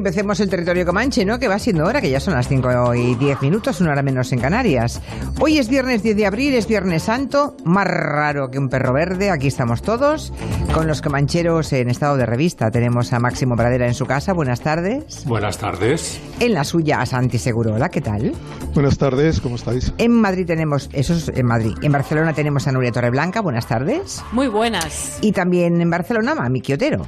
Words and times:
Empecemos 0.00 0.40
el 0.40 0.48
territorio 0.48 0.86
comanche, 0.86 1.26
¿no? 1.26 1.38
Que 1.38 1.46
va 1.46 1.58
siendo 1.58 1.84
hora, 1.84 2.00
que 2.00 2.08
ya 2.08 2.20
son 2.20 2.32
las 2.32 2.48
5 2.48 2.94
y 2.94 3.16
10 3.16 3.42
minutos, 3.42 3.82
una 3.82 3.90
hora 3.90 4.02
menos 4.02 4.32
en 4.32 4.40
Canarias. 4.40 4.98
Hoy 5.40 5.58
es 5.58 5.68
viernes 5.68 6.02
10 6.02 6.16
de 6.16 6.24
abril, 6.24 6.54
es 6.54 6.66
Viernes 6.66 7.02
Santo, 7.02 7.54
más 7.66 7.86
raro 7.86 8.50
que 8.50 8.58
un 8.58 8.70
perro 8.70 8.94
verde, 8.94 9.28
aquí 9.28 9.48
estamos 9.48 9.82
todos, 9.82 10.32
con 10.72 10.86
los 10.86 11.02
comancheros 11.02 11.74
en 11.74 11.90
estado 11.90 12.16
de 12.16 12.24
revista. 12.24 12.70
Tenemos 12.70 13.12
a 13.12 13.18
Máximo 13.18 13.56
Pradera 13.56 13.86
en 13.86 13.92
su 13.92 14.06
casa, 14.06 14.32
buenas 14.32 14.62
tardes. 14.62 15.26
Buenas 15.26 15.58
tardes. 15.58 16.18
En 16.40 16.54
la 16.54 16.64
suya 16.64 17.02
a 17.02 17.04
Santi 17.04 17.36
Segurola, 17.36 17.90
¿qué 17.90 18.00
tal? 18.00 18.32
Buenas 18.72 18.96
tardes, 18.96 19.38
¿cómo 19.42 19.56
estáis? 19.56 19.92
En 19.98 20.12
Madrid 20.12 20.46
tenemos, 20.46 20.88
eso 20.94 21.12
es 21.12 21.28
en 21.28 21.44
Madrid, 21.44 21.74
en 21.82 21.92
Barcelona 21.92 22.32
tenemos 22.32 22.66
a 22.66 22.72
Nuria 22.72 22.90
Torreblanca, 22.90 23.42
buenas 23.42 23.66
tardes. 23.66 24.24
Muy 24.32 24.48
buenas. 24.48 25.18
Y 25.20 25.32
también 25.32 25.78
en 25.78 25.90
Barcelona, 25.90 26.34
Mami 26.34 26.62
Quiotero. 26.62 27.06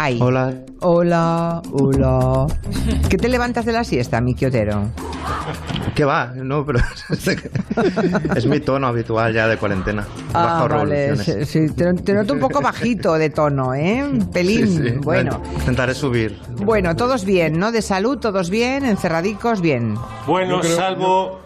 Ay. 0.00 0.18
Hola. 0.22 0.54
Hola, 0.80 1.60
hola. 1.72 2.46
¿Qué 3.10 3.16
te 3.18 3.28
levantas 3.28 3.64
de 3.64 3.72
la 3.72 3.82
siesta, 3.82 4.20
mi 4.20 4.34
quiotero? 4.34 4.84
¿Qué 5.96 6.04
va? 6.04 6.32
No, 6.36 6.64
pero 6.64 6.78
es 8.36 8.46
mi 8.46 8.60
tono 8.60 8.86
habitual 8.86 9.34
ya 9.34 9.48
de 9.48 9.56
cuarentena. 9.56 10.06
Ah, 10.32 10.60
Bajo 10.62 10.68
vale. 10.68 11.06
revoluciones. 11.08 11.48
Sí, 11.50 11.66
sí, 11.68 11.74
te, 11.74 11.92
te 11.94 12.14
noto 12.14 12.34
un 12.34 12.38
poco 12.40 12.60
bajito 12.60 13.14
de 13.14 13.30
tono, 13.30 13.74
¿eh? 13.74 14.04
Un 14.04 14.30
pelín. 14.30 14.68
Sí, 14.68 14.88
sí. 14.90 14.94
Bueno. 15.02 15.42
Intentaré 15.58 15.94
subir. 15.94 16.38
Bueno, 16.58 16.94
todos 16.94 17.24
bien, 17.24 17.58
¿no? 17.58 17.72
De 17.72 17.82
salud, 17.82 18.18
todos 18.18 18.50
bien, 18.50 18.84
encerradicos, 18.84 19.60
bien. 19.60 19.96
Bueno, 20.26 20.60
creo- 20.60 20.76
salvo... 20.76 21.40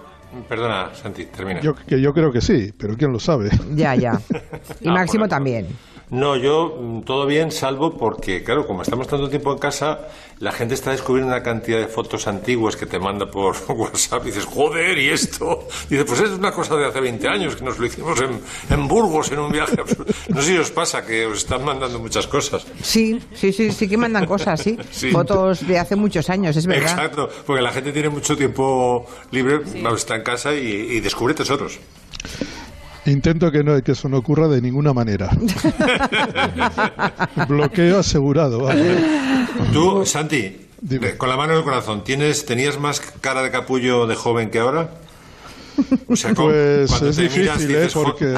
Perdona, 0.48 0.89
Santi, 0.95 1.27
termina. 1.27 1.61
Yo, 1.61 1.75
que 1.75 2.01
yo 2.01 2.15
creo 2.15 2.33
que 2.33 2.41
sí, 2.41 2.73
pero 2.79 2.97
quién 2.97 3.13
lo 3.13 3.19
sabe. 3.21 3.51
Ya, 3.75 3.95
ya. 3.95 4.19
Y 4.81 4.89
Ah, 4.89 4.93
Máximo 4.93 5.23
bueno. 5.23 5.29
también. 5.31 5.67
No, 6.13 6.37
yo 6.37 6.77
mm, 6.79 7.03
todo 7.05 7.25
bien, 7.25 7.51
salvo 7.51 7.97
porque, 7.97 8.45
claro, 8.45 8.67
como 8.67 8.83
estamos 8.83 9.09
tanto 9.09 9.31
tiempo 9.31 9.51
en 9.51 9.59
casa, 9.59 10.09
la 10.41 10.53
gente 10.53 10.75
está 10.75 10.91
descubriendo 10.91 11.33
una 11.33 11.43
cantidad 11.43 11.79
de 11.79 11.87
fotos 11.87 12.27
antiguas 12.27 12.77
que 12.77 12.85
te 12.85 12.99
manda 12.99 13.25
por 13.31 13.57
WhatsApp 13.69 14.21
y 14.25 14.27
dices, 14.27 14.45
joder, 14.45 14.99
¿y 14.99 15.09
esto? 15.09 15.67
Dice, 15.89 16.05
pues 16.05 16.21
es 16.21 16.29
una 16.33 16.53
cosa 16.53 16.77
de 16.77 16.85
hace 16.85 17.01
20 17.01 17.27
años, 17.29 17.57
que 17.57 17.65
nos 17.65 17.79
lo 17.79 17.87
hicimos 17.87 18.21
en, 18.21 18.39
en 18.69 18.89
Burgos 18.89 19.33
en 19.33 19.39
un 19.39 19.51
viaje. 19.51 19.79
No 20.29 20.43
sé 20.43 20.49
si 20.49 20.59
os 20.59 20.71
pasa 20.71 21.07
que 21.07 21.25
os 21.25 21.39
están 21.39 21.65
mandando 21.65 21.99
muchas 21.99 22.27
cosas. 22.27 22.67
Sí, 22.83 23.19
sí, 23.33 23.51
sí, 23.51 23.73
sí 23.73 23.89
que 23.89 23.97
mandan 23.97 24.27
cosas, 24.27 24.61
sí. 24.61 24.77
Sí. 24.93 25.11
Fotos 25.11 25.67
de 25.67 25.79
hace 25.79 25.97
muchos 25.97 26.29
años, 26.29 26.55
es 26.57 26.67
verdad. 26.67 26.91
Exacto, 26.91 27.31
porque 27.47 27.63
la 27.63 27.73
gente 27.73 27.91
tiene 27.91 28.11
mucho 28.11 28.37
tiempo 28.37 29.07
libre, 29.31 29.63
está 29.97 30.17
en 30.17 30.23
casa 30.23 30.55
y, 30.55 30.59
y 30.59 31.01
descubre 31.01 31.33
tesoros. 31.33 31.79
Intento 33.06 33.50
que, 33.50 33.64
no, 33.64 33.83
que 33.83 33.92
eso 33.92 34.08
no 34.08 34.19
ocurra 34.19 34.47
de 34.48 34.61
ninguna 34.62 34.92
manera. 34.92 35.31
Bloqueo 37.48 37.98
asegurado. 37.98 38.61
vale. 38.61 38.97
Tú, 39.72 40.05
Santi, 40.06 40.56
Dime. 40.81 41.17
con 41.17 41.28
la 41.28 41.36
mano 41.36 41.53
en 41.53 41.58
el 41.58 41.64
corazón, 41.64 42.05
¿tienes, 42.05 42.47
¿tenías 42.47 42.78
más 42.78 43.00
cara 43.20 43.42
de 43.42 43.51
capullo 43.51 44.07
de 44.07 44.14
joven 44.14 44.51
que 44.51 44.58
ahora? 44.61 44.91
O 46.07 46.14
sea, 46.17 46.35
con- 46.35 46.52
Pues 46.52 46.92
es 47.02 47.18
miras, 47.18 47.58
difícil, 47.58 47.77
¿eh? 47.77 47.89
Porque 47.92 48.35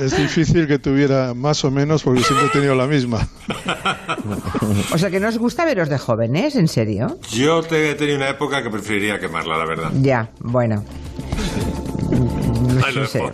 es 0.00 0.16
difícil 0.16 0.66
que 0.68 0.78
tuviera 0.78 1.34
más 1.34 1.64
o 1.64 1.70
menos, 1.70 2.02
porque 2.04 2.22
siempre 2.22 2.46
he 2.46 2.50
tenido 2.50 2.76
la 2.76 2.86
misma. 2.86 3.26
O 4.92 4.98
sea, 4.98 5.10
que 5.10 5.18
nos 5.18 5.36
gusta 5.36 5.64
veros 5.64 5.88
de 5.88 5.98
jóvenes, 5.98 6.54
¿en 6.54 6.68
serio? 6.68 7.18
Yo 7.32 7.60
te, 7.62 7.90
he 7.90 7.94
tenido 7.96 8.16
una 8.18 8.28
época 8.30 8.62
que 8.62 8.70
preferiría 8.70 9.18
quemarla, 9.18 9.58
la 9.58 9.66
verdad. 9.66 9.90
Ya, 10.00 10.30
bueno. 10.40 10.84
Sí, 12.92 13.00
dejo. 13.18 13.32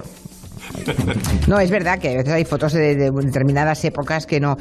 No, 1.46 1.58
es 1.60 1.70
verdad 1.70 1.98
que 1.98 2.08
a 2.10 2.16
veces 2.16 2.32
hay 2.32 2.44
fotos 2.44 2.72
de, 2.72 2.96
de 2.96 3.10
determinadas 3.10 3.84
épocas 3.84 4.26
que 4.26 4.40
no. 4.40 4.56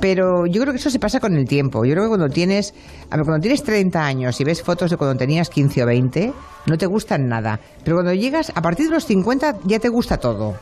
Pero 0.00 0.46
yo 0.46 0.60
creo 0.62 0.72
que 0.72 0.78
eso 0.78 0.90
se 0.90 0.98
pasa 0.98 1.20
con 1.20 1.36
el 1.36 1.46
tiempo. 1.46 1.84
Yo 1.84 1.92
creo 1.92 2.04
que 2.04 2.08
cuando 2.08 2.28
tienes, 2.30 2.72
a 3.10 3.16
ver, 3.16 3.24
cuando 3.24 3.42
tienes 3.42 3.62
30 3.62 4.04
años 4.04 4.40
y 4.40 4.44
ves 4.44 4.62
fotos 4.62 4.90
de 4.90 4.96
cuando 4.96 5.16
tenías 5.18 5.50
15 5.50 5.82
o 5.82 5.86
20, 5.86 6.32
no 6.66 6.78
te 6.78 6.86
gustan 6.86 7.28
nada. 7.28 7.60
Pero 7.84 7.96
cuando 7.96 8.12
llegas, 8.14 8.52
a 8.54 8.62
partir 8.62 8.86
de 8.86 8.92
los 8.94 9.04
50 9.06 9.56
ya 9.64 9.78
te 9.78 9.88
gusta 9.88 10.16
todo. 10.16 10.56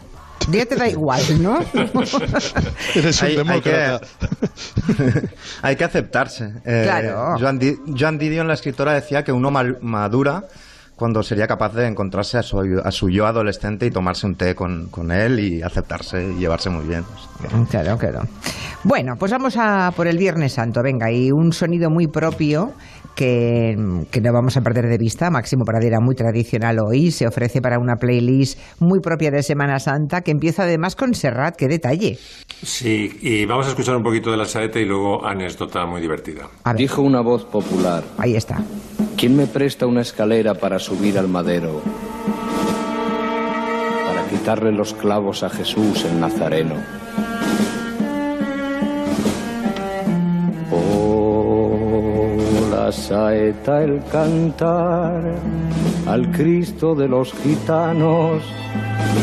Ya 0.51 0.65
te 0.65 0.77
da 0.77 0.89
igual, 0.89 1.21
¿no? 1.43 1.59
Eres 2.95 3.21
un 3.23 3.27
Hay- 3.27 3.33
hay 3.33 3.37
demócrata. 3.37 4.01
Hay 5.63 5.77
que 5.77 5.85
aceptarse. 5.85 6.53
Eh, 6.65 6.83
Claro. 6.85 7.37
Joan, 7.39 7.59
Di- 7.59 7.77
Joan 7.99 8.19
Didion, 8.19 8.49
la 8.49 8.55
escritora, 8.55 8.95
decía 8.95 9.25
que 9.25 9.33
uno 9.33 9.51
mal- 9.51 9.79
madura 9.83 10.45
cuando 10.99 11.23
sería 11.23 11.47
capaz 11.47 11.75
de 11.75 11.87
encontrarse 11.87 12.39
a 12.39 12.43
su, 12.43 12.59
a 12.85 12.91
su 12.91 13.09
yo 13.09 13.27
adolescente 13.27 13.87
y 13.87 13.91
tomarse 13.91 14.27
un 14.27 14.35
té 14.35 14.55
con, 14.55 14.89
con 14.89 15.13
él 15.13 15.39
y 15.39 15.63
aceptarse 15.63 16.23
y 16.23 16.41
llevarse 16.41 16.71
muy 16.71 16.87
bien. 16.87 17.05
Claro, 17.71 17.97
claro. 17.97 18.23
Bueno, 18.83 19.15
pues 19.17 19.31
vamos 19.31 19.57
a 19.57 19.93
por 19.95 20.09
el 20.09 20.19
Viernes 20.19 20.55
Santo, 20.55 20.83
venga, 20.83 21.11
y 21.13 21.31
un 21.31 21.53
sonido 21.53 21.89
muy 21.89 22.09
propio 22.09 22.73
que, 23.15 23.77
que 24.11 24.21
no 24.21 24.33
vamos 24.33 24.57
a 24.57 24.61
perder 24.61 24.87
de 24.89 24.99
vista. 24.99 25.31
Máximo 25.31 25.65
Pradera, 25.65 26.01
muy 26.01 26.17
tradicional 26.17 26.79
hoy, 26.81 27.13
se 27.13 27.29
ofrece 27.29 27.61
para 27.61 27.79
una 27.79 27.95
playlist 27.95 28.59
muy 28.81 28.99
propia 28.99 29.31
de 29.31 29.45
Semana 29.45 29.79
Santa 29.79 30.23
que 30.23 30.33
empieza 30.33 30.65
además 30.65 30.97
con 30.97 31.15
Serrat, 31.15 31.55
qué 31.57 31.69
detalle. 31.69 32.19
Sí, 32.63 33.19
y 33.23 33.47
vamos 33.47 33.67
a 33.67 33.71
escuchar 33.71 33.97
un 33.97 34.03
poquito 34.03 34.33
de 34.33 34.37
la 34.37 34.47
saeta 34.47 34.81
y 34.81 34.85
luego 34.85 35.25
anécdota 35.25 35.87
muy 35.87 36.01
divertida. 36.01 36.49
Dijo 36.77 37.03
una 37.03 37.21
voz 37.21 37.45
popular, 37.45 38.03
ahí 38.19 38.35
está. 38.35 38.65
¿quién 39.19 39.37
me 39.37 39.49
presta 39.49 39.85
una 39.85 40.03
escalera 40.03 40.55
para 40.55 40.79
subir 40.89 41.19
al 41.19 41.29
madero? 41.29 41.83
Para 44.07 44.27
quitarle 44.31 44.73
los 44.73 44.95
clavos 44.95 45.43
a 45.43 45.51
Jesús 45.51 46.07
el 46.07 46.19
Nazareno. 46.19 46.77
La 52.71 52.91
saeta, 52.91 53.85
el 53.85 54.03
cantar 54.11 55.35
al 56.07 56.31
Cristo 56.31 56.95
de 56.95 57.07
los 57.07 57.35
gitanos, 57.35 58.43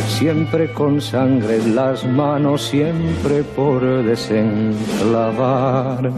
siempre 0.07 0.71
con 0.71 1.01
sangre 1.01 1.55
en 1.55 1.75
las 1.75 2.05
manos, 2.05 2.61
siempre 2.61 3.41
por 3.55 3.81
desenclavar, 4.03 6.11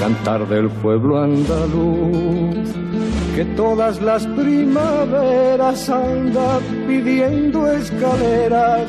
cantar 0.00 0.48
del 0.48 0.68
pueblo 0.68 1.22
andaluz, 1.22 2.89
que 3.34 3.44
todas 3.56 4.00
las 4.02 4.26
primaveras 4.26 5.88
anda 5.88 6.58
pidiendo 6.86 7.70
escaleras 7.70 8.82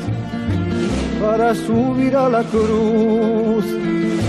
para 1.20 1.54
subir 1.54 2.16
a 2.16 2.28
la 2.28 2.42
cruz, 2.42 3.64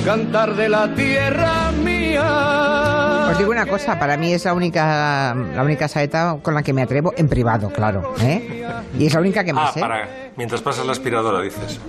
cantar 0.06 0.56
de 0.56 0.70
la 0.70 0.94
tierra 0.94 1.72
mía. 1.84 3.28
Os 3.32 3.38
digo 3.40 3.50
una 3.52 3.66
cosa, 3.66 3.98
para 3.98 4.16
mí 4.16 4.32
es 4.34 4.46
la 4.46 4.54
única 4.54 5.34
la 5.56 5.64
única 5.64 5.88
saeta 5.88 6.38
con 6.42 6.54
la 6.54 6.62
que 6.62 6.72
me 6.74 6.84
atrevo 6.84 7.14
en 7.18 7.28
privado, 7.28 7.70
claro, 7.70 8.14
¿eh? 8.22 8.64
Y 9.00 9.08
es 9.08 9.14
la 9.14 9.20
única 9.22 9.44
que 9.44 9.54
me 9.54 9.62
Ah, 9.62 9.72
sé. 9.74 9.80
para... 9.80 10.08
Mientras 10.36 10.62
pasas 10.62 10.86
la 10.86 10.92
aspiradora, 10.94 11.42
dices. 11.42 11.80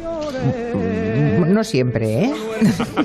No 1.55 1.63
siempre, 1.63 2.25
¿eh? 2.25 2.35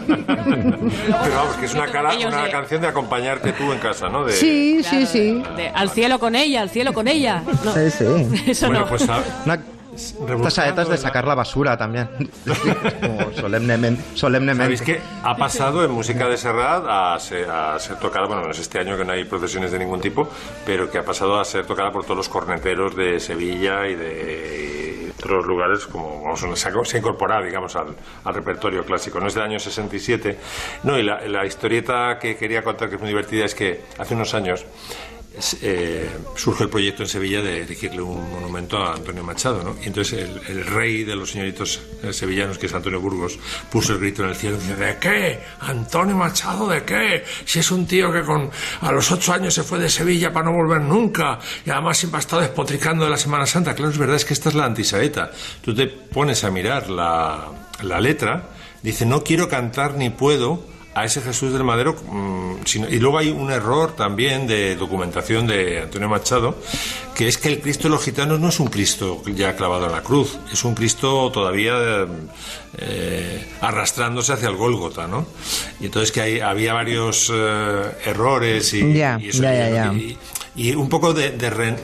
Pero 0.10 1.36
vamos, 1.36 1.56
que 1.60 1.66
es 1.68 1.74
una, 1.76 1.86
cara, 1.92 2.14
una 2.28 2.44
de- 2.46 2.50
canción 2.52 2.82
de 2.82 2.88
acompañarte 2.88 3.54
tú 3.54 3.72
en 3.72 3.78
casa, 3.80 4.10
¿no? 4.10 4.26
De... 4.26 4.34
Sí, 4.34 4.82
sí, 4.84 5.06
sí. 5.06 5.44
De, 5.56 5.68
al 5.70 5.90
cielo 5.92 6.18
con 6.20 6.36
ella, 6.36 6.62
al 6.62 6.70
cielo 6.72 6.92
con 6.94 7.08
ella. 7.08 7.44
No, 7.64 7.74
Sí, 7.74 7.92
sí. 7.92 8.06
Eso 8.48 8.68
Bueno, 8.68 8.82
no. 8.82 8.88
pues 8.88 9.08
a- 9.08 9.22
Una- 9.46 9.60
estas 9.96 10.54
saetas 10.54 10.88
de 10.90 10.98
sacar 10.98 11.28
la 11.28 11.36
basura 11.36 11.78
también. 11.78 12.08
Como 13.02 13.32
solemnemente. 13.34 14.02
solemnemente. 14.16 14.78
Sabéis 14.78 14.82
que 14.82 15.02
ha 15.24 15.36
pasado 15.36 15.84
en 15.84 15.92
música 15.92 16.28
de 16.30 16.38
Serrat 16.38 16.86
a 16.88 17.20
ser, 17.20 17.50
a 17.50 17.78
ser 17.80 17.98
tocada, 17.98 18.26
bueno, 18.26 18.44
no 18.46 18.52
es 18.52 18.60
este 18.60 18.80
año 18.80 18.98
que 18.98 19.04
no 19.06 19.12
hay 19.12 19.26
procesiones 19.26 19.72
de 19.72 19.78
ningún 19.80 20.00
tipo, 20.00 20.28
pero 20.66 20.90
que 20.90 20.98
ha 21.00 21.04
pasado 21.04 21.40
a 21.40 21.44
ser 21.46 21.66
tocada 21.66 21.92
por 21.92 22.04
todos 22.04 22.16
los 22.18 22.30
corneteros 22.30 22.96
de 22.96 23.20
Sevilla 23.20 23.88
y 23.88 23.96
de 23.96 24.89
otros 25.20 25.46
lugares, 25.46 25.86
como 25.86 26.24
vamos, 26.24 26.40
se, 26.40 26.70
ha, 26.70 26.98
incorporado, 26.98 27.44
digamos, 27.44 27.76
al, 27.76 27.96
repertorio 28.34 28.84
clásico. 28.84 29.20
No 29.20 29.28
es 29.28 29.36
del 29.36 29.44
año 29.44 29.60
67. 29.60 30.38
No, 30.84 30.98
y 30.98 31.04
la, 31.04 31.46
historieta 31.46 32.18
que 32.20 32.36
quería 32.36 32.62
contar, 32.62 32.90
que 32.90 32.96
es 32.96 33.02
muy 33.02 33.10
divertida, 33.10 33.46
es 33.46 33.56
que 33.56 33.82
hace 33.98 34.16
unos 34.16 34.34
años 34.34 34.66
eh, 35.62 36.10
surge 36.36 36.64
el 36.64 36.70
proyecto 36.70 37.04
en 37.04 37.10
Sevilla 37.10 37.42
de 37.42 37.62
erigirle 37.62 38.02
un 38.02 38.30
monumento 38.32 38.78
a 38.78 38.94
Antonio 38.96 39.24
Machado, 39.24 39.64
¿no? 39.64 39.76
Y 39.82 39.88
entonces 39.88 40.20
el, 40.20 40.42
el 40.48 40.66
rey 40.66 41.04
de 41.04 41.16
los 41.16 41.32
señoritos 41.32 41.82
eh, 42.04 42.14
sevillanos, 42.14 42.58
que 42.58 42.66
es 42.66 42.74
Antonio 42.74 43.00
Burgos, 43.00 43.40
puso 43.72 43.94
el 43.94 44.00
grito 44.00 44.24
en 44.24 44.30
el 44.30 44.36
cielo 44.36 44.58
y 44.58 44.60
dice, 44.60 44.76
¿de 44.76 44.98
qué? 44.98 45.40
¿Antonio 45.62 46.16
Machado 46.16 46.68
de 46.68 46.84
qué? 46.84 47.24
Si 47.46 47.60
es 47.60 47.72
un 47.72 47.86
tío 47.86 48.12
que 48.12 48.22
con 48.24 48.50
a 48.82 48.92
los 48.92 49.12
ocho 49.12 49.34
años 49.34 49.54
se 49.54 49.64
fue 49.64 49.80
de 49.80 49.90
Sevilla 49.90 50.32
para 50.32 50.46
no 50.46 50.54
volver 50.54 50.82
nunca 50.82 51.40
y 51.66 51.70
además 51.70 51.98
siempre 51.98 52.18
ha 52.18 52.22
estado 52.22 52.42
despotricando 52.42 53.06
de 53.06 53.12
la 53.12 53.18
Semana 53.18 53.46
Santa. 53.46 53.76
Claro, 53.76 53.92
es 53.92 53.98
verdad, 53.98 54.16
es 54.16 54.26
que 54.26 54.34
esta 54.34 54.50
es 54.50 54.56
la 54.56 54.66
antisaeta. 54.66 55.32
Tú 55.64 55.74
te 55.74 55.88
pones 55.88 56.44
a 56.44 56.52
mirar 56.52 56.90
la, 56.90 57.46
la 57.82 58.02
letra, 58.02 58.50
dice, 58.82 59.06
no 59.06 59.24
quiero 59.24 59.50
cantar 59.50 59.96
ni 59.96 60.10
puedo 60.10 60.79
a 61.02 61.06
ese 61.06 61.22
Jesús 61.22 61.54
del 61.54 61.64
madero. 61.64 61.96
mm, 62.10 62.66
sino- 62.66 62.90
y 62.90 63.00
luego 63.00 63.18
hay 63.18 63.30
un 63.30 63.50
error 63.52 63.96
también 63.96 64.46
de 64.48 64.76
documentación 64.76 65.48
de 65.48 65.82
Antonio 65.84 66.10
Machado, 66.10 66.56
que 67.16 67.28
es 67.28 67.38
que 67.38 67.48
el 67.50 67.60
Cristo 67.62 67.84
de 67.84 67.90
los 67.96 68.04
gitanos 68.04 68.40
no 68.40 68.50
es 68.50 68.60
un 68.60 68.68
Cristo 68.68 69.22
ya 69.34 69.56
clavado 69.56 69.86
en 69.88 69.92
la 69.94 70.02
cruz, 70.04 70.38
es 70.52 70.64
un 70.64 70.76
Cristo 70.76 71.32
todavía 71.32 72.06
eh, 72.78 73.48
arrastrándose 73.62 74.34
hacia 74.34 74.50
el 74.50 74.56
Gólgota, 74.56 75.08
¿no? 75.08 75.26
Y 75.80 75.86
entonces 75.86 76.12
que 76.12 76.22
hay, 76.22 76.40
había 76.40 76.74
varios 76.74 77.32
eh, 77.34 77.92
errores 78.06 78.74
y, 78.74 78.84
eso, 79.30 79.42
y- 79.94 80.18
y 80.56 80.74
un 80.74 80.90
poco 80.90 81.14
de, 81.14 81.32
de, 81.32 81.50
re- 81.50 81.76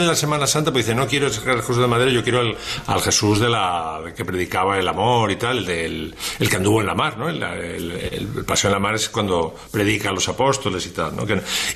de 0.00 0.06
la 0.06 0.14
Semana 0.16 0.46
Santa, 0.46 0.72
pues 0.72 0.86
dice, 0.86 0.94
no 0.96 1.06
quiero 1.06 1.26
ese 1.28 1.40
Jesús 1.40 1.76
de 1.76 1.86
madera, 1.86 2.10
yo 2.10 2.22
quiero 2.22 2.40
al, 2.40 2.56
Jesús 3.02 3.38
de 3.40 3.48
la 3.48 4.00
que 4.16 4.24
predicaba 4.24 4.78
el 4.78 4.88
amor 4.88 5.30
y 5.30 5.36
tal, 5.36 5.68
el, 5.68 6.14
el 6.38 6.48
que 6.50 6.56
anduvo 6.56 6.80
en 6.80 6.86
la 6.86 6.94
mar, 6.94 7.16
¿no? 7.18 7.28
El, 7.28 7.42
el- 7.42 7.90
el 8.36 8.44
paseo 8.44 8.68
en 8.70 8.74
la 8.74 8.80
mar 8.80 8.94
es 8.94 9.08
cuando 9.08 9.54
predica 9.70 10.10
a 10.10 10.12
los 10.12 10.28
apóstoles 10.28 10.84
y 10.86 10.90
tal, 10.90 11.14
¿no? 11.16 11.24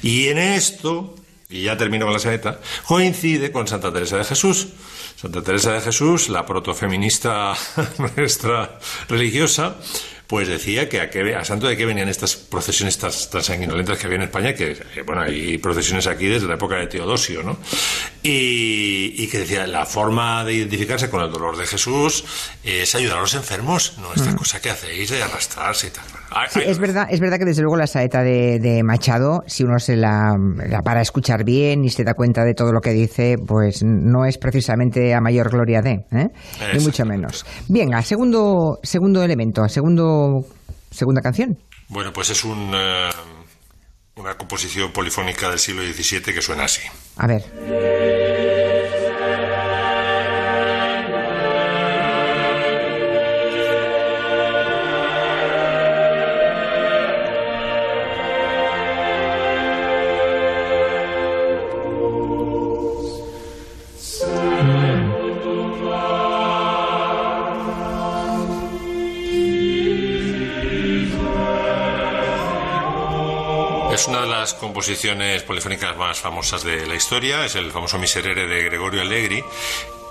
Y 0.03 0.29
en 0.29 0.39
esto, 0.39 1.15
y 1.49 1.63
ya 1.65 1.77
termino 1.77 2.07
con 2.07 2.13
la 2.15 2.19
saeta, 2.19 2.59
coincide 2.87 3.53
con 3.53 3.69
Santa 3.69 3.93
Teresa 3.93 4.17
de 4.17 4.25
Jesús. 4.25 4.69
Santa 5.17 5.43
Teresa 5.43 5.73
de 5.73 5.81
Jesús, 5.81 6.29
la 6.29 6.45
protofeminista 6.45 7.55
nuestra 8.17 8.79
religiosa, 9.09 9.77
pues 10.27 10.49
decía 10.49 10.89
que 10.89 11.01
a, 11.01 11.11
qué- 11.11 11.35
a 11.35 11.45
santo 11.45 11.67
de 11.69 11.77
qué 11.77 11.85
venían 11.87 12.09
estas 12.09 12.35
procesiones 12.37 12.97
tan, 12.99 13.11
tan 13.31 13.43
sanguinolentas 13.45 13.99
que 13.99 14.07
había 14.07 14.17
en 14.17 14.23
España, 14.23 14.55
que, 14.55 14.77
bueno, 15.07 15.23
hay 15.23 15.59
procesiones 15.59 16.07
aquí 16.07 16.27
desde 16.27 16.47
la 16.49 16.55
época 16.55 16.77
de 16.77 16.87
Teodosio, 16.87 17.43
¿no? 17.43 17.59
Y, 18.23 19.15
y 19.23 19.29
que 19.29 19.39
decía, 19.41 19.67
la 19.67 19.85
forma 19.87 20.45
de 20.45 20.55
identificarse 20.55 21.11
con 21.11 21.23
el 21.23 21.31
dolor 21.31 21.57
de 21.57 21.67
Jesús 21.67 22.25
es 22.63 22.95
ayudar 22.95 23.19
a 23.19 23.21
los 23.21 23.35
enfermos, 23.35 23.95
no 23.99 24.13
esta 24.15 24.35
cosa 24.35 24.61
que 24.61 24.71
hacéis 24.71 25.11
de 25.11 25.23
arrastrarse 25.23 25.89
y 25.89 25.91
tal. 25.91 26.05
Sí, 26.49 26.61
es 26.65 26.79
verdad, 26.79 27.07
es 27.11 27.21
verdad 27.21 27.39
que 27.39 27.45
desde 27.45 27.63
luego 27.63 27.77
la 27.77 27.87
saeta 27.87 28.23
de, 28.23 28.59
de 28.59 28.83
Machado, 28.83 29.43
si 29.47 29.65
uno 29.65 29.79
se 29.79 29.97
la, 29.97 30.37
la 30.69 30.83
para 30.83 31.01
a 31.01 31.03
escuchar 31.03 31.45
bien 31.45 31.85
y 31.85 31.91
se 31.91 32.05
da 32.05 32.15
cuenta 32.15 32.45
de 32.45 32.55
todo 32.55 32.73
lo 32.73 32.81
que 32.81 32.91
dice, 32.91 33.37
pues 33.47 33.83
no 33.85 34.25
es 34.25 34.39
precisamente 34.39 35.15
a 35.15 35.21
mayor 35.21 35.51
gloria 35.51 35.81
de, 35.81 36.05
¿eh? 36.13 36.29
ni 36.75 36.85
mucho 36.85 37.05
menos. 37.05 37.45
Bien, 37.69 37.95
al 37.95 38.05
segundo, 38.05 38.79
segundo 38.83 39.23
elemento, 39.23 39.69
segundo, 39.69 40.45
segunda 40.91 41.21
canción. 41.21 41.57
Bueno, 41.89 42.13
pues 42.13 42.31
es 42.31 42.45
un, 42.45 42.73
eh, 42.75 43.11
una 44.17 44.35
composición 44.37 44.93
polifónica 44.93 45.49
del 45.49 45.59
siglo 45.59 45.83
XVII 45.83 46.35
que 46.35 46.43
suena 46.43 46.65
así. 46.65 46.83
A 47.17 47.27
ver. 47.27 48.74
Composiciones 74.79 75.45
polifónicas 75.45 75.97
más 75.97 76.19
famosas 76.19 76.65
de 76.65 76.85
la 76.85 76.97
historia, 76.97 77.45
es 77.47 77.55
el 77.55 77.71
famoso 77.71 77.97
Miserere 77.97 78.49
de 78.49 78.61
Gregorio 78.65 79.03
Allegri, 79.03 79.45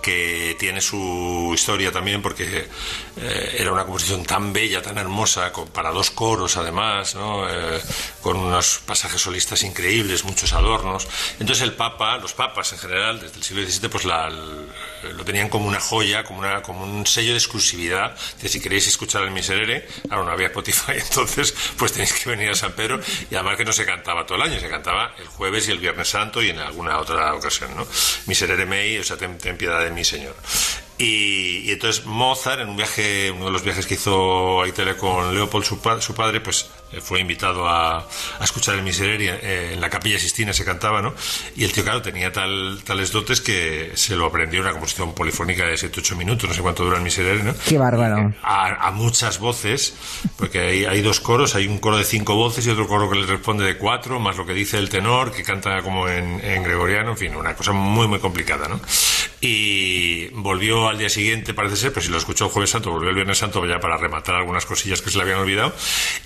que 0.02 0.56
tiene 0.58 0.80
su 0.80 1.52
historia 1.54 1.92
también 1.92 2.22
porque 2.22 2.70
eh, 3.18 3.56
era 3.60 3.74
una 3.74 3.84
composición 3.84 4.24
tan 4.26 4.54
bella, 4.54 4.82
tan 4.82 4.98
hermosa, 4.98 5.52
para 5.74 5.92
dos 5.92 6.12
coros 6.12 6.56
además. 6.56 7.14
Eh, 7.20 7.82
con 8.22 8.38
unos 8.38 8.80
pasajes 8.86 9.20
solistas 9.22 9.64
increíbles, 9.64 10.24
muchos 10.24 10.54
adornos. 10.54 11.10
Entonces 11.42 11.62
el 11.64 11.74
Papa, 11.74 12.16
los 12.20 12.32
papas 12.32 12.72
en 12.72 12.80
general, 12.80 13.20
desde 13.20 13.36
el 13.36 13.44
siglo 13.44 13.70
XVII, 13.70 13.90
pues 13.90 14.06
la- 14.06 14.32
lo 15.16 15.26
tenían 15.26 15.50
como 15.50 15.68
una 15.68 15.80
joya, 15.80 16.24
como, 16.24 16.40
una, 16.40 16.62
como 16.62 16.84
un 16.84 17.06
sello 17.06 17.32
de 17.32 17.38
exclusividad, 17.38 18.16
de 18.42 18.50
si 18.50 18.60
queréis 18.60 18.88
escuchar 18.88 19.24
el 19.24 19.32
Miserere, 19.32 19.88
claro, 20.08 20.24
no 20.24 20.32
había 20.32 20.48
Spotify, 20.48 20.94
entonces 20.98 21.54
pues 21.78 21.94
tenéis 21.94 22.14
que 22.14 22.30
venir 22.30 22.50
a 22.50 22.56
San 22.56 22.74
Pedro, 22.74 23.00
y 23.30 23.36
además 23.36 23.58
que 23.58 23.66
no 23.66 23.74
se 23.74 23.86
cantaba 23.86 24.26
todo 24.26 24.38
el 24.38 24.44
año, 24.44 24.60
se 24.60 24.70
cantaba 24.70 25.14
el 25.18 25.28
jueves 25.28 25.68
y 25.68 25.72
el 25.72 25.80
viernes 25.80 26.08
santo 26.08 26.42
y 26.42 26.50
en 26.50 26.60
alguna 26.60 26.98
otra 27.00 27.34
ocasión, 27.34 27.76
¿no? 27.76 27.88
Miserere 28.28 28.66
mei, 28.66 28.98
o 28.98 29.04
sea, 29.04 29.18
ten, 29.18 29.38
piedad 29.58 29.84
de 29.84 29.92
mí, 29.92 30.04
Señor. 30.04 30.36
Y, 30.98 31.70
y 31.70 31.72
entonces 31.72 32.06
Mozart, 32.06 32.62
en 32.62 32.70
un 32.70 32.78
viaje, 32.78 33.32
uno 33.32 33.46
de 33.46 33.52
los 33.52 33.64
viajes 33.64 33.86
que 33.86 33.96
hizo 33.96 34.62
a 34.62 34.68
Italia 34.68 34.96
con 34.98 35.34
Leopold, 35.34 35.66
su, 35.66 35.80
su 36.00 36.14
padre, 36.14 36.40
pues 36.40 36.70
fue 37.02 37.20
invitado 37.20 37.68
a, 37.68 38.00
a 38.00 38.44
escuchar 38.44 38.76
el 38.76 38.84
Miserere 38.84 39.40
eh, 39.42 39.74
en 39.74 39.82
la 39.82 39.90
capilla 39.90 40.20
Sistina 40.20 40.54
se 40.54 40.66
cantaba, 40.66 41.02
¿no? 41.02 41.14
Y 41.56 41.64
el 41.64 41.72
tío, 41.72 41.84
claro, 41.84 42.02
tenía 42.02 42.32
tal, 42.32 42.82
tales 42.84 43.12
dotes 43.12 43.42
que 43.42 43.92
se 43.96 44.16
lo 44.16 44.26
aprendió 44.26 44.60
en 44.60 44.66
una 44.66 44.74
composición 44.74 45.14
polifónica 45.14 45.66
de 45.66 45.76
7-8 45.76 46.16
minutos, 46.16 46.50
no 46.50 46.56
sé 46.56 46.62
cuánto 46.62 46.84
dura 46.84 46.98
el 46.98 47.04
Miserere, 47.04 47.44
¿no? 47.44 47.54
Qué 47.68 47.78
bárbaro. 47.78 48.34
a, 48.42 48.88
a 48.88 48.92
muchas 48.92 49.40
voces, 49.40 49.96
porque 50.38 50.60
hay, 50.60 50.86
hay 50.86 51.02
dos 51.02 51.20
coros, 51.20 51.56
hay 51.56 51.68
un 51.68 51.80
coro 51.80 51.98
de 51.98 52.04
cinco 52.04 52.36
voces 52.36 52.66
y 52.68 52.70
otro 52.70 52.88
coro 52.88 53.10
que 53.10 53.18
le 53.18 53.26
responde 53.26 53.66
de 53.66 53.78
cuatro, 53.78 54.20
más 54.20 54.38
lo 54.38 54.46
que 54.46 54.54
dice 54.54 54.78
el 54.78 54.90
tenor, 54.90 55.32
que 55.32 55.44
canta 55.44 55.82
como 55.82 56.08
en, 56.08 56.40
en 56.44 56.64
gregoriano, 56.64 57.12
en 57.12 57.18
fin, 57.18 57.36
una 57.36 57.56
cosa 57.56 57.72
muy, 57.72 58.08
muy 58.08 58.20
complicada, 58.20 58.68
¿no? 58.68 58.80
Y 59.42 60.28
volvió 60.30 60.88
al 60.88 60.98
día 60.98 61.10
siguiente, 61.10 61.54
parece 61.54 61.76
ser, 61.76 61.92
pues 61.92 62.06
si 62.06 62.12
lo 62.12 62.18
escuchó 62.18 62.46
el 62.46 62.52
Jueves 62.52 62.70
Santo, 62.70 62.92
volvió 62.92 63.10
el 63.10 63.16
Viernes 63.16 63.38
Santo 63.38 63.66
ya 63.66 63.80
para 63.80 63.98
rematar 63.98 64.36
algunas 64.36 64.66
cosillas 64.66 65.02
que 65.02 65.10
se 65.10 65.18
le 65.18 65.24
habían 65.24 65.40
olvidado, 65.40 65.74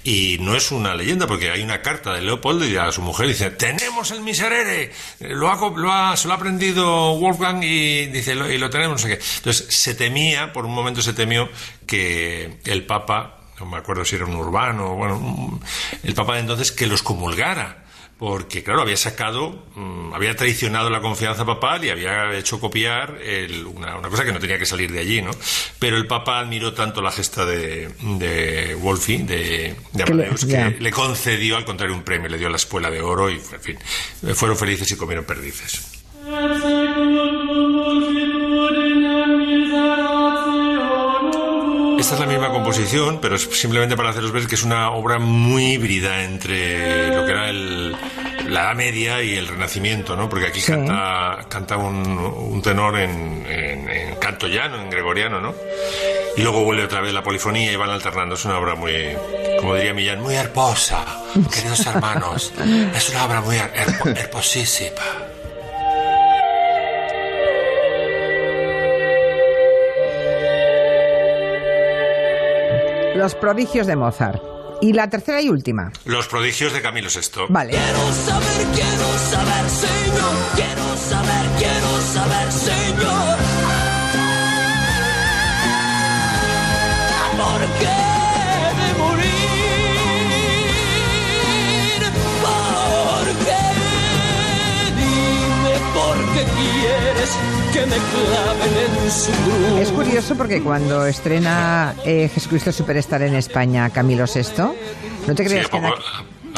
y 0.04 0.38
no 0.40 0.56
es 0.58 0.72
una 0.72 0.94
leyenda, 0.96 1.26
porque 1.28 1.50
hay 1.52 1.62
una 1.62 1.82
carta 1.82 2.14
de 2.14 2.22
Leopoldo 2.22 2.66
y 2.68 2.76
a 2.76 2.92
su 2.92 3.02
mujer 3.02 3.28
dice, 3.28 3.50
tenemos 3.52 4.12
el 4.12 4.22
Miserere, 4.22 4.92
lo 5.20 5.50
ha, 5.50 5.70
lo 5.76 5.92
ha, 5.92 6.18
se 6.18 6.28
lo 6.28 6.34
ha 6.34 6.38
aprendido 6.38 7.16
Wolfgang 7.18 7.64
y 7.64 8.08
dice, 8.08 8.36
lo- 8.36 8.52
y 8.52 8.58
lo 8.58 8.70
tenemos. 8.70 9.04
Entonces 9.06 9.66
se 9.70 9.96
temía, 9.96 10.52
por 10.54 10.66
un 10.66 10.74
momento 10.74 11.02
se 11.02 11.14
temió 11.14 11.50
que 11.86 12.58
el 12.66 12.86
Papa, 12.86 13.38
no 13.60 13.66
me 13.66 13.78
acuerdo 13.78 14.04
si 14.06 14.16
era 14.16 14.26
un 14.26 14.36
urbano, 14.36 14.96
bueno, 14.96 15.60
el 16.04 16.14
Papa 16.14 16.34
de 16.36 16.42
entonces 16.42 16.72
que 16.72 16.88
los 16.88 17.02
comulgara. 17.04 17.86
Porque, 18.20 18.64
claro, 18.64 18.82
había 18.82 18.98
sacado, 18.98 19.64
mm, 19.76 20.12
había 20.16 20.36
traicionado 20.36 20.90
la 20.90 21.02
confianza 21.02 21.46
papal 21.46 21.86
y 21.86 21.92
había 21.92 22.34
hecho 22.36 22.60
copiar 22.60 23.20
el- 23.24 23.68
una, 23.68 23.96
una 23.96 24.10
cosa 24.10 24.26
que 24.26 24.32
no 24.32 24.40
tenía 24.40 24.58
que 24.58 24.66
salir 24.66 24.92
de 24.92 25.00
allí, 25.02 25.22
¿no? 25.22 25.30
Pero 25.78 25.98
el 25.98 26.08
Papa 26.08 26.40
admiró 26.40 26.74
tanto 26.74 27.04
la 27.04 27.12
gesta 27.12 27.46
de, 27.46 27.90
de 28.18 28.74
Wolfi, 28.74 29.18
de, 29.18 29.76
de 29.94 30.04
Que 30.04 30.14
le- 30.16 30.24
Amadeus, 30.24 30.46
que, 30.46 30.78
le 30.80 30.92
concedió, 30.92 31.58
al 31.58 31.66
contrario, 31.66 31.96
un 31.96 32.02
premio, 32.04 32.28
le 32.28 32.40
dio 32.40 32.50
la 32.50 32.56
espuela 32.58 32.90
de 32.90 33.02
oro 33.02 33.30
y, 33.30 33.36
en 33.36 33.62
fin, 33.62 33.78
fueron 34.34 34.58
felices 34.58 34.90
y 34.92 34.96
comieron 34.98 35.24
perdices. 35.24 35.94
Esta 42.00 42.14
es 42.14 42.20
la 42.22 42.28
misma 42.28 42.52
composición, 42.72 43.20
pero 43.22 43.36
es 43.36 43.44
simplemente 43.44 43.96
para 43.96 44.10
haceros 44.10 44.32
ver 44.32 44.48
que 44.48 44.56
es 44.56 44.64
una 44.64 44.92
obra 44.92 45.20
muy 45.20 45.74
híbrida 45.74 46.24
entre 46.24 47.16
lo 47.16 47.26
que 47.26 47.32
era 47.32 47.50
el- 47.50 47.92
la 48.50 48.62
Edad 48.64 48.76
Media 48.76 49.22
y 49.24 49.36
el 49.36 49.48
Renacimiento, 49.48 50.16
¿no? 50.16 50.30
Porque 50.30 50.48
aquí 50.48 50.62
Sí. 50.62 50.72
canta, 50.72 51.40
canta 51.50 51.78
un, 51.78 51.96
un 52.18 52.62
tenor 52.62 52.98
en, 53.00 53.46
en- 53.50 53.90
en 53.90 54.16
canto 54.16 54.48
llano, 54.48 54.82
en 54.82 54.90
gregoriano, 54.90 55.40
¿no? 55.42 55.54
Y 56.38 56.42
luego 56.42 56.64
vuelve 56.64 56.84
otra 56.84 57.02
vez 57.02 57.14
la 57.14 57.24
polifonía 57.24 57.72
y 57.72 57.76
van 57.76 57.90
alternando. 57.90 58.36
Es 58.36 58.46
una 58.46 58.58
obra 58.60 58.76
muy, 58.76 58.94
como 59.60 59.76
diría 59.76 59.94
Millán, 59.94 60.22
muy 60.22 60.36
hermosa, 60.36 61.04
queridos 61.54 61.86
hermanos. 61.88 62.54
Es 62.96 63.10
una 63.10 63.26
obra 63.26 63.42
muy 63.42 63.56
her- 63.58 63.72
hermosísima. 64.18 65.02
Los 73.18 73.34
prodigios 73.34 73.88
de 73.88 73.96
Mozart. 73.96 74.40
Y 74.80 74.94
la 74.94 75.10
tercera 75.10 75.42
y 75.42 75.50
última. 75.50 75.92
Los 76.06 76.28
prodigios 76.28 76.72
de 76.72 76.84
Camilo 76.84 77.10
VI. 77.10 77.48
Vale. 77.50 77.72
Quiero 77.72 78.14
saber, 78.14 78.68
quiero 78.76 79.18
saber, 79.32 79.70
Señor. 79.72 80.36
Quiero 80.56 80.96
saber, 80.98 81.50
quiero 81.58 82.02
saber, 82.14 82.52
Señor. 82.52 83.38
¿Por 87.38 87.62
qué 87.80 87.98
de 88.78 88.90
morir? 89.00 89.32
¿Por 92.46 93.26
qué? 93.46 93.64
Dime 94.96 95.76
por 95.96 96.18
qué 96.34 96.44
quieres 96.54 97.32
me 97.90 97.96
claven 97.96 99.06
en 99.06 99.12
su 99.12 99.32
cruz. 99.32 99.80
Es 99.82 99.90
curioso 99.90 100.36
porque 100.36 100.62
cuando 100.62 101.06
estrena 101.06 101.96
eh, 102.06 102.30
Jesucristo 102.34 102.72
Superstar 102.72 103.22
en 103.22 103.36
España 103.36 103.90
Camilo 103.90 104.26
VI, 104.26 104.42
no 105.28 105.36
te 105.36 105.44
Sí, 105.44 105.50
creas 105.50 105.68
a 105.68 105.70
que 105.70 105.80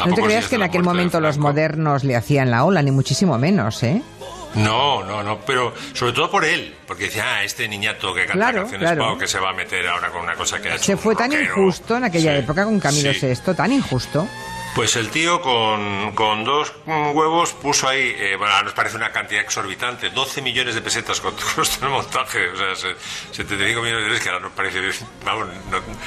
no 0.06 0.14
te 0.14 0.22
creas 0.22 0.48
que 0.48 0.54
en 0.56 0.62
aquel 0.62 0.82
momento 0.82 1.20
los 1.20 1.36
modernos 1.38 2.04
le 2.04 2.16
hacían 2.16 2.50
la 2.50 2.64
ola, 2.64 2.82
ni 2.82 2.90
muchísimo 2.90 3.36
menos, 3.38 3.82
¿eh? 3.82 4.00
No, 4.54 5.04
no, 5.04 5.22
no, 5.22 5.38
pero 5.46 5.72
sobre 5.92 6.12
todo 6.12 6.28
por 6.30 6.44
él, 6.44 6.74
porque 6.86 7.04
decía, 7.04 7.24
ah, 7.36 7.44
este 7.44 7.68
niñato 7.68 8.12
que 8.14 8.20
canta 8.22 8.32
Claro, 8.32 8.60
canciones 8.62 8.88
claro. 8.90 9.10
pop, 9.12 9.20
que 9.20 9.28
se 9.28 9.38
va 9.38 9.50
a 9.50 9.52
meter 9.52 9.86
ahora 9.86 10.08
con 10.10 10.22
una 10.22 10.34
cosa 10.34 10.60
que 10.60 10.70
ha 10.70 10.74
hecho. 10.74 10.84
Se 10.84 10.92
un 10.94 10.98
fue 10.98 11.14
tan 11.14 11.30
rockero". 11.30 11.52
injusto 11.60 11.96
en 11.98 12.04
aquella 12.04 12.32
Sí, 12.32 12.38
época 12.42 12.64
con 12.64 12.80
Camilo 12.80 13.12
sí. 13.12 13.26
VI, 13.26 13.54
tan 13.54 13.72
injusto. 13.72 14.26
Pues 14.74 14.94
el 14.96 15.10
tío 15.10 15.42
con, 15.42 16.12
con 16.14 16.44
dos 16.44 16.72
huevos 16.86 17.52
puso 17.54 17.88
ahí, 17.88 18.14
eh, 18.16 18.36
bueno, 18.36 18.62
nos 18.62 18.72
parece 18.72 18.96
una 18.96 19.10
cantidad 19.10 19.42
exorbitante, 19.42 20.10
12 20.10 20.40
millones 20.42 20.74
de 20.76 20.80
pesetas 20.80 21.20
con 21.20 21.34
costó 21.56 21.84
el 21.86 21.90
montaje, 21.90 22.48
o 22.50 22.56
sea, 22.56 22.74
se- 22.76 22.94
75 23.32 23.80
millones 23.82 24.00
de 24.02 24.06
euros, 24.06 24.20
que 24.20 24.28
ahora 24.28 24.40
nos 24.40 24.52
parece, 24.52 24.80
vamos, 25.24 25.48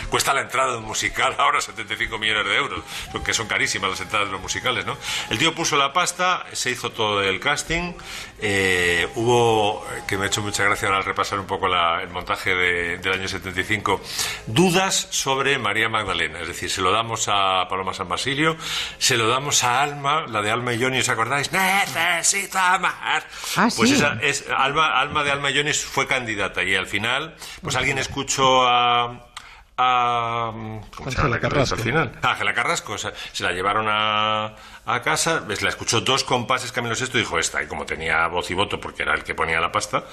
cuesta 0.10 0.34
la 0.34 0.42
entrada 0.42 0.72
de 0.72 0.78
un 0.78 0.86
musical 0.86 1.36
ahora 1.40 1.60
75 1.62 2.18
millones 2.18 2.46
de 2.46 2.56
euros, 2.56 2.80
porque 3.12 3.34
son 3.34 3.48
carísimas 3.48 3.92
las 3.92 4.02
entradas 4.02 4.28
de 4.30 4.32
los 4.32 4.42
musicales, 4.42 4.86
¿no? 4.86 4.98
El 5.30 5.38
tío 5.38 5.54
puso 5.54 5.76
la 5.76 5.92
pasta, 5.92 6.46
se 6.54 6.72
hizo 6.72 6.90
todo 6.92 7.22
el 7.22 7.40
casting, 7.42 7.94
eh, 8.42 9.08
hubo, 9.16 9.86
que 10.08 10.18
me 10.18 10.24
ha 10.24 10.28
hecho 10.28 10.42
mucha 10.42 10.64
gracia 10.64 10.88
al 10.88 11.04
repasar 11.04 11.38
un 11.38 11.48
poco 11.48 11.68
la- 11.68 12.02
el 12.02 12.10
montaje 12.10 12.56
de- 12.56 12.98
del 12.98 13.14
año 13.14 13.28
75, 13.28 14.02
dudas 14.48 15.08
sobre 15.12 15.58
María 15.60 15.90
Magdalena, 15.90 16.40
es 16.40 16.48
decir, 16.48 16.72
se 16.72 16.82
lo 16.82 16.92
damos 16.92 17.26
a 17.28 17.68
Paloma 17.70 17.94
San 17.94 18.08
Basilio, 18.08 18.53
se 18.98 19.18
lo 19.18 19.28
damos 19.28 19.64
a 19.64 19.82
Alma, 19.82 20.26
la 20.28 20.42
de 20.42 20.52
Alma 20.52 20.74
y 20.74 20.82
Johnny, 20.82 21.00
¿os 21.00 21.10
acordáis? 21.10 21.52
Necesito 21.52 22.58
amar. 22.60 23.24
Ah, 23.58 23.68
pues 23.76 23.90
sí. 23.90 23.96
esa 23.96 24.18
es 24.22 24.46
Alma, 24.56 25.00
Alma 25.00 25.24
de 25.24 25.32
Alma 25.32 25.52
y 25.52 25.58
Johnny 25.58 25.74
fue 25.74 26.08
candidata 26.08 26.64
y 26.64 26.76
al 26.76 26.88
final, 26.88 27.36
pues 27.62 27.76
alguien 27.76 27.98
escuchó 27.98 28.68
a 28.68 29.28
a 29.76 30.52
¿cómo 30.96 31.10
se 31.10 31.18
llama 31.18 31.26
Ángela 31.26 31.30
la 31.30 31.36
que 31.38 31.42
Carrasco. 31.42 31.76
al 31.76 31.82
final? 31.82 32.20
Ángela 32.22 32.54
Carrasco, 32.54 32.94
o 32.94 32.98
sea, 33.00 33.12
se 33.32 33.44
la 33.44 33.52
llevaron 33.54 33.88
a, 33.90 34.54
a 34.86 35.02
casa, 35.02 35.40
ves, 35.48 35.64
la 35.64 35.70
escuchó 35.70 36.02
dos 36.02 36.24
compases 36.24 36.72
Camilo 36.72 36.94
Sesto 36.94 37.18
y 37.18 37.22
dijo 37.22 37.40
esta, 37.40 37.64
y 37.64 37.66
como 37.66 37.84
tenía 37.84 38.28
voz 38.28 38.52
y 38.52 38.54
voto 38.54 38.80
porque 38.80 39.02
era 39.02 39.16
el 39.16 39.24
que 39.24 39.34
ponía 39.34 39.60
la 39.60 39.72
pasta, 39.72 40.04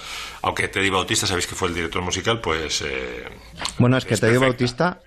aunque 0.41 0.69
Teddy 0.69 0.89
Bautista, 0.89 1.27
sabéis 1.27 1.47
que 1.47 1.55
fue 1.55 1.69
el 1.69 1.75
director 1.75 2.01
musical, 2.01 2.41
pues... 2.41 2.81
eh, 2.87 3.29
Bueno, 3.77 3.99
es 3.99 4.07
que 4.07 4.15
Es 4.15 4.21
Teddy 4.21 4.39
perfecta. 4.39 4.47
Bautista, 4.47 5.01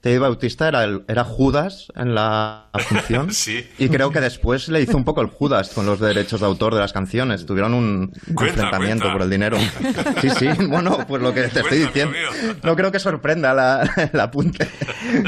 Teddy 0.00 0.18
Bautista 0.18 0.68
era, 0.68 0.84
el- 0.84 1.04
era 1.08 1.24
Judas 1.24 1.88
en 1.96 2.14
la 2.14 2.68
función. 2.88 3.32
Sí. 3.32 3.66
Y 3.78 3.88
creo 3.88 4.10
que 4.10 4.20
después 4.20 4.68
le 4.68 4.80
hizo 4.80 4.96
un 4.96 5.04
poco 5.04 5.20
el 5.22 5.26
Judas 5.28 5.70
con 5.74 5.86
los 5.86 5.98
derechos 5.98 6.40
de 6.40 6.46
autor 6.46 6.74
de 6.74 6.80
las 6.80 6.92
canciones. 6.92 7.44
Tuvieron 7.46 7.74
un 7.74 8.12
Cuenta, 8.34 8.62
enfrentamiento 8.62 9.04
cuenta. 9.04 9.12
por 9.12 9.22
el 9.22 9.30
dinero. 9.30 9.56
Sí, 10.20 10.30
sí, 10.30 10.48
bueno, 10.68 10.98
pues 11.06 11.22
lo 11.22 11.32
que 11.34 11.42
te 11.48 11.60
estoy 11.60 11.78
diciendo. 11.78 12.14
No 12.62 12.74
creo 12.76 12.90
que 12.92 12.98
sorprenda 12.98 13.52
la, 13.54 13.82
el 14.12 14.18
apunte. 14.20 14.68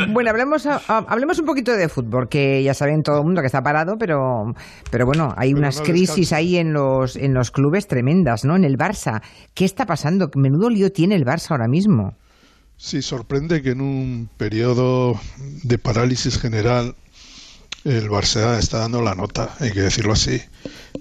Bueno, 0.09 0.31
hablemos, 0.31 0.67
hablemos 0.67 1.39
un 1.39 1.47
poquito 1.47 1.73
de 1.73 1.89
fútbol, 1.89 2.29
que 2.29 2.62
ya 2.62 2.75
saben 2.75 3.03
todo 3.03 3.19
el 3.19 3.25
mundo 3.25 3.41
que 3.41 3.47
está 3.47 3.62
parado, 3.62 3.97
pero, 3.99 4.55
pero 4.91 5.07
bueno, 5.07 5.35
hay 5.37 5.50
Pero 5.50 5.59
unas 5.61 5.79
no 5.79 5.83
crisis 5.85 6.33
ahí 6.33 6.57
en 6.57 6.73
los, 6.73 7.17
en 7.17 7.35
los 7.35 7.50
clubes 7.50 7.87
tremendas, 7.87 8.45
¿no? 8.45 8.57
En 8.57 8.65
el 8.65 8.77
Barça. 8.77 9.23
¿Qué 9.55 9.65
está 9.65 9.87
pasando? 9.87 10.29
Menudo 10.35 10.71
lío 10.71 10.91
tiene 10.93 11.15
el 11.15 11.25
Barça 11.25 11.50
ahora 11.53 11.69
mismo. 11.69 12.15
Sí, 12.83 13.03
sorprende 13.03 13.63
que 13.63 13.71
en 13.71 13.81
un 13.83 14.29
periodo 14.39 15.21
de 15.63 15.77
parálisis 15.79 16.39
general 16.39 16.97
el 17.85 18.09
Barça 18.11 18.59
está 18.59 18.79
dando 18.81 19.03
la 19.03 19.15
nota, 19.15 19.57
hay 19.61 19.73
que 19.73 19.81
decirlo 19.83 20.15
así. 20.15 20.41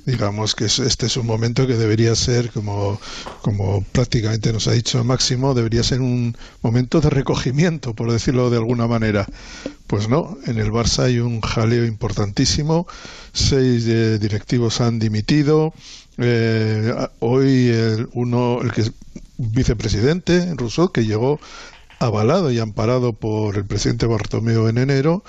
Digamos 0.05 0.55
que 0.55 0.65
es- 0.65 0.79
este 0.79 1.07
es 1.07 1.17
un 1.17 1.27
momento 1.27 1.67
que 1.67 1.75
debería 1.75 2.15
ser, 2.15 2.51
como, 2.51 2.99
como 3.41 3.83
prácticamente 3.93 4.53
nos 4.53 4.67
ha 4.67 4.73
dicho 4.73 5.03
Máximo, 5.03 5.53
debería 5.55 5.83
ser 5.83 6.01
un 6.01 6.35
momento 6.63 7.01
de 7.01 7.09
recogimiento, 7.11 7.93
por 7.95 8.11
decirlo 8.11 8.49
de 8.49 8.57
alguna 8.57 8.87
manera. 8.87 9.27
Pues 9.87 10.09
no, 10.09 10.37
en 10.47 10.59
el 10.59 10.71
Barça 10.71 11.05
hay 11.05 11.19
un 11.19 11.41
jaleo 11.41 11.85
importantísimo, 11.85 12.87
seis 13.33 13.85
eh, 13.87 14.19
directivos 14.19 14.81
han 14.81 14.99
dimitido, 14.99 15.73
eh, 16.17 16.93
hoy 17.19 17.69
el, 17.69 18.09
uno, 18.13 18.59
el 18.63 18.71
que 18.73 18.83
vicepresidente, 19.39 20.53
Rousseau, 20.55 20.91
que 20.91 21.05
llegó 21.05 21.39
avalado 21.99 22.51
y 22.51 22.59
amparado 22.59 23.13
por 23.13 23.57
el 23.57 23.65
presidente 23.65 24.05
Bartomeu 24.05 24.67
en 24.67 24.77
enero, 24.77 25.23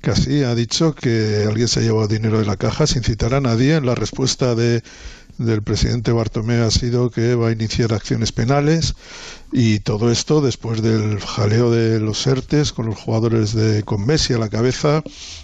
casi 0.00 0.42
ha 0.42 0.54
dicho 0.54 0.94
que 0.94 1.44
alguien 1.46 1.68
se 1.68 1.80
ha 1.80 1.82
llevado 1.82 2.08
dinero 2.08 2.38
de 2.38 2.46
la 2.46 2.56
caja 2.56 2.86
sin 2.86 3.02
citar 3.02 3.34
a 3.34 3.40
nadie. 3.40 3.80
La 3.80 3.94
respuesta 3.94 4.54
de, 4.54 4.82
del 5.38 5.62
presidente 5.62 6.12
Bartomeu 6.12 6.64
ha 6.64 6.70
sido 6.70 7.10
que 7.10 7.34
va 7.34 7.48
a 7.48 7.52
iniciar 7.52 7.92
acciones 7.92 8.32
penales 8.32 8.94
y 9.52 9.80
todo 9.80 10.10
esto 10.10 10.40
después 10.40 10.82
del 10.82 11.20
jaleo 11.20 11.70
de 11.70 12.00
los 12.00 12.26
ERTES 12.26 12.72
con 12.72 12.86
los 12.86 12.98
jugadores 12.98 13.54
de 13.54 13.82
con 13.82 14.04
Messi 14.06 14.34
a 14.34 14.38
la 14.38 14.48
cabeza, 14.48 15.02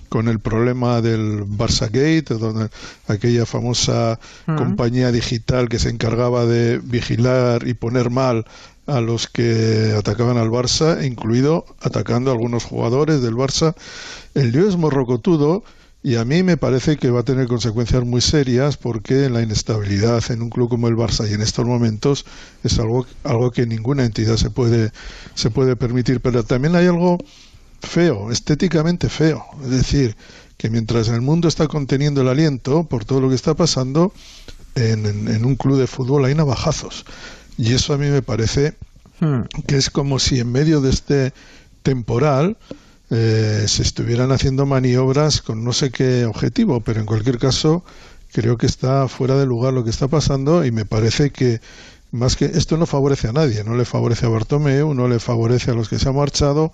con 0.08 0.28
el 0.28 0.40
problema 0.40 1.00
del 1.00 1.44
Barça 1.44 1.86
Gate, 1.86 2.34
donde 2.34 2.70
aquella 3.08 3.46
famosa 3.46 4.18
compañía 4.56 5.12
digital 5.12 5.68
que 5.68 5.78
se 5.78 5.90
encargaba 5.90 6.46
de 6.46 6.78
vigilar 6.78 7.66
y 7.66 7.74
poner 7.74 8.10
mal 8.10 8.46
a 8.86 9.00
los 9.00 9.28
que 9.28 9.94
atacaban 9.96 10.36
al 10.36 10.50
Barça, 10.50 11.04
incluido 11.04 11.64
atacando 11.80 12.30
a 12.30 12.34
algunos 12.34 12.64
jugadores 12.64 13.22
del 13.22 13.34
Barça. 13.34 13.74
El 14.34 14.52
lío 14.52 14.68
es 14.68 14.76
morrocotudo 14.76 15.62
y 16.02 16.16
a 16.16 16.24
mí 16.24 16.42
me 16.42 16.56
parece 16.56 16.96
que 16.96 17.10
va 17.10 17.20
a 17.20 17.24
tener 17.24 17.46
consecuencias 17.46 18.02
muy 18.04 18.20
serias 18.22 18.76
porque 18.78 19.28
la 19.28 19.42
inestabilidad 19.42 20.22
en 20.30 20.40
un 20.42 20.48
club 20.50 20.70
como 20.70 20.88
el 20.88 20.96
Barça 20.96 21.28
y 21.30 21.34
en 21.34 21.42
estos 21.42 21.66
momentos 21.66 22.24
es 22.64 22.78
algo, 22.78 23.06
algo 23.24 23.50
que 23.50 23.66
ninguna 23.66 24.04
entidad 24.06 24.36
se 24.36 24.48
puede, 24.50 24.92
se 25.34 25.50
puede 25.50 25.76
permitir. 25.76 26.20
Pero 26.20 26.42
también 26.42 26.74
hay 26.74 26.86
algo 26.86 27.18
feo, 27.82 28.30
estéticamente 28.32 29.10
feo. 29.10 29.44
Es 29.62 29.70
decir, 29.70 30.16
que 30.56 30.70
mientras 30.70 31.08
el 31.08 31.20
mundo 31.20 31.48
está 31.48 31.68
conteniendo 31.68 32.22
el 32.22 32.28
aliento 32.28 32.84
por 32.84 33.04
todo 33.04 33.20
lo 33.20 33.28
que 33.28 33.34
está 33.34 33.54
pasando, 33.54 34.12
en, 34.76 35.04
en- 35.04 35.28
en 35.28 35.44
un 35.44 35.56
club 35.56 35.78
de 35.78 35.86
fútbol 35.86 36.24
hay 36.24 36.34
navajazos. 36.34 37.04
Y 37.58 37.74
eso 37.74 37.92
a 37.92 37.98
mí 37.98 38.06
me 38.08 38.22
parece 38.22 38.74
Hmm. 39.20 39.42
que 39.66 39.76
es 39.76 39.90
como 39.90 40.18
si 40.18 40.40
en 40.40 40.50
medio 40.50 40.80
de 40.80 40.88
este 40.88 41.34
temporal 41.82 42.56
eh, 43.10 43.64
se 43.66 43.82
estuvieran 43.82 44.30
haciendo 44.32 44.66
maniobras 44.66 45.42
con 45.42 45.64
no 45.64 45.72
sé 45.72 45.90
qué 45.90 46.24
objetivo, 46.26 46.80
pero 46.80 47.00
en 47.00 47.06
cualquier 47.06 47.38
caso 47.38 47.84
creo 48.32 48.56
que 48.56 48.66
está 48.66 49.08
fuera 49.08 49.36
de 49.36 49.46
lugar 49.46 49.72
lo 49.72 49.82
que 49.82 49.90
está 49.90 50.08
pasando 50.08 50.64
y 50.64 50.70
me 50.70 50.84
parece 50.84 51.30
que 51.30 51.60
más 52.12 52.36
que 52.36 52.44
esto 52.44 52.76
no 52.76 52.86
favorece 52.86 53.28
a 53.28 53.32
nadie, 53.32 53.64
no 53.64 53.76
le 53.76 53.84
favorece 53.84 54.26
a 54.26 54.28
Bartomeu, 54.28 54.94
no 54.94 55.08
le 55.08 55.18
favorece 55.18 55.70
a 55.70 55.74
los 55.74 55.88
que 55.88 55.98
se 55.98 56.08
han 56.08 56.16
marchado 56.16 56.72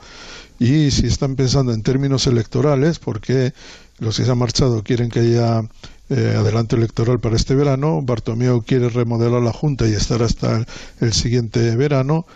y 0.58 0.90
si 0.90 1.06
están 1.06 1.36
pensando 1.36 1.72
en 1.72 1.82
términos 1.82 2.26
electorales, 2.26 2.98
porque 2.98 3.52
los 3.98 4.16
que 4.16 4.24
se 4.24 4.30
han 4.30 4.38
marchado 4.38 4.82
quieren 4.82 5.10
que 5.10 5.20
haya 5.20 5.62
eh, 6.08 6.34
adelanto 6.38 6.76
electoral 6.76 7.18
para 7.18 7.36
este 7.36 7.54
verano, 7.54 8.00
Bartomeu 8.02 8.62
quiere 8.62 8.88
remodelar 8.88 9.42
la 9.42 9.52
Junta 9.52 9.86
y 9.88 9.92
estar 9.92 10.22
hasta 10.22 10.58
el, 10.58 10.66
el 11.00 11.12
siguiente 11.12 11.76
verano, 11.76 12.26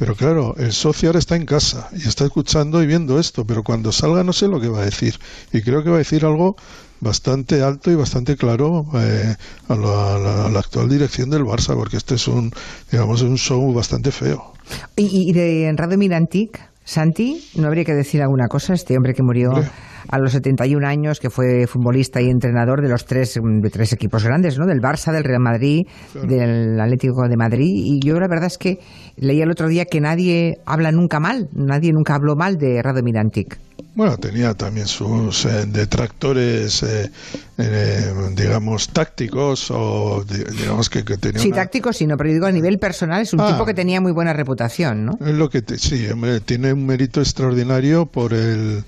pero 0.00 0.16
claro, 0.16 0.54
el 0.56 0.72
socio 0.72 1.10
ahora 1.10 1.18
está 1.20 1.36
en 1.36 1.44
casa 1.46 1.88
y 1.92 2.08
está 2.08 2.24
escuchando 2.24 2.82
y 2.82 2.86
viendo 2.86 3.20
esto, 3.20 3.44
pero 3.46 3.62
cuando 3.62 3.92
salga 3.92 4.24
no 4.24 4.32
sé 4.32 4.48
lo 4.48 4.58
que 4.60 4.68
va 4.68 4.80
a 4.80 4.84
decir. 4.86 5.14
Y 5.52 5.60
creo 5.60 5.84
que 5.84 5.90
va 5.90 5.96
a 5.96 5.98
decir 5.98 6.24
algo 6.24 6.56
bastante 7.00 7.62
alto 7.62 7.90
y 7.90 7.94
bastante 7.94 8.36
claro 8.36 8.84
eh, 8.94 9.34
a, 9.68 9.74
la, 9.76 10.14
a 10.16 10.18
la- 10.18 10.46
a 10.46 10.48
la 10.50 10.58
actual 10.58 10.88
dirección 10.88 11.30
del 11.30 11.42
Barça, 11.44 11.74
porque 11.76 11.96
este 11.98 12.14
es 12.16 12.26
un, 12.28 12.50
digamos, 12.90 13.22
un 13.22 13.36
show 13.36 13.72
bastante 13.72 14.10
feo. 14.10 14.54
Y, 14.96 15.30
y 15.30 15.32
de 15.32 15.72
Radomir 15.76 16.14
Antic, 16.14 16.60
Santi, 16.84 17.44
¿no 17.56 17.66
habría 17.68 17.84
que 17.84 17.94
decir 17.94 18.22
alguna 18.22 18.48
cosa? 18.48 18.74
Este 18.74 18.96
hombre 18.96 19.14
que 19.14 19.22
murió 19.22 19.50
Hombre. 19.50 19.70
A 20.08 20.18
los 20.18 20.32
71 20.32 20.86
años, 20.86 21.20
que 21.20 21.30
fue 21.30 21.66
futbolista 21.66 22.20
y 22.20 22.28
entrenador 22.30 22.82
de 22.82 22.88
los 22.88 23.04
tres, 23.04 23.38
mm, 23.42 23.60
de 23.60 23.70
tres 23.70 23.92
equipos 23.92 24.24
grandes, 24.24 24.58
¿no? 24.58 24.66
Del 24.66 24.80
Barça, 24.80 25.12
del 25.12 25.24
Real 25.24 25.40
Madrid, 25.40 25.86
del 26.14 26.78
Atlético 26.80 27.28
de 27.28 27.36
Madrid. 27.36 27.68
Y 27.72 28.00
yo 28.00 28.18
la 28.20 28.28
verdad 28.28 28.46
es 28.46 28.58
que 28.58 28.78
leí 29.16 29.40
el 29.40 29.50
otro 29.50 29.68
día 29.68 29.84
que 29.84 30.00
nadie 30.00 30.58
habla 30.66 30.92
nunca 30.92 31.20
mal, 31.20 31.48
nadie 31.52 31.92
nunca 31.92 32.14
habló 32.14 32.36
mal 32.36 32.56
de 32.58 32.82
Radomir 32.82 33.18
Antic. 33.18 33.58
Bueno, 33.94 34.16
tenía 34.18 34.54
también 34.54 34.86
sus 34.86 35.44
eh, 35.46 35.66
detractores, 35.66 36.82
eh, 36.84 37.10
eh, 37.58 38.12
digamos, 38.36 38.88
tácticos 38.90 39.70
o 39.70 40.24
di- 40.24 40.44
digamos 40.58 40.88
que, 40.88 41.04
que 41.04 41.16
tenía 41.16 41.40
Sí, 41.40 41.48
una- 41.48 41.56
táctico 41.56 41.92
sí, 41.92 42.06
no, 42.06 42.16
pero 42.16 42.30
digo 42.32 42.46
a 42.46 42.52
nivel 42.52 42.78
personal 42.78 43.22
es 43.22 43.32
un 43.32 43.40
Ah. 43.40 43.48
tipo 43.52 43.66
que 43.66 43.74
tenía 43.74 44.00
muy 44.00 44.12
buena 44.12 44.32
reputación, 44.32 45.04
¿no? 45.04 45.18
Es 45.20 45.34
lo 45.34 45.48
que 45.50 45.62
te- 45.62 45.78
sí, 45.78 46.06
tiene 46.44 46.72
un 46.72 46.86
mérito 46.86 47.20
extraordinario 47.20 48.06
por 48.06 48.32
el, 48.32 48.84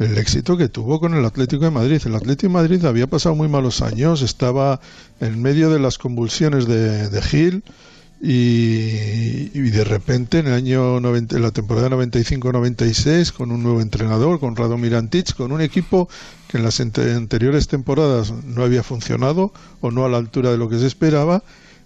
el 0.00 0.16
éxito 0.18 0.56
que 0.56 0.68
tuvo 0.68 0.98
con 0.98 1.14
el 1.14 1.24
Atlético 1.24 1.64
de 1.64 1.70
Madrid. 1.70 2.00
El 2.04 2.14
Atlético 2.16 2.48
de 2.48 2.54
Madrid 2.54 2.84
había 2.86 3.06
pasado 3.06 3.34
muy 3.34 3.48
malos 3.48 3.82
años, 3.82 4.22
estaba 4.22 4.80
en 5.20 5.40
medio 5.40 5.70
de 5.70 5.78
las 5.78 5.98
convulsiones 5.98 6.66
de, 6.66 7.08
de 7.08 7.22
Gil 7.22 7.62
y, 8.22 9.48
de 9.70 9.84
repente 9.84 10.38
en 10.38 10.46
el 10.48 10.54
año 10.54 11.00
90, 11.00 11.36
en 11.36 11.42
la 11.42 11.50
temporada 11.50 11.88
95-96 11.90 13.32
con 13.32 13.52
un 13.52 13.62
nuevo 13.62 13.80
entrenador, 13.80 14.40
con 14.40 14.56
Radomir 14.56 14.94
Antic, 14.94 15.34
con 15.34 15.52
un 15.52 15.60
equipo 15.60 16.08
que 16.48 16.56
en 16.58 16.64
las 16.64 16.80
ante- 16.80 17.14
anteriores 17.14 17.68
temporadas 17.68 18.32
no 18.44 18.62
había 18.62 18.82
funcionado 18.82 19.52
o 19.80 19.90
no 19.90 20.04
a 20.04 20.08
la 20.08 20.16
altura 20.18 20.50
de 20.50 20.58
lo 20.58 20.68
que 20.68 20.78
se 20.78 20.86
esperaba, 20.86 21.42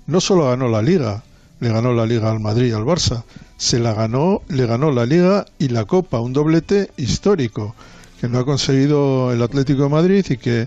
no 0.06 0.20
solo 0.20 0.48
ganó 0.48 0.68
la 0.68 0.82
liga, 0.82 1.24
le 1.60 1.68
ganó 1.70 1.92
la 1.94 2.06
liga 2.06 2.30
al 2.30 2.40
Madrid 2.40 2.68
y 2.68 2.72
al 2.72 2.84
Barça, 2.84 3.24
se 3.56 3.78
la 3.80 3.92
ganó, 3.94 4.42
le 4.48 4.66
ganó 4.66 4.90
la 4.92 5.06
liga 5.06 5.46
y 5.58 5.68
la 5.68 5.84
copa, 5.84 6.20
un 6.20 6.32
doblete 6.32 6.90
histórico 6.96 7.74
que 8.24 8.30
no 8.30 8.38
ha 8.38 8.44
conseguido 8.46 9.32
el 9.32 9.42
Atlético 9.42 9.82
de 9.82 9.88
Madrid 9.90 10.24
y 10.30 10.38
que 10.38 10.66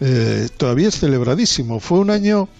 eh, 0.00 0.48
todavía 0.58 0.88
es 0.88 1.00
celebradísimo. 1.00 1.80
Fue 1.80 2.00
un 2.00 2.10
año 2.10 2.50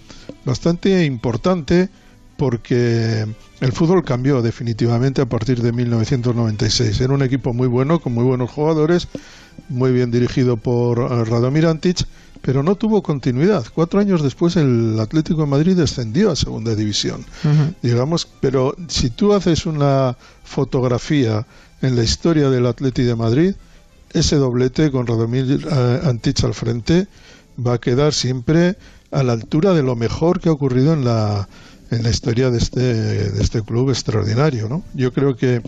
bastante 0.46 1.04
importante 1.04 1.90
porque 2.38 3.26
el 3.60 3.72
fútbol 3.72 4.02
cambió 4.06 4.40
definitivamente 4.40 5.20
a 5.20 5.26
partir 5.28 5.60
de 5.60 5.70
1996. 5.72 6.98
Era 6.98 7.12
un 7.12 7.20
equipo 7.20 7.52
muy 7.52 7.68
bueno, 7.68 8.00
con 8.00 8.14
muy 8.14 8.24
buenos 8.24 8.50
jugadores, 8.50 9.08
muy 9.68 9.92
bien 9.92 10.10
dirigido 10.10 10.56
por 10.56 10.98
eh, 10.98 11.24
Radomir 11.26 11.66
Antic, 11.66 12.06
pero 12.40 12.62
no 12.62 12.74
tuvo 12.74 13.02
continuidad. 13.02 13.66
Cuatro 13.74 14.00
años 14.00 14.22
después 14.22 14.56
el 14.56 14.98
Atlético 14.98 15.42
de 15.42 15.48
Madrid 15.48 15.76
descendió 15.76 16.30
a 16.30 16.36
segunda 16.36 16.74
división. 16.74 17.22
Digamos, 17.82 18.26
pero 18.40 18.74
si 18.88 19.10
tú 19.10 19.34
haces 19.34 19.66
una 19.66 20.16
fotografía 20.42 21.44
en 21.82 21.96
la 21.96 22.02
historia 22.02 22.48
del 22.48 22.64
Atlético 22.64 23.08
de 23.08 23.14
Madrid, 23.14 23.54
ese 24.12 24.36
doblete 24.36 24.90
con 24.90 25.06
Radomir 25.06 25.66
eh, 25.70 26.00
Antic 26.04 26.44
al 26.44 26.54
frente 26.54 27.06
va 27.64 27.74
a 27.74 27.78
quedar 27.78 28.14
siempre 28.14 28.76
a 29.10 29.22
la 29.22 29.32
altura 29.32 29.74
de 29.74 29.82
lo 29.82 29.96
mejor 29.96 30.40
que 30.40 30.48
ha 30.48 30.52
ocurrido 30.52 30.92
en 30.92 31.04
la 31.04 31.48
en 31.90 32.02
la 32.02 32.10
historia 32.10 32.50
de 32.50 32.58
este, 32.58 32.80
de 32.80 33.42
este 33.42 33.62
club 33.62 33.90
extraordinario, 33.90 34.68
¿no? 34.68 34.82
Yo 34.94 35.12
creo 35.12 35.36
que 35.36 35.62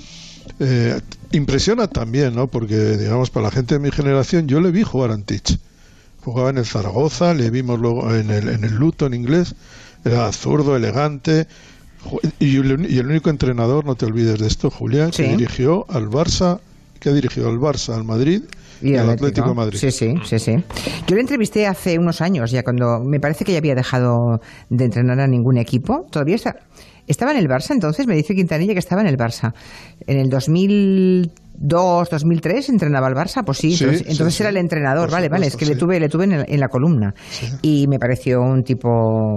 eh, 0.58 1.00
impresiona 1.32 1.86
también, 1.86 2.34
¿no? 2.34 2.46
Porque, 2.46 2.96
digamos, 2.96 3.30
para 3.30 3.44
la 3.44 3.50
gente 3.50 3.76
de 3.76 3.80
mi 3.80 3.90
generación, 3.90 4.46
yo 4.46 4.60
le 4.60 4.70
vi 4.70 4.82
jugar 4.82 5.10
a 5.10 5.14
Antich. 5.14 5.58
Jugaba 6.22 6.50
en 6.50 6.58
el 6.58 6.66
Zaragoza, 6.66 7.32
le 7.32 7.50
vimos 7.50 7.80
luego 7.80 8.14
en 8.14 8.30
el, 8.30 8.48
en 8.48 8.64
el 8.64 8.74
Luton 8.74 9.14
inglés, 9.14 9.54
era 10.04 10.30
zurdo, 10.32 10.76
elegante, 10.76 11.46
y 12.38 12.56
el, 12.56 13.06
único 13.06 13.30
entrenador, 13.30 13.84
no 13.84 13.94
te 13.94 14.06
olvides 14.06 14.38
de 14.38 14.46
esto, 14.46 14.70
Julián, 14.70 15.10
que 15.10 15.28
dirigió 15.28 15.86
al 15.88 16.08
Barça, 16.08 16.60
que 17.00 17.08
ha 17.08 17.12
dirigido 17.12 17.48
al 17.48 17.56
Barça, 17.58 17.94
al 17.94 18.04
Madrid 18.04 18.42
y, 18.82 18.94
al 18.94 19.10
Atlético 19.10 19.48
de 19.48 19.54
Madrid. 19.54 19.78
Sí, 19.78 19.90
sí, 19.90 20.14
sí, 20.24 20.38
sí. 20.38 20.52
Yo 21.06 21.14
le 21.16 21.20
entrevisté 21.22 21.66
hace 21.66 21.98
unos 21.98 22.20
años, 22.20 22.50
ya 22.50 22.62
cuando 22.62 23.00
me 23.04 23.18
parece 23.20 23.44
que 23.44 23.52
ya 23.52 23.58
había 23.58 23.74
dejado 23.74 24.40
de 24.68 24.84
entrenar 24.84 25.18
a 25.20 25.26
ningún 25.26 25.58
equipo. 25.58 26.06
Todavía 26.10 26.36
está, 26.36 26.56
estaba 27.06 27.32
en 27.32 27.38
el 27.38 27.48
Barça, 27.48 27.72
entonces 27.72 28.06
me 28.06 28.14
dice 28.14 28.34
Quintanilla 28.34 28.72
que 28.74 28.78
estaba 28.78 29.00
en 29.02 29.08
el 29.08 29.16
Barça. 29.16 29.52
En 30.06 30.18
el 30.18 30.28
2002, 30.30 32.08
2003 32.10 32.68
entrenaba 32.70 33.06
al 33.06 33.14
Barça, 33.14 33.44
pues 33.44 33.58
sí, 33.58 33.72
Sí, 33.76 33.84
entonces, 33.84 34.06
sí, 34.06 34.12
entonces 34.12 34.34
sí. 34.34 34.42
era 34.42 34.50
el 34.50 34.56
entrenador, 34.56 35.06
Por 35.08 35.12
vale, 35.12 35.28
vale, 35.28 35.46
es 35.46 35.56
que 35.56 35.66
le 35.66 35.76
tuve, 35.76 35.98
le 36.00 36.08
tuve 36.08 36.24
en, 36.24 36.32
el- 36.32 36.44
en 36.48 36.60
la 36.60 36.68
columna 36.68 37.14
y 37.62 37.86
me 37.88 37.98
pareció 37.98 38.40
un 38.40 38.62
tipo 38.62 38.88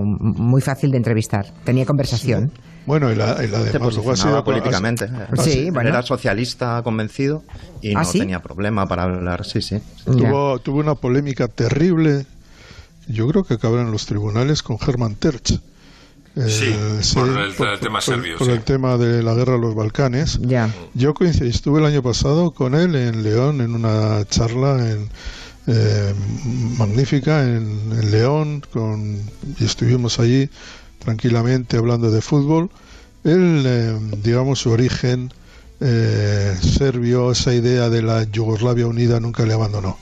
muy 0.03 0.61
fácil 0.61 0.91
de 0.91 0.97
entrevistar. 0.97 1.45
Tenía 1.63 1.85
conversación. 1.85 2.51
Bueno, 2.85 3.11
y, 3.11 3.15
la, 3.15 3.43
y 3.43 3.47
la 3.47 3.61
Se 3.61 3.69
además 3.69 3.95
luego 3.95 4.11
ha 4.11 4.15
sido- 4.17 4.43
políticamente. 4.43 5.09
Sí, 5.41 5.69
bueno. 5.69 5.89
Era 5.89 6.01
socialista 6.01 6.81
convencido 6.83 7.43
y 7.81 7.91
¿Ah, 7.95 7.99
no 7.99 8.05
sí? 8.05 8.19
tenía 8.19 8.41
problema 8.41 8.87
para 8.87 9.03
hablar. 9.03 9.45
Sí, 9.45 9.61
sí. 9.61 9.77
Tuvo, 10.05 10.59
tuvo 10.59 10.79
una 10.79 10.95
polémica 10.95 11.47
terrible, 11.47 12.25
yo 13.07 13.27
creo 13.29 13.43
que 13.43 13.53
acabará 13.55 13.83
en 13.83 13.91
los 13.91 14.05
tribunales 14.05 14.63
con 14.63 14.77
Herman 14.85 15.15
Terch. 15.15 15.59
Eh, 16.35 16.49
Sí, 16.49 16.75
por 17.13 17.29
el 17.67 17.79
tema 17.79 18.01
serbio, 18.01 18.37
Por 18.39 18.47
sí. 18.47 18.53
el 18.53 18.61
tema 18.63 18.97
de 18.97 19.21
la 19.21 19.33
guerra 19.35 19.53
de 19.53 19.59
los 19.59 19.75
Balcanes. 19.75 20.39
Ya. 20.41 20.67
Yo 20.95 21.13
coincidí, 21.13 21.49
estuve 21.49 21.79
el 21.79 21.85
año 21.85 22.01
pasado 22.01 22.51
con 22.51 22.73
él 22.73 22.95
en 22.95 23.21
León 23.21 23.61
en 23.61 23.75
una 23.75 24.25
charla 24.25 24.77
en, 24.89 25.09
eh, 25.67 26.13
magnífica 26.77 27.43
en, 27.43 27.79
en 27.91 28.11
León 28.11 28.63
con, 28.73 29.17
y 29.59 29.63
estuvimos 29.63 30.19
allí 30.19 30.49
tranquilamente 31.03 31.77
hablando 31.77 32.11
de 32.11 32.21
fútbol. 32.21 32.69
Él, 33.23 33.63
eh, 33.65 33.97
digamos, 34.21 34.59
su 34.59 34.71
origen 34.71 35.31
eh, 35.79 36.55
serbio, 36.61 37.31
esa 37.31 37.53
idea 37.53 37.89
de 37.89 38.01
la 38.01 38.23
Yugoslavia 38.23 38.87
unida 38.87 39.19
nunca 39.19 39.45
le 39.45 39.53
abandonó. 39.53 39.97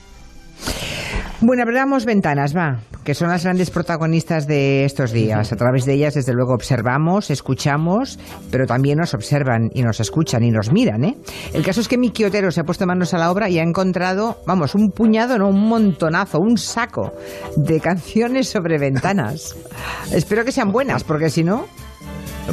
Bueno, 1.44 1.64
abramos 1.64 2.04
ventanas, 2.04 2.56
va, 2.56 2.78
que 3.02 3.14
son 3.14 3.28
las 3.28 3.42
grandes 3.42 3.70
protagonistas 3.70 4.46
de 4.46 4.84
estos 4.84 5.10
días. 5.10 5.52
A 5.52 5.56
través 5.56 5.84
de 5.84 5.94
ellas, 5.94 6.14
desde 6.14 6.32
luego, 6.32 6.54
observamos, 6.54 7.30
escuchamos, 7.30 8.20
pero 8.52 8.64
también 8.64 8.98
nos 8.98 9.12
observan 9.12 9.68
y 9.74 9.82
nos 9.82 9.98
escuchan 9.98 10.44
y 10.44 10.52
nos 10.52 10.70
miran, 10.70 11.02
¿eh? 11.02 11.16
El 11.52 11.64
caso 11.64 11.80
es 11.80 11.88
que 11.88 11.98
Miki 11.98 12.24
Otero 12.24 12.52
se 12.52 12.60
ha 12.60 12.64
puesto 12.64 12.86
manos 12.86 13.12
a 13.12 13.18
la 13.18 13.32
obra 13.32 13.48
y 13.48 13.58
ha 13.58 13.64
encontrado, 13.64 14.38
vamos, 14.46 14.76
un 14.76 14.92
puñado, 14.92 15.36
no, 15.36 15.48
un 15.48 15.68
montonazo, 15.68 16.38
un 16.38 16.56
saco 16.58 17.12
de 17.56 17.80
canciones 17.80 18.48
sobre 18.48 18.78
ventanas. 18.78 19.56
Espero 20.12 20.44
que 20.44 20.52
sean 20.52 20.70
buenas, 20.70 21.02
porque 21.02 21.28
si 21.28 21.42
no, 21.42 21.66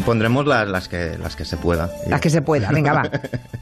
Pondremos 0.06 0.46
las, 0.46 0.68
las, 0.68 0.88
que, 0.88 1.18
las 1.18 1.36
que 1.36 1.46
se 1.46 1.58
pueda. 1.58 1.90
las 2.08 2.22
que 2.22 2.30
se 2.30 2.42
pueda. 2.44 2.70
Venga, 2.72 2.94
va. 2.94 3.02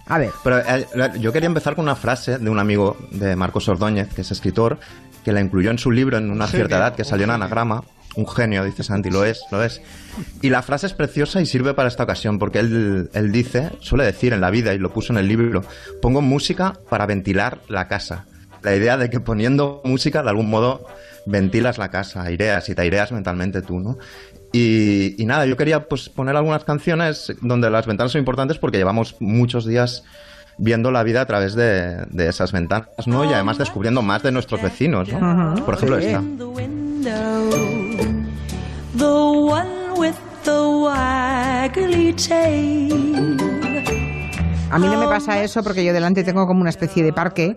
A 0.08 0.18
ver. 0.18 0.32
Pero 0.44 0.60
eh, 0.60 0.86
yo 1.20 1.32
quería 1.32 1.48
empezar 1.48 1.74
con 1.74 1.86
una 1.86 1.96
frase 1.96 2.38
de 2.38 2.50
un 2.50 2.60
amigo 2.60 2.98
de 3.12 3.36
Marcos 3.38 3.70
Ordóñez, 3.70 4.14
que 4.14 4.22
es 4.22 4.32
escritor, 4.32 4.78
que 5.28 5.34
la 5.34 5.42
incluyó 5.42 5.72
en 5.72 5.78
su 5.78 5.92
libro 5.92 6.18
en 6.18 6.32
una 6.32 6.48
cierta 6.48 6.78
edad, 6.78 6.96
que 6.96 7.04
salió 7.04 7.26
en 7.26 7.32
anagrama. 7.32 7.84
Un 8.16 8.26
genio, 8.26 8.64
dice 8.64 8.82
Santi, 8.82 9.10
lo 9.10 9.26
es, 9.26 9.44
lo 9.52 9.62
es. 9.62 9.82
Y 10.42 10.50
la 10.50 10.62
frase 10.62 10.88
es 10.88 10.94
preciosa 10.94 11.42
y 11.42 11.46
sirve 11.46 11.74
para 11.74 11.90
esta 11.90 12.04
ocasión, 12.04 12.40
porque 12.40 12.60
él, 12.60 13.10
él 13.14 13.32
dice, 13.34 13.72
suele 13.82 14.06
decir 14.06 14.32
en 14.32 14.40
la 14.40 14.50
vida, 14.52 14.74
y 14.74 14.78
lo 14.78 14.94
puso 14.94 15.12
en 15.12 15.20
el 15.20 15.28
libro, 15.28 15.66
pongo 16.02 16.22
música 16.22 16.80
para 16.90 17.06
ventilar 17.06 17.60
la 17.68 17.90
casa. 17.90 18.26
La 18.64 18.74
idea 18.74 18.96
de 18.96 19.10
que 19.10 19.20
poniendo 19.20 19.82
música, 19.84 20.24
de 20.24 20.30
algún 20.30 20.50
modo, 20.50 20.86
ventilas 21.26 21.78
la 21.78 21.92
casa, 21.92 22.22
aireas 22.22 22.70
y 22.70 22.76
te 22.76 22.84
aireas 22.84 23.12
mentalmente 23.12 23.62
tú, 23.62 23.82
¿no? 23.82 23.98
Y, 24.54 25.22
y 25.22 25.26
nada, 25.26 25.46
yo 25.46 25.58
quería 25.58 25.90
pues 25.90 26.08
poner 26.08 26.38
algunas 26.38 26.64
canciones 26.64 27.34
donde 27.42 27.70
las 27.70 27.86
ventanas 27.86 28.14
son 28.14 28.20
importantes 28.20 28.60
porque 28.60 28.78
llevamos 28.78 29.18
muchos 29.20 29.66
días 29.66 30.06
viendo 30.58 30.92
la 30.92 31.04
vida 31.04 31.22
a 31.22 31.26
través 31.26 31.54
de, 31.56 32.06
de 32.10 32.28
esas 32.30 32.52
ventanas, 32.52 32.90
¿no? 33.06 33.24
Y 33.26 33.34
además 33.34 33.58
descubriendo 33.58 34.02
más 34.02 34.24
de 34.24 34.32
nuestros 34.32 34.62
vecinos, 34.62 35.08
¿no? 35.12 35.56
Por 35.66 35.76
ejemplo, 35.76 36.00
Sí. 36.00 36.08
esta. 36.08 36.22
the 36.38 36.46
window, 36.46 37.50
the 38.98 39.06
one 39.06 39.92
with 39.98 40.16
the 40.44 40.52
waggly 40.52 42.14
tail. 42.14 43.38
A 44.70 44.80
mí 44.80 44.88
no 44.88 45.00
me 45.00 45.08
pasa 45.08 45.42
eso 45.42 45.64
porque 45.64 45.84
yo 45.86 45.94
delante 45.94 46.24
tengo 46.26 46.46
como 46.46 46.60
una 46.60 46.70
especie 46.70 47.02
de 47.04 47.14
parque. 47.14 47.56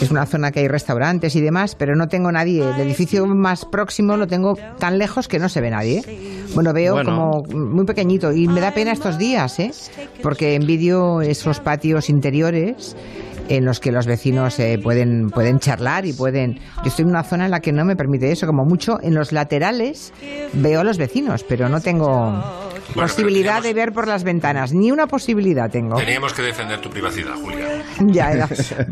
Es 0.00 0.10
una 0.10 0.26
zona 0.26 0.50
que 0.50 0.60
hay 0.60 0.68
restaurantes 0.68 1.36
y 1.36 1.40
demás, 1.40 1.76
pero 1.76 1.94
no 1.94 2.08
tengo 2.08 2.32
nadie. 2.32 2.62
El 2.68 2.80
edificio 2.80 3.26
más 3.26 3.64
próximo 3.64 4.16
lo 4.16 4.26
tengo 4.26 4.56
tan 4.78 4.98
lejos 4.98 5.28
que 5.28 5.38
no 5.38 5.48
se 5.48 5.60
ve 5.60 5.70
nadie. 5.70 6.02
Bueno, 6.54 6.72
veo 6.72 6.94
Bueno. 6.94 7.42
como 7.44 7.70
muy 7.72 7.84
pequeñito 7.84 8.32
y 8.32 8.48
me 8.48 8.60
da 8.60 8.72
pena 8.72 8.90
estos 8.92 9.18
días, 9.18 9.58
¿eh? 9.60 9.70
Porque 10.22 10.54
envidio 10.56 11.20
esos 11.20 11.60
patios 11.60 12.08
interiores 12.10 12.96
en 13.48 13.64
los 13.64 13.80
que 13.80 13.92
los 13.92 14.06
vecinos 14.06 14.58
eh, 14.58 14.78
pueden, 14.82 15.30
pueden 15.30 15.58
charlar 15.58 16.06
y 16.06 16.12
pueden... 16.12 16.54
Yo 16.76 16.82
estoy 16.86 17.04
en 17.04 17.10
una 17.10 17.22
zona 17.24 17.46
en 17.46 17.50
la 17.50 17.60
que 17.60 17.72
no 17.72 17.84
me 17.84 17.96
permite 17.96 18.30
eso, 18.32 18.46
como 18.46 18.64
mucho 18.64 18.98
en 19.02 19.14
los 19.14 19.32
laterales 19.32 20.12
veo 20.52 20.80
a 20.80 20.84
los 20.84 20.98
vecinos, 20.98 21.44
pero 21.44 21.68
no 21.68 21.80
tengo 21.80 22.42
posibilidad 22.94 23.56
teníamos- 23.60 23.62
de 23.64 23.74
ver 23.74 23.92
por 23.92 24.08
las 24.08 24.24
ventanas, 24.24 24.72
ni 24.72 24.90
una 24.90 25.06
posibilidad 25.06 25.70
tengo. 25.70 25.96
Teníamos 25.96 26.32
que 26.32 26.42
defender 26.42 26.80
tu 26.80 26.90
privacidad, 26.90 27.34
Julia. 27.34 27.82
Ya 28.06 28.32
era. 28.32 28.48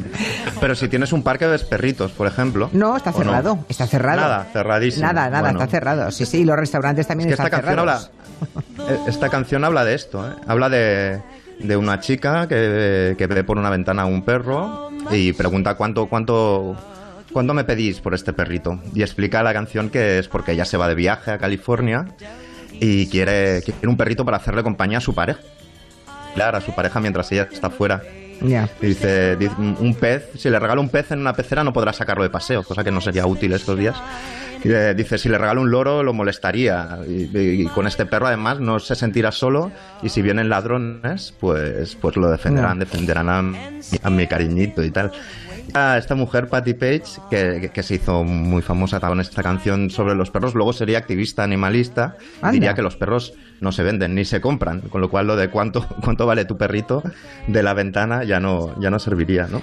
Pero 0.60 0.74
si 0.74 0.88
tienes 0.88 1.12
un 1.12 1.22
parque 1.22 1.46
ves 1.46 1.62
perritos, 1.64 2.12
por 2.12 2.26
ejemplo. 2.26 2.68
No, 2.72 2.96
está 2.96 3.12
cerrado. 3.12 3.58
Está 3.68 3.86
cerrado. 3.86 4.20
Nada, 4.20 4.46
cerradísimo. 4.52 5.06
Nada, 5.06 5.30
nada, 5.30 5.40
Bueno. 5.40 5.58
está 5.62 5.70
cerrado. 5.70 6.10
Sí, 6.10 6.26
sí, 6.26 6.38
y 6.38 6.44
los 6.44 6.56
restaurantes 6.56 7.06
también 7.06 7.30
Es 7.30 7.36
que 7.36 7.42
esta 7.42 7.56
están 7.56 7.60
canción, 7.62 7.86
cerrados. 7.86 8.10
habla, 8.78 8.92
eh, 8.94 8.98
esta 9.08 9.28
canción 9.28 9.64
habla 9.64 9.84
de 9.84 9.94
esto, 9.94 10.26
¿eh? 10.28 10.32
habla 10.46 10.68
de, 10.68 11.20
de 11.58 11.76
una 11.76 12.00
chica 12.00 12.46
que, 12.48 13.14
que 13.16 13.26
ve 13.26 13.44
por 13.44 13.58
una 13.58 13.70
ventana 13.70 14.02
a 14.02 14.06
un 14.06 14.22
perro 14.22 14.90
y 15.10 15.32
pregunta 15.32 15.74
cuánto, 15.74 16.06
cuánto, 16.06 16.76
cuánto 17.32 17.54
me 17.54 17.64
pedís 17.64 18.00
por 18.00 18.14
este 18.14 18.32
perrito. 18.32 18.80
Y 18.94 19.02
explica 19.02 19.42
la 19.42 19.52
canción 19.52 19.90
que 19.90 20.18
es 20.18 20.28
porque 20.28 20.52
ella 20.52 20.64
se 20.64 20.76
va 20.76 20.88
de 20.88 20.94
viaje 20.94 21.30
a 21.30 21.38
California 21.38 22.06
y 22.72 23.08
quiere, 23.08 23.62
quiere 23.62 23.88
un 23.88 23.96
perrito 23.96 24.24
para 24.24 24.36
hacerle 24.36 24.62
compañía 24.62 24.98
a 24.98 25.02
su 25.02 25.14
pareja. 25.14 25.40
Claro, 26.34 26.58
a 26.58 26.60
su 26.60 26.74
pareja 26.74 27.00
mientras 27.00 27.30
ella 27.32 27.48
está 27.50 27.70
fuera. 27.70 28.02
Ya. 28.40 28.68
Y 28.80 28.88
dice, 28.88 29.36
un 29.58 29.94
pez, 29.94 30.30
si 30.36 30.50
le 30.50 30.58
regalo 30.58 30.80
un 30.80 30.88
pez 30.88 31.10
en 31.12 31.20
una 31.20 31.32
pecera 31.32 31.64
no 31.64 31.72
podrá 31.72 31.92
sacarlo 31.92 32.22
de 32.22 32.30
paseo, 32.30 32.62
cosa 32.62 32.84
que 32.84 32.90
no 32.90 33.00
sería 33.00 33.26
útil 33.26 33.52
estos 33.52 33.78
días. 33.78 33.96
Eh, 34.64 34.94
dice, 34.96 35.18
si 35.18 35.28
le 35.28 35.38
regalo 35.38 35.60
un 35.60 35.70
loro 35.70 36.02
lo 36.02 36.12
molestaría. 36.12 36.98
Y, 37.06 37.64
con 37.66 37.86
este 37.86 38.06
perro 38.06 38.26
además 38.26 38.60
no 38.60 38.78
se 38.78 38.94
sentirá 38.94 39.30
solo 39.30 39.70
y 40.02 40.08
si 40.08 40.22
vienen 40.22 40.48
ladrones, 40.48 41.34
pues, 41.38 41.96
pues 42.00 42.16
lo 42.16 42.30
defenderán, 42.30 42.78
defenderán 42.78 43.28
a, 43.28 43.38
a 44.02 44.10
mi 44.10 44.26
cariñito 44.26 44.82
y 44.82 44.90
tal. 44.90 45.12
A 45.74 45.98
esta 45.98 46.14
mujer, 46.14 46.48
Patty 46.48 46.74
Page, 46.74 47.02
que, 47.30 47.58
que- 47.60 47.70
que 47.70 47.82
se 47.82 47.96
hizo 47.96 48.24
muy 48.24 48.62
famosa 48.62 48.98
con 49.00 49.20
esta 49.20 49.42
canción 49.42 49.90
sobre 49.90 50.14
los 50.14 50.30
perros, 50.30 50.54
luego 50.54 50.72
sería 50.72 50.98
activista 50.98 51.42
animalista, 51.42 52.16
Anda. 52.40 52.52
diría 52.52 52.74
que 52.74 52.82
los 52.82 52.96
perros 52.96 53.34
no 53.60 53.72
se 53.72 53.82
venden 53.82 54.14
ni 54.14 54.24
se 54.24 54.40
compran, 54.40 54.80
con 54.82 55.00
lo 55.00 55.10
cual 55.10 55.26
lo 55.26 55.36
de 55.36 55.48
cuánto, 55.50 55.86
cuánto 56.04 56.26
vale 56.26 56.44
tu 56.44 56.56
perrito 56.56 57.02
de 57.46 57.62
la 57.62 57.74
ventana 57.74 58.24
ya 58.24 58.40
no, 58.40 58.74
ya 58.80 58.90
no 58.90 58.98
serviría, 58.98 59.46
¿no? 59.48 59.60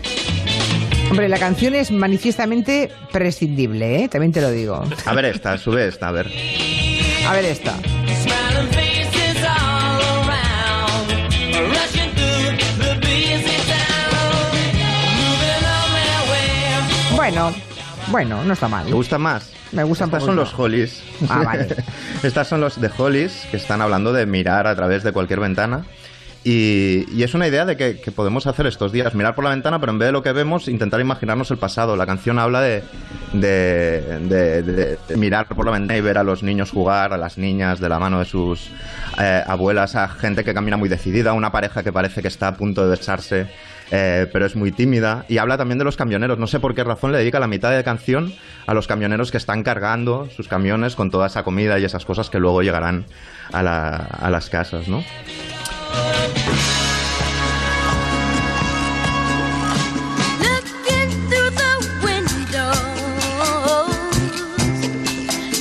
Hombre, 1.09 1.29
la 1.29 1.37
canción 1.37 1.75
es 1.75 1.91
manifiestamente 1.91 2.89
prescindible, 3.11 4.03
¿eh? 4.03 4.09
También 4.09 4.31
te 4.31 4.41
lo 4.41 4.49
digo. 4.51 4.83
A 5.05 5.13
ver 5.13 5.25
esta, 5.25 5.57
sube 5.57 5.87
esta, 5.87 6.07
a 6.07 6.11
ver. 6.11 6.31
A 7.27 7.33
ver 7.33 7.45
esta. 7.45 7.75
Bueno, 17.33 17.51
bueno, 18.09 18.43
no 18.43 18.53
está 18.53 18.67
mal. 18.67 18.85
¿Te 18.85 18.91
gusta 18.91 19.17
más? 19.17 19.51
Me 19.71 19.83
gustan 19.83 20.09
Estas 20.09 20.23
son 20.23 20.35
los 20.35 20.53
Hollies. 20.53 21.01
Ah, 21.27 21.41
vale. 21.43 21.75
Estas 22.23 22.47
son 22.47 22.61
los 22.61 22.79
de 22.79 22.91
Hollies 22.95 23.47
que 23.49 23.57
están 23.57 23.81
hablando 23.81 24.13
de 24.13 24.27
mirar 24.27 24.67
a 24.67 24.75
través 24.75 25.01
de 25.01 25.11
cualquier 25.11 25.39
ventana. 25.39 25.83
Y, 26.45 27.23
es 27.23 27.33
una 27.33 27.47
idea 27.47 27.63
de 27.65 27.77
que, 27.77 27.93
podemos 28.11 28.47
hacer 28.47 28.67
estos 28.67 28.91
días, 28.91 29.15
mirar 29.15 29.33
por 29.33 29.45
la 29.45 29.51
ventana, 29.51 29.79
pero 29.79 29.93
en 29.93 29.99
vez 29.99 30.07
de 30.07 30.11
lo 30.11 30.21
que 30.23 30.33
vemos, 30.33 30.67
intentar 30.67 30.99
imaginarnos 30.99 31.49
el 31.51 31.57
pasado. 31.57 31.95
La 31.95 32.05
canción 32.05 32.37
habla 32.37 32.59
de, 32.61 32.83
de, 33.31 34.01
de- 34.19 34.61
de- 34.61 35.17
mirar 35.17 35.47
por 35.47 35.65
la 35.65 35.71
ventana 35.71 35.97
y 35.97 36.01
ver 36.01 36.17
a 36.17 36.23
los 36.23 36.43
niños 36.43 36.71
jugar, 36.71 37.13
a 37.13 37.17
las 37.17 37.37
niñas 37.37 37.79
de 37.79 37.87
la 37.87 37.97
mano 37.97 38.19
de 38.19 38.25
sus 38.25 38.69
eh, 39.19 39.41
abuelas, 39.47 39.95
a 39.95 40.07
gente 40.09 40.43
que 40.43 40.53
camina 40.53 40.75
muy 40.75 40.89
decidida, 40.89 41.31
una 41.33 41.51
pareja 41.51 41.81
que 41.81 41.93
parece 41.93 42.21
que 42.21 42.27
está 42.27 42.49
a 42.49 42.55
punto 42.57 42.83
de 42.83 42.89
besarse, 42.89 43.47
eh, 43.91 44.27
pero 44.33 44.45
es 44.45 44.55
muy 44.57 44.73
tímida. 44.73 45.23
Y 45.29 45.37
habla 45.37 45.57
también 45.57 45.77
de 45.77 45.85
los 45.85 45.95
camioneros. 45.95 46.37
No 46.39 46.47
sé 46.47 46.59
por 46.59 46.75
qué 46.75 46.83
razón 46.83 47.13
le 47.13 47.19
dedica 47.19 47.39
la 47.39 47.47
mitad 47.47 47.71
de 47.71 47.83
canción 47.85 48.33
a 48.67 48.73
los 48.73 48.87
camioneros 48.87 49.31
que 49.31 49.37
están 49.37 49.63
cargando 49.63 50.27
sus 50.35 50.49
camiones 50.49 50.95
con 50.95 51.09
toda 51.09 51.27
esa 51.27 51.43
comida 51.43 51.79
y 51.79 51.85
esas 51.85 52.03
cosas 52.03 52.29
que 52.29 52.39
luego 52.39 52.61
llegarán 52.63 53.05
a, 53.53 53.63
la- 53.63 53.95
a 53.95 54.29
las 54.29 54.49
casas, 54.49 54.89
¿no? 54.89 55.03
Looking 60.39 61.09
through 61.29 61.51
the 61.51 61.73
window, 62.03 62.71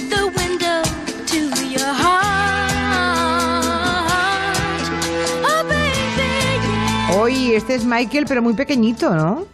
the 0.09 0.23
window 0.37 0.83
to 1.27 1.39
your 1.69 1.93
heart. 2.03 2.73
Oh. 5.45 7.19
Hoy 7.19 7.55
este 7.55 7.75
es 7.75 7.85
Michael, 7.85 8.25
pero 8.27 8.43
muy 8.43 8.55
pequeñito, 8.55 9.15
¿no? 9.15 9.47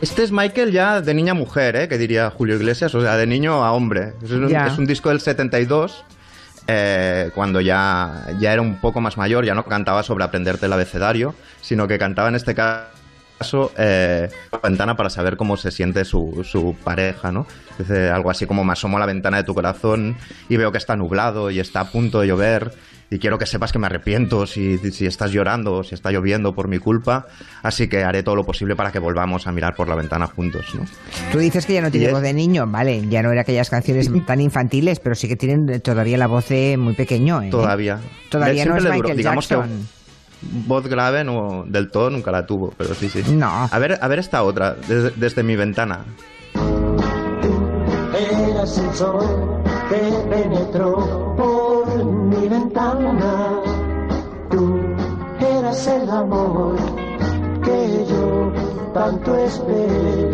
Este 0.00 0.22
es 0.22 0.30
Michael 0.32 0.72
ya 0.72 1.00
de 1.00 1.14
niña 1.14 1.32
a 1.32 1.34
mujer, 1.34 1.74
¿eh? 1.76 1.88
que 1.88 1.96
diría 1.98 2.30
Julio 2.30 2.56
Iglesias, 2.56 2.94
o 2.94 3.00
sea, 3.00 3.16
de 3.16 3.26
niño 3.26 3.64
a 3.64 3.72
hombre. 3.72 4.12
Es 4.22 4.30
un, 4.30 4.54
es 4.54 4.78
un 4.78 4.86
disco 4.86 5.08
del 5.08 5.20
72, 5.20 6.04
eh, 6.72 7.30
cuando 7.34 7.60
ya, 7.60 8.28
ya 8.38 8.52
era 8.52 8.62
un 8.62 8.76
poco 8.76 9.00
más 9.00 9.16
mayor, 9.16 9.44
ya 9.44 9.56
no 9.56 9.64
cantaba 9.64 10.04
sobre 10.04 10.22
aprenderte 10.22 10.66
el 10.66 10.72
abecedario, 10.72 11.34
sino 11.60 11.88
que 11.88 11.98
cantaba 11.98 12.28
en 12.28 12.36
este 12.36 12.54
caso 12.54 13.72
eh, 13.76 14.28
la 14.52 14.58
ventana 14.58 14.96
para 14.96 15.10
saber 15.10 15.36
cómo 15.36 15.56
se 15.56 15.72
siente 15.72 16.04
su, 16.04 16.46
su 16.48 16.76
pareja, 16.84 17.32
¿no? 17.32 17.44
Dice 17.76 18.10
algo 18.10 18.30
así 18.30 18.46
como 18.46 18.62
me 18.62 18.72
asomo 18.72 18.98
a 18.98 19.00
la 19.00 19.06
ventana 19.06 19.38
de 19.38 19.42
tu 19.42 19.52
corazón 19.52 20.16
y 20.48 20.56
veo 20.58 20.70
que 20.70 20.78
está 20.78 20.94
nublado 20.94 21.50
y 21.50 21.58
está 21.58 21.80
a 21.80 21.90
punto 21.90 22.20
de 22.20 22.28
llover 22.28 22.72
y 23.10 23.18
quiero 23.18 23.38
que 23.38 23.46
sepas 23.46 23.72
que 23.72 23.78
me 23.78 23.86
arrepiento 23.86 24.46
si, 24.46 24.78
si 24.78 25.04
estás 25.04 25.32
llorando 25.32 25.74
o 25.74 25.84
si 25.84 25.96
está 25.96 26.12
lloviendo 26.12 26.54
por 26.54 26.68
mi 26.68 26.78
culpa, 26.78 27.26
así 27.62 27.88
que 27.88 28.04
haré 28.04 28.22
todo 28.22 28.36
lo 28.36 28.44
posible 28.44 28.76
para 28.76 28.92
que 28.92 29.00
volvamos 29.00 29.48
a 29.48 29.52
mirar 29.52 29.74
por 29.74 29.88
la 29.88 29.96
ventana 29.96 30.28
juntos, 30.28 30.66
¿no? 30.74 30.84
Tú 31.32 31.38
dices 31.38 31.66
que 31.66 31.74
ya 31.74 31.82
no 31.82 31.90
tiene 31.90 32.12
voz 32.12 32.22
de 32.22 32.32
niño, 32.32 32.66
vale, 32.68 33.08
ya 33.08 33.22
no 33.22 33.32
era 33.32 33.40
aquellas 33.40 33.68
canciones 33.68 34.08
tan 34.26 34.40
infantiles, 34.40 35.00
pero 35.00 35.16
sí 35.16 35.26
que 35.26 35.34
tienen 35.36 35.80
todavía 35.80 36.16
la 36.18 36.28
voz 36.28 36.48
de 36.48 36.76
muy 36.76 36.94
pequeño, 36.94 37.42
¿eh? 37.42 37.50
Todavía. 37.50 37.98
Todavía 38.30 38.64
no 38.64 38.76
es 38.76 38.84
le 38.84 38.90
duró. 38.90 39.00
Michael 39.00 39.16
Digamos 39.16 39.48
Jackson. 39.48 39.68
que 39.68 40.00
voz 40.68 40.86
grave 40.86 41.24
no, 41.24 41.64
del 41.66 41.90
todo 41.90 42.10
nunca 42.10 42.30
la 42.30 42.46
tuvo, 42.46 42.72
pero 42.78 42.94
sí, 42.94 43.08
sí. 43.08 43.24
No. 43.32 43.68
A 43.70 43.78
ver, 43.80 43.98
a 44.00 44.06
ver 44.06 44.20
esta 44.20 44.44
otra, 44.44 44.74
desde, 44.74 45.10
desde 45.16 45.42
mi 45.42 45.56
ventana. 45.56 46.04
Eras 48.14 48.78
el 48.78 48.94
sol 48.94 49.62
que 49.88 49.96
penetró 50.28 51.34
por 52.02 52.12
mi 52.12 52.48
ventana. 52.48 53.60
Tú 54.50 54.80
eras 55.40 55.86
el 55.86 56.10
amor 56.10 56.76
que 57.62 58.06
yo 58.08 58.52
tanto 58.92 59.36
esperé. 59.36 60.30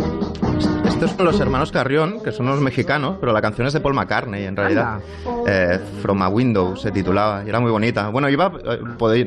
Estos 0.85 1.11
son 1.11 1.25
los 1.25 1.39
hermanos 1.39 1.71
Carrión, 1.71 2.21
que 2.23 2.31
son 2.31 2.47
unos 2.47 2.59
mexicanos, 2.59 3.17
pero 3.19 3.31
la 3.31 3.41
canción 3.41 3.67
es 3.67 3.73
de 3.73 3.81
Paul 3.81 3.93
McCartney, 3.93 4.45
en 4.45 4.55
realidad. 4.55 4.99
Eh, 5.45 5.79
From 6.01 6.23
a 6.23 6.29
Window 6.29 6.75
se 6.75 6.91
titulaba, 6.91 7.43
y 7.45 7.49
era 7.49 7.59
muy 7.59 7.69
bonita. 7.69 8.09
Bueno, 8.09 8.29
iba, 8.29 8.51
eh, 8.65 8.79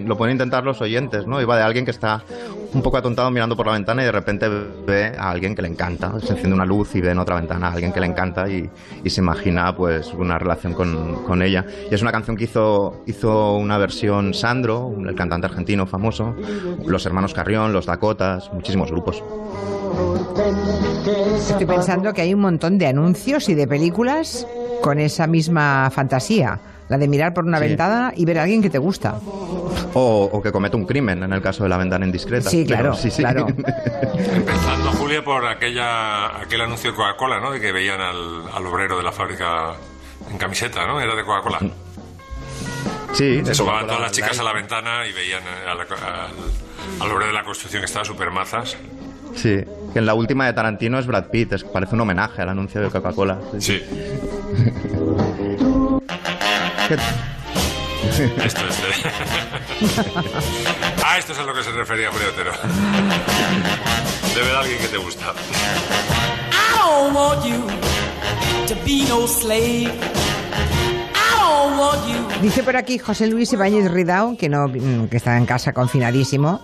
lo 0.04 0.16
pueden 0.16 0.32
intentar 0.32 0.64
los 0.64 0.80
oyentes, 0.80 1.28
¿no? 1.28 1.40
Iba 1.40 1.56
de 1.56 1.62
alguien 1.62 1.84
que 1.84 1.92
está 1.92 2.24
un 2.72 2.82
poco 2.82 2.96
atontado 2.96 3.30
mirando 3.30 3.56
por 3.56 3.66
la 3.66 3.72
ventana 3.72 4.02
y 4.02 4.04
de 4.06 4.12
repente 4.12 4.48
ve 4.86 5.12
a 5.18 5.30
alguien 5.30 5.54
que 5.54 5.62
le 5.62 5.68
encanta. 5.68 6.18
Se 6.20 6.32
enciende 6.32 6.54
una 6.54 6.64
luz 6.64 6.94
y 6.94 7.00
ve 7.00 7.10
en 7.10 7.18
otra 7.18 7.36
ventana 7.36 7.68
a 7.68 7.72
alguien 7.72 7.92
que 7.92 8.00
le 8.00 8.06
encanta 8.06 8.48
y, 8.48 8.70
se 9.08 9.20
imagina 9.20 9.74
pues 9.74 10.12
una 10.14 10.38
relación 10.38 10.72
con, 10.72 11.24
con 11.24 11.42
ella. 11.42 11.64
Y 11.90 11.94
es 11.94 12.02
una 12.02 12.12
canción 12.12 12.36
que 12.36 12.44
hizo, 12.44 13.02
hizo 13.06 13.54
una 13.56 13.76
versión 13.78 14.34
Sandro, 14.34 14.92
el 15.06 15.14
cantante 15.14 15.46
argentino 15.46 15.86
famoso, 15.86 16.34
los 16.86 17.04
hermanos 17.06 17.34
Carrión, 17.34 17.72
los 17.72 17.86
Dakotas, 17.86 18.50
muchísimos 18.52 18.90
grupos. 18.90 19.22
Estoy 21.36 21.66
pensando 21.66 22.12
que 22.12 22.22
hay 22.22 22.34
un 22.34 22.40
montón 22.40 22.78
de 22.78 22.86
anuncios 22.86 23.48
y 23.48 23.54
de 23.54 23.66
películas 23.66 24.46
con 24.80 24.98
esa 24.98 25.26
misma 25.26 25.90
fantasía, 25.90 26.60
la 26.90 26.98
de 26.98 27.08
mirar 27.08 27.32
por 27.32 27.44
una 27.44 27.58
Sí. 27.58 27.64
ventana 27.68 28.12
y 28.14 28.24
ver 28.26 28.38
a 28.38 28.42
alguien 28.42 28.60
que 28.60 28.68
te 28.68 28.78
gusta. 28.78 29.14
O, 29.94 30.28
o 30.32 30.42
que 30.42 30.52
comete 30.52 30.76
un 30.76 30.84
crimen 30.86 31.22
en 31.22 31.32
el 31.32 31.40
caso 31.40 31.62
de 31.62 31.68
la 31.70 31.76
ventana 31.78 32.04
indiscreta. 32.04 32.50
Sí, 32.50 32.64
Pero 32.68 32.80
claro, 32.80 32.94
sí, 32.96 33.10
sí. 33.10 33.22
claro. 33.22 33.46
Empezando, 33.48 34.90
Julia, 34.92 35.24
por 35.24 35.46
aquella, 35.46 36.40
aquel 36.40 36.60
anuncio 36.60 36.90
de 36.90 36.96
Coca-Cola, 36.96 37.40
¿no? 37.40 37.50
De 37.52 37.60
que 37.60 37.72
veían 37.72 38.00
al, 38.00 38.42
al 38.52 38.66
obrero 38.66 38.96
de 38.98 39.02
la 39.04 39.12
fábrica 39.12 39.72
en 40.30 40.36
camiseta, 40.38 40.86
¿no? 40.86 41.00
Era 41.00 41.14
de 41.14 41.24
Coca-Cola. 41.24 41.58
Sí, 43.12 43.40
Se 43.44 43.52
Coca-Cola 43.62 43.86
todas 43.86 44.00
las 44.00 44.12
chicas 44.12 44.38
a 44.38 44.42
la 44.44 44.52
ventana 44.52 45.06
y 45.06 45.12
veían 45.12 45.42
a 45.68 45.74
la- 45.74 45.82
al, 45.82 47.00
al 47.00 47.10
obrero 47.12 47.26
de 47.28 47.32
la 47.32 47.44
construcción 47.44 47.80
que 47.80 47.86
estaba 47.86 48.04
súper 48.04 48.30
mazas. 48.30 48.76
Sí, 49.34 49.60
que 49.92 49.98
en 50.00 50.06
la 50.06 50.14
última 50.14 50.46
de 50.46 50.52
Tarantino 50.52 50.98
es 50.98 51.06
Brad 51.06 51.26
Pitt, 51.30 51.52
es, 51.52 51.64
parece 51.64 51.94
un 51.94 52.00
homenaje 52.02 52.42
al 52.42 52.48
anuncio 52.48 52.80
de 52.80 52.90
Coca-Cola. 52.90 53.38
Sí. 53.58 53.80
¿Qué- 53.80 55.56
Esto 56.90 58.66
es. 58.66 58.80
ah, 61.04 61.18
esto 61.18 61.32
es 61.32 61.38
a 61.38 61.42
lo 61.44 61.54
que 61.54 61.62
se 61.62 61.70
refería 61.70 62.10
Julio 62.10 62.30
Otero. 62.30 62.50
De 64.34 64.40
ver 64.40 64.56
a 64.56 64.60
alguien 64.60 64.80
que 64.80 64.88
te 64.88 64.96
gusta. 64.96 65.32
I 66.50 66.76
don't 66.76 67.14
want 67.14 67.44
you 67.44 67.64
to 68.66 68.74
be 68.84 69.04
no 69.08 69.28
slave. 69.28 69.92
I 71.14 71.38
don't 71.38 71.78
want 71.78 72.08
you. 72.08 72.26
Dice 72.42 72.64
por 72.64 72.76
aquí 72.76 72.98
José 72.98 73.28
Luis 73.28 73.52
Ibáñez 73.52 73.88
Ridao, 73.88 74.36
que, 74.36 74.48
no, 74.48 74.66
mm, 74.66 75.06
que 75.06 75.16
está 75.16 75.36
en 75.36 75.46
casa 75.46 75.72
confinadísimo, 75.72 76.60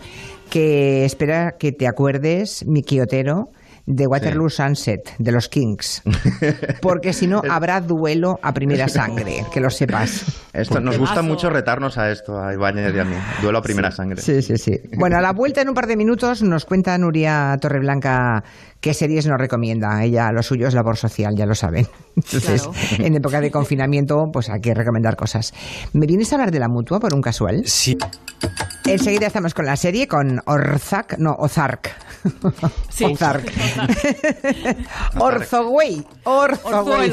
que 0.50 1.04
espera 1.04 1.56
que 1.56 1.70
te 1.70 1.86
acuerdes, 1.86 2.66
Miki 2.66 3.00
Otero, 3.00 3.52
de 3.86 4.06
Waterloo 4.06 4.50
Sunset, 4.50 5.14
de 5.18 5.32
los 5.32 5.48
Kings. 5.48 6.02
Porque 6.82 7.12
si 7.12 7.26
no, 7.26 7.40
habrá 7.48 7.80
duelo 7.80 8.38
a 8.42 8.52
primera 8.52 8.88
sangre, 8.88 9.44
que 9.52 9.60
lo 9.60 9.70
sepas. 9.70 10.42
Esto, 10.52 10.80
nos 10.80 10.98
gusta 10.98 11.22
mucho 11.22 11.48
retarnos 11.48 11.96
a 11.96 12.10
esto, 12.10 12.38
a 12.38 12.52
Ibáñez 12.52 12.94
y 12.94 12.98
a 12.98 13.04
mí. 13.04 13.16
Duelo 13.40 13.58
a 13.58 13.62
primera 13.62 13.90
sangre. 13.90 14.20
Sí, 14.20 14.42
sí, 14.42 14.58
sí. 14.58 14.72
Bueno, 14.98 15.16
a 15.16 15.20
la 15.20 15.32
vuelta 15.32 15.60
en 15.60 15.68
un 15.68 15.74
par 15.74 15.86
de 15.86 15.96
minutos 15.96 16.42
nos 16.42 16.64
cuenta 16.64 16.98
Nuria 16.98 17.56
Torreblanca 17.60 18.42
qué 18.80 18.94
series 18.94 19.26
nos 19.26 19.38
recomienda. 19.38 20.02
Ella, 20.04 20.30
lo 20.32 20.42
suyo 20.42 20.68
es 20.68 20.74
labor 20.74 20.96
social, 20.96 21.34
ya 21.36 21.46
lo 21.46 21.54
saben. 21.54 21.86
Entonces, 22.16 22.62
Claro. 22.62 23.04
en 23.04 23.14
época 23.16 23.40
de 23.40 23.50
confinamiento, 23.50 24.16
pues 24.32 24.48
hay 24.48 24.60
que 24.60 24.74
recomendar 24.74 25.16
cosas. 25.16 25.52
¿Me 25.92 26.06
vienes 26.06 26.32
a 26.32 26.36
hablar 26.36 26.50
de 26.50 26.58
la 26.60 26.68
mutua 26.68 26.98
por 27.00 27.14
un 27.14 27.20
casual? 27.20 27.62
Sí. 27.66 27.96
Enseguida 28.84 29.26
estamos 29.26 29.52
con 29.54 29.66
la 29.66 29.76
serie, 29.76 30.06
con 30.06 30.40
Orzak, 30.46 31.18
no, 31.18 31.32
Ozark. 31.38 31.90
Sí. 32.88 33.04
Ozark. 33.04 33.44
Orzoway. 35.18 36.04
Orzoway. 36.24 37.10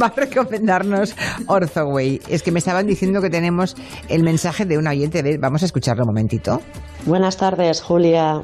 Va 0.00 0.06
a 0.06 0.12
recomendarnos 0.16 1.14
Orzoway. 1.46 2.20
Es 2.28 2.42
que 2.42 2.52
me 2.52 2.58
estaban 2.58 2.86
diciendo 2.86 3.20
que 3.20 3.30
tenemos 3.30 3.76
el 4.08 4.22
mensaje 4.22 4.64
de 4.64 4.78
un 4.78 4.86
oyente. 4.86 5.18
A 5.20 5.22
ver, 5.22 5.38
Vamos 5.38 5.62
a 5.62 5.66
escucharlo 5.66 6.02
un 6.04 6.08
momentito. 6.08 6.60
Buenas 7.06 7.36
tardes, 7.36 7.80
Julia. 7.80 8.40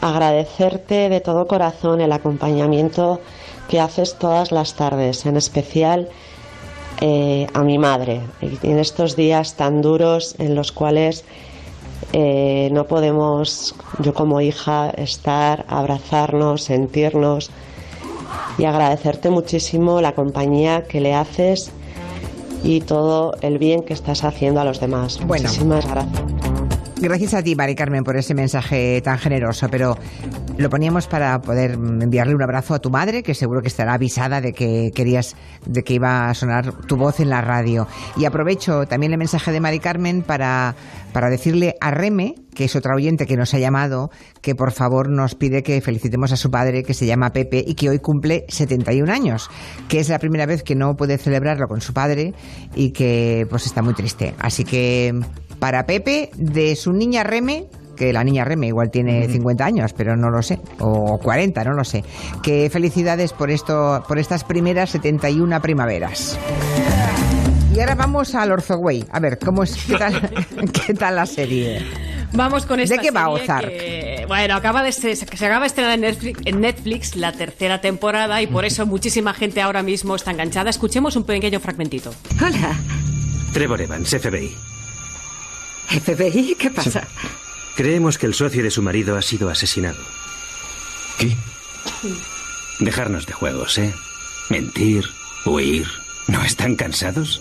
Agradecerte 0.00 1.08
de 1.08 1.20
todo 1.20 1.46
corazón 1.46 2.00
el 2.00 2.12
acompañamiento 2.12 3.20
que 3.68 3.80
haces 3.80 4.16
todas 4.18 4.52
las 4.52 4.74
tardes, 4.74 5.26
en 5.26 5.36
especial 5.36 6.08
eh, 7.00 7.46
a 7.52 7.62
mi 7.62 7.78
madre, 7.78 8.22
en 8.40 8.78
estos 8.78 9.14
días 9.14 9.54
tan 9.54 9.82
duros 9.82 10.34
en 10.38 10.54
los 10.54 10.72
cuales 10.72 11.24
eh, 12.12 12.70
no 12.72 12.86
podemos, 12.86 13.74
yo 13.98 14.14
como 14.14 14.40
hija, 14.40 14.90
estar, 14.90 15.64
abrazarnos, 15.68 16.62
sentirnos 16.62 17.50
y 18.56 18.64
agradecerte 18.64 19.30
muchísimo 19.30 20.00
la 20.00 20.12
compañía 20.12 20.84
que 20.84 21.00
le 21.00 21.14
haces 21.14 21.70
y 22.64 22.80
todo 22.80 23.34
el 23.42 23.58
bien 23.58 23.82
que 23.82 23.94
estás 23.94 24.24
haciendo 24.24 24.60
a 24.60 24.64
los 24.64 24.80
demás. 24.80 25.20
Bueno. 25.24 25.44
Muchísimas 25.44 25.86
gracias. 25.86 26.57
Gracias 27.00 27.32
a 27.34 27.42
ti, 27.44 27.54
Mari 27.54 27.76
Carmen, 27.76 28.02
por 28.02 28.16
ese 28.16 28.34
mensaje 28.34 29.00
tan 29.02 29.18
generoso, 29.18 29.68
pero 29.70 29.96
lo 30.58 30.68
poníamos 30.68 31.06
para 31.06 31.40
poder 31.40 31.74
enviarle 31.74 32.34
un 32.34 32.42
abrazo 32.42 32.74
a 32.74 32.80
tu 32.80 32.90
madre, 32.90 33.22
que 33.22 33.34
seguro 33.34 33.62
que 33.62 33.68
estará 33.68 33.94
avisada 33.94 34.40
de 34.40 34.52
que 34.52 34.90
querías, 34.92 35.36
de 35.64 35.84
que 35.84 35.94
iba 35.94 36.28
a 36.28 36.34
sonar 36.34 36.74
tu 36.86 36.96
voz 36.96 37.20
en 37.20 37.30
la 37.30 37.40
radio. 37.40 37.86
Y 38.16 38.24
aprovecho 38.24 38.84
también 38.86 39.12
el 39.12 39.18
mensaje 39.18 39.52
de 39.52 39.60
Mari 39.60 39.78
Carmen 39.78 40.22
para, 40.22 40.74
para 41.12 41.30
decirle 41.30 41.76
a 41.80 41.92
Reme, 41.92 42.34
que 42.52 42.64
es 42.64 42.74
otra 42.74 42.96
oyente 42.96 43.26
que 43.26 43.36
nos 43.36 43.54
ha 43.54 43.60
llamado, 43.60 44.10
que 44.42 44.56
por 44.56 44.72
favor 44.72 45.08
nos 45.08 45.36
pide 45.36 45.62
que 45.62 45.80
felicitemos 45.80 46.32
a 46.32 46.36
su 46.36 46.50
padre, 46.50 46.82
que 46.82 46.94
se 46.94 47.06
llama 47.06 47.30
Pepe, 47.30 47.62
y 47.64 47.76
que 47.76 47.90
hoy 47.90 48.00
cumple 48.00 48.44
71 48.48 49.12
años, 49.12 49.48
que 49.88 50.00
es 50.00 50.08
la 50.08 50.18
primera 50.18 50.46
vez 50.46 50.64
que 50.64 50.74
no 50.74 50.96
puede 50.96 51.16
celebrarlo 51.16 51.68
con 51.68 51.80
su 51.80 51.92
padre 51.92 52.34
y 52.74 52.90
que 52.90 53.46
pues 53.48 53.66
está 53.66 53.82
muy 53.82 53.94
triste. 53.94 54.34
Así 54.40 54.64
que 54.64 55.14
para 55.58 55.86
Pepe, 55.86 56.30
de 56.36 56.76
su 56.76 56.92
niña 56.92 57.24
Reme, 57.24 57.66
que 57.96 58.12
la 58.12 58.24
niña 58.24 58.44
Reme 58.44 58.68
igual 58.68 58.90
tiene 58.90 59.28
50 59.28 59.64
años, 59.64 59.92
pero 59.92 60.16
no 60.16 60.30
lo 60.30 60.42
sé, 60.42 60.60
o 60.78 61.18
40, 61.18 61.64
no 61.64 61.72
lo 61.72 61.84
sé. 61.84 62.04
Que 62.42 62.70
felicidades 62.70 63.32
por 63.32 63.50
esto, 63.50 64.04
por 64.06 64.18
estas 64.18 64.44
primeras 64.44 64.90
71 64.90 65.60
primaveras. 65.60 66.38
Y 67.74 67.80
ahora 67.80 67.94
vamos 67.94 68.34
al 68.34 68.50
Orzoway. 68.52 69.04
A 69.10 69.20
ver, 69.20 69.38
¿cómo 69.38 69.62
es, 69.62 69.76
qué 69.84 69.96
tal, 69.96 70.30
qué 70.86 70.94
tal 70.94 71.16
la 71.16 71.26
serie? 71.26 71.84
Vamos 72.32 72.66
con 72.66 72.78
esta 72.80 72.96
¿De 72.96 73.00
qué 73.00 73.10
va 73.10 73.26
serie 73.26 73.42
Ozark? 73.42 73.68
que, 73.68 74.24
bueno, 74.28 74.54
acaba 74.54 74.82
de 74.82 74.92
se, 74.92 75.16
se 75.16 75.24
acaba 75.24 75.60
de 75.60 75.66
estrenar 75.66 75.94
en 75.94 76.02
Netflix, 76.02 76.40
en 76.44 76.60
Netflix 76.60 77.16
la 77.16 77.32
tercera 77.32 77.80
temporada 77.80 78.42
y 78.42 78.46
por 78.46 78.64
eso 78.64 78.84
muchísima 78.86 79.32
gente 79.32 79.60
ahora 79.62 79.82
mismo 79.82 80.14
está 80.14 80.30
enganchada. 80.30 80.70
Escuchemos 80.70 81.16
un 81.16 81.24
pequeño 81.24 81.60
fragmentito. 81.60 82.12
Hola. 82.40 82.76
Trevor 83.52 83.80
Evans, 83.80 84.10
FBI. 84.10 84.77
FBI, 85.88 86.54
¿qué 86.58 86.70
pasa? 86.70 87.06
Creemos 87.74 88.18
que 88.18 88.26
el 88.26 88.34
socio 88.34 88.62
de 88.62 88.70
su 88.70 88.82
marido 88.82 89.16
ha 89.16 89.22
sido 89.22 89.48
asesinado. 89.48 89.98
¿Qué? 91.18 91.36
Dejarnos 92.80 93.26
de 93.26 93.32
juegos, 93.32 93.78
¿eh? 93.78 93.94
Mentir, 94.50 95.04
huir. 95.44 95.86
¿No 96.26 96.42
están 96.44 96.76
cansados? 96.76 97.40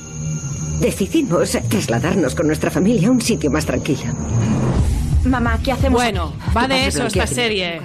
Decidimos 0.80 1.58
trasladarnos 1.70 2.36
con 2.36 2.48
nuestra 2.48 2.72
familia 2.72 3.10
a 3.10 3.12
un 3.12 3.22
sitio 3.22 3.52
más 3.52 3.66
tranquilo. 3.66 4.04
Mamá, 5.26 5.60
¿qué 5.64 5.72
hacemos? 5.74 6.02
Bueno, 6.02 6.34
va 6.56 6.68
de 6.68 6.88
eso 6.88 7.06
esta 7.06 7.28
serie. 7.28 7.82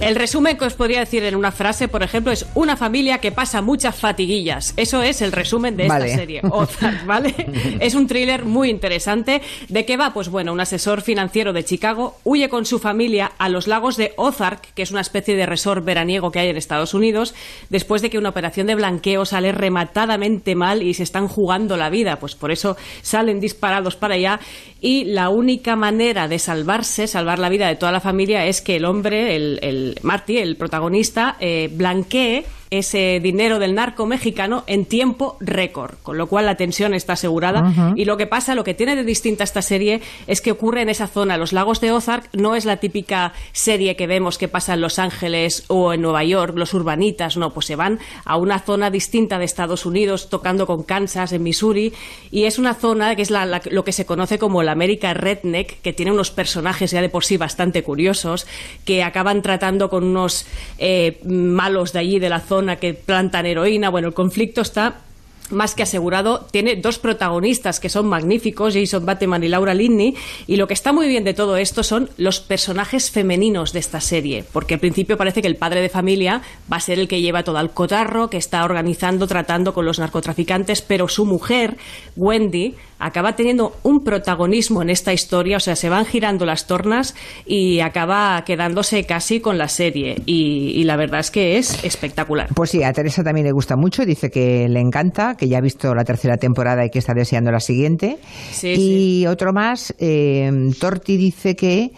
El 0.00 0.16
resumen 0.16 0.56
que 0.56 0.64
os 0.64 0.74
podría 0.74 1.00
decir 1.00 1.22
en 1.22 1.36
una 1.36 1.52
frase, 1.52 1.86
por 1.86 2.02
ejemplo, 2.02 2.32
es 2.32 2.46
una 2.54 2.76
familia 2.76 3.18
que 3.18 3.30
pasa 3.30 3.62
muchas 3.62 3.94
fatiguillas. 3.94 4.74
Eso 4.76 5.02
es 5.02 5.22
el 5.22 5.30
resumen 5.30 5.76
de 5.76 5.84
esta 5.84 5.98
Vale. 5.98 6.14
serie. 6.14 6.40
Ozark, 6.50 7.06
¿vale? 7.06 7.34
es 7.80 7.94
un 7.94 8.06
thriller 8.06 8.44
muy 8.44 8.70
interesante. 8.70 9.40
¿De 9.68 9.84
qué 9.84 9.96
va? 9.96 10.12
Pues 10.12 10.28
bueno, 10.28 10.52
un 10.52 10.60
asesor 10.60 11.02
financiero 11.02 11.52
de 11.52 11.64
Chicago 11.64 12.16
huye 12.24 12.48
con 12.48 12.66
su 12.66 12.78
familia 12.78 13.32
a 13.38 13.48
los 13.48 13.68
lagos 13.68 13.96
de 13.96 14.12
Ozark, 14.16 14.74
que 14.74 14.82
es 14.82 14.90
una 14.90 15.00
especie 15.00 15.36
de 15.36 15.46
resort 15.46 15.84
veraniego 15.84 16.30
que 16.32 16.40
hay 16.40 16.48
en 16.48 16.56
Estados 16.56 16.92
Unidos, 16.94 17.34
después 17.70 18.02
de 18.02 18.10
que 18.10 18.18
una 18.18 18.30
operación 18.30 18.66
de 18.66 18.74
blanqueo 18.74 19.24
sale 19.24 19.52
rematadamente 19.52 20.56
mal 20.56 20.82
y 20.82 20.94
se 20.94 21.04
están 21.04 21.28
jugando 21.28 21.76
la 21.76 21.90
vida. 21.90 22.16
Pues 22.18 22.34
por 22.34 22.50
eso 22.50 22.76
salen 23.02 23.38
disparados 23.38 23.96
para 23.96 24.14
allá 24.14 24.40
y 24.80 25.04
la 25.04 25.30
única 25.30 25.76
manera 25.76 26.26
de 26.26 26.38
salvarse, 26.54 27.08
salvar 27.08 27.40
la 27.40 27.48
vida 27.48 27.66
de 27.66 27.74
toda 27.74 27.90
la 27.90 28.00
familia, 28.00 28.46
es 28.46 28.60
que 28.60 28.76
el 28.76 28.84
hombre, 28.84 29.34
el, 29.34 29.58
el 29.62 29.98
Marty, 30.02 30.38
el 30.38 30.56
protagonista, 30.56 31.36
eh, 31.40 31.68
blanquee 31.72 32.44
ese 32.78 33.20
dinero 33.22 33.58
del 33.58 33.74
narco 33.74 34.06
mexicano 34.06 34.64
en 34.66 34.84
tiempo 34.84 35.36
récord, 35.40 35.94
con 36.02 36.18
lo 36.18 36.26
cual 36.26 36.46
la 36.46 36.56
tensión 36.56 36.94
está 36.94 37.14
asegurada. 37.14 37.62
Ujú. 37.68 37.92
Y 37.96 38.04
lo 38.04 38.16
que 38.16 38.26
pasa, 38.26 38.54
lo 38.54 38.64
que 38.64 38.74
tiene 38.74 38.96
de 38.96 39.04
distinta 39.04 39.44
esta 39.44 39.62
serie 39.62 40.00
es 40.26 40.40
que 40.40 40.50
ocurre 40.52 40.82
en 40.82 40.88
esa 40.88 41.06
zona. 41.06 41.36
Los 41.36 41.52
lagos 41.52 41.80
de 41.80 41.92
Ozark 41.92 42.28
no 42.32 42.54
es 42.56 42.64
la 42.64 42.78
típica 42.78 43.32
serie 43.52 43.96
que 43.96 44.06
vemos 44.06 44.38
que 44.38 44.48
pasa 44.48 44.74
en 44.74 44.80
Los 44.80 44.98
Ángeles 44.98 45.64
o 45.68 45.92
en 45.92 46.02
Nueva 46.02 46.24
York, 46.24 46.56
los 46.56 46.74
urbanitas, 46.74 47.36
no, 47.36 47.52
pues 47.52 47.66
se 47.66 47.76
van 47.76 47.98
a 48.24 48.36
una 48.36 48.58
zona 48.60 48.90
distinta 48.90 49.38
de 49.38 49.44
Estados 49.44 49.86
Unidos, 49.86 50.28
tocando 50.28 50.66
con 50.66 50.82
Kansas, 50.82 51.32
en 51.32 51.42
Missouri, 51.42 51.92
y 52.30 52.44
es 52.44 52.58
una 52.58 52.74
zona 52.74 53.14
que 53.16 53.22
es 53.22 53.30
la- 53.30 53.46
la- 53.46 53.62
lo 53.70 53.84
que 53.84 53.92
se 53.92 54.06
conoce 54.06 54.38
como 54.38 54.62
la 54.62 54.72
América 54.72 55.14
Redneck, 55.14 55.80
que 55.80 55.92
tiene 55.92 56.12
unos 56.12 56.30
personajes 56.30 56.90
ya 56.90 57.00
de 57.00 57.08
por 57.08 57.24
sí 57.24 57.36
bastante 57.36 57.82
curiosos, 57.82 58.46
que 58.84 59.02
acaban 59.02 59.42
tratando 59.42 59.88
con 59.90 60.04
unos 60.04 60.46
eh, 60.78 61.20
malos 61.24 61.92
de 61.92 61.98
allí, 62.00 62.18
de 62.18 62.28
la 62.28 62.40
zona, 62.64 62.76
que 62.76 62.94
plantan 62.94 63.46
heroína. 63.46 63.90
Bueno, 63.90 64.08
el 64.08 64.14
conflicto 64.14 64.62
está 64.62 65.00
más 65.50 65.74
que 65.74 65.82
asegurado, 65.82 66.46
tiene 66.50 66.76
dos 66.76 66.98
protagonistas 66.98 67.78
que 67.78 67.90
son 67.90 68.08
magníficos, 68.08 68.72
Jason 68.72 69.04
Bateman 69.04 69.44
y 69.44 69.48
Laura 69.48 69.74
Linney, 69.74 70.14
y 70.46 70.56
lo 70.56 70.66
que 70.66 70.72
está 70.72 70.94
muy 70.94 71.06
bien 71.06 71.22
de 71.22 71.34
todo 71.34 71.58
esto 71.58 71.82
son 71.82 72.08
los 72.16 72.40
personajes 72.40 73.10
femeninos 73.10 73.74
de 73.74 73.80
esta 73.80 74.00
serie, 74.00 74.42
porque 74.54 74.74
al 74.74 74.80
principio 74.80 75.18
parece 75.18 75.42
que 75.42 75.48
el 75.48 75.56
padre 75.56 75.82
de 75.82 75.90
familia 75.90 76.40
va 76.72 76.78
a 76.78 76.80
ser 76.80 76.98
el 76.98 77.08
que 77.08 77.20
lleva 77.20 77.42
todo 77.42 77.58
al 77.58 77.74
cotarro, 77.74 78.30
que 78.30 78.38
está 78.38 78.64
organizando, 78.64 79.26
tratando 79.26 79.74
con 79.74 79.84
los 79.84 79.98
narcotraficantes, 79.98 80.80
pero 80.80 81.08
su 81.08 81.26
mujer, 81.26 81.76
Wendy, 82.16 82.74
acaba 82.98 83.36
teniendo 83.36 83.76
un 83.82 84.02
protagonismo 84.02 84.82
en 84.82 84.90
esta 84.90 85.12
historia, 85.12 85.56
o 85.56 85.60
sea, 85.60 85.76
se 85.76 85.88
van 85.88 86.04
girando 86.04 86.46
las 86.46 86.66
tornas 86.66 87.14
y 87.46 87.80
acaba 87.80 88.42
quedándose 88.44 89.04
casi 89.04 89.40
con 89.40 89.58
la 89.58 89.68
serie, 89.68 90.16
y, 90.26 90.72
y 90.74 90.84
la 90.84 90.96
verdad 90.96 91.20
es 91.20 91.30
que 91.30 91.58
es 91.58 91.82
espectacular. 91.84 92.48
Pues 92.54 92.70
sí, 92.70 92.82
a 92.82 92.92
Teresa 92.92 93.22
también 93.22 93.46
le 93.46 93.52
gusta 93.52 93.76
mucho, 93.76 94.04
dice 94.04 94.30
que 94.30 94.68
le 94.68 94.80
encanta, 94.80 95.36
que 95.36 95.48
ya 95.48 95.58
ha 95.58 95.60
visto 95.60 95.94
la 95.94 96.04
tercera 96.04 96.36
temporada 96.36 96.84
y 96.84 96.90
que 96.90 96.98
está 96.98 97.14
deseando 97.14 97.50
la 97.50 97.60
siguiente. 97.60 98.18
y 98.62 99.26
otro 99.26 99.52
más, 99.52 99.94
eh, 99.98 100.50
Torti 100.80 101.16
dice 101.16 101.56
que 101.56 101.92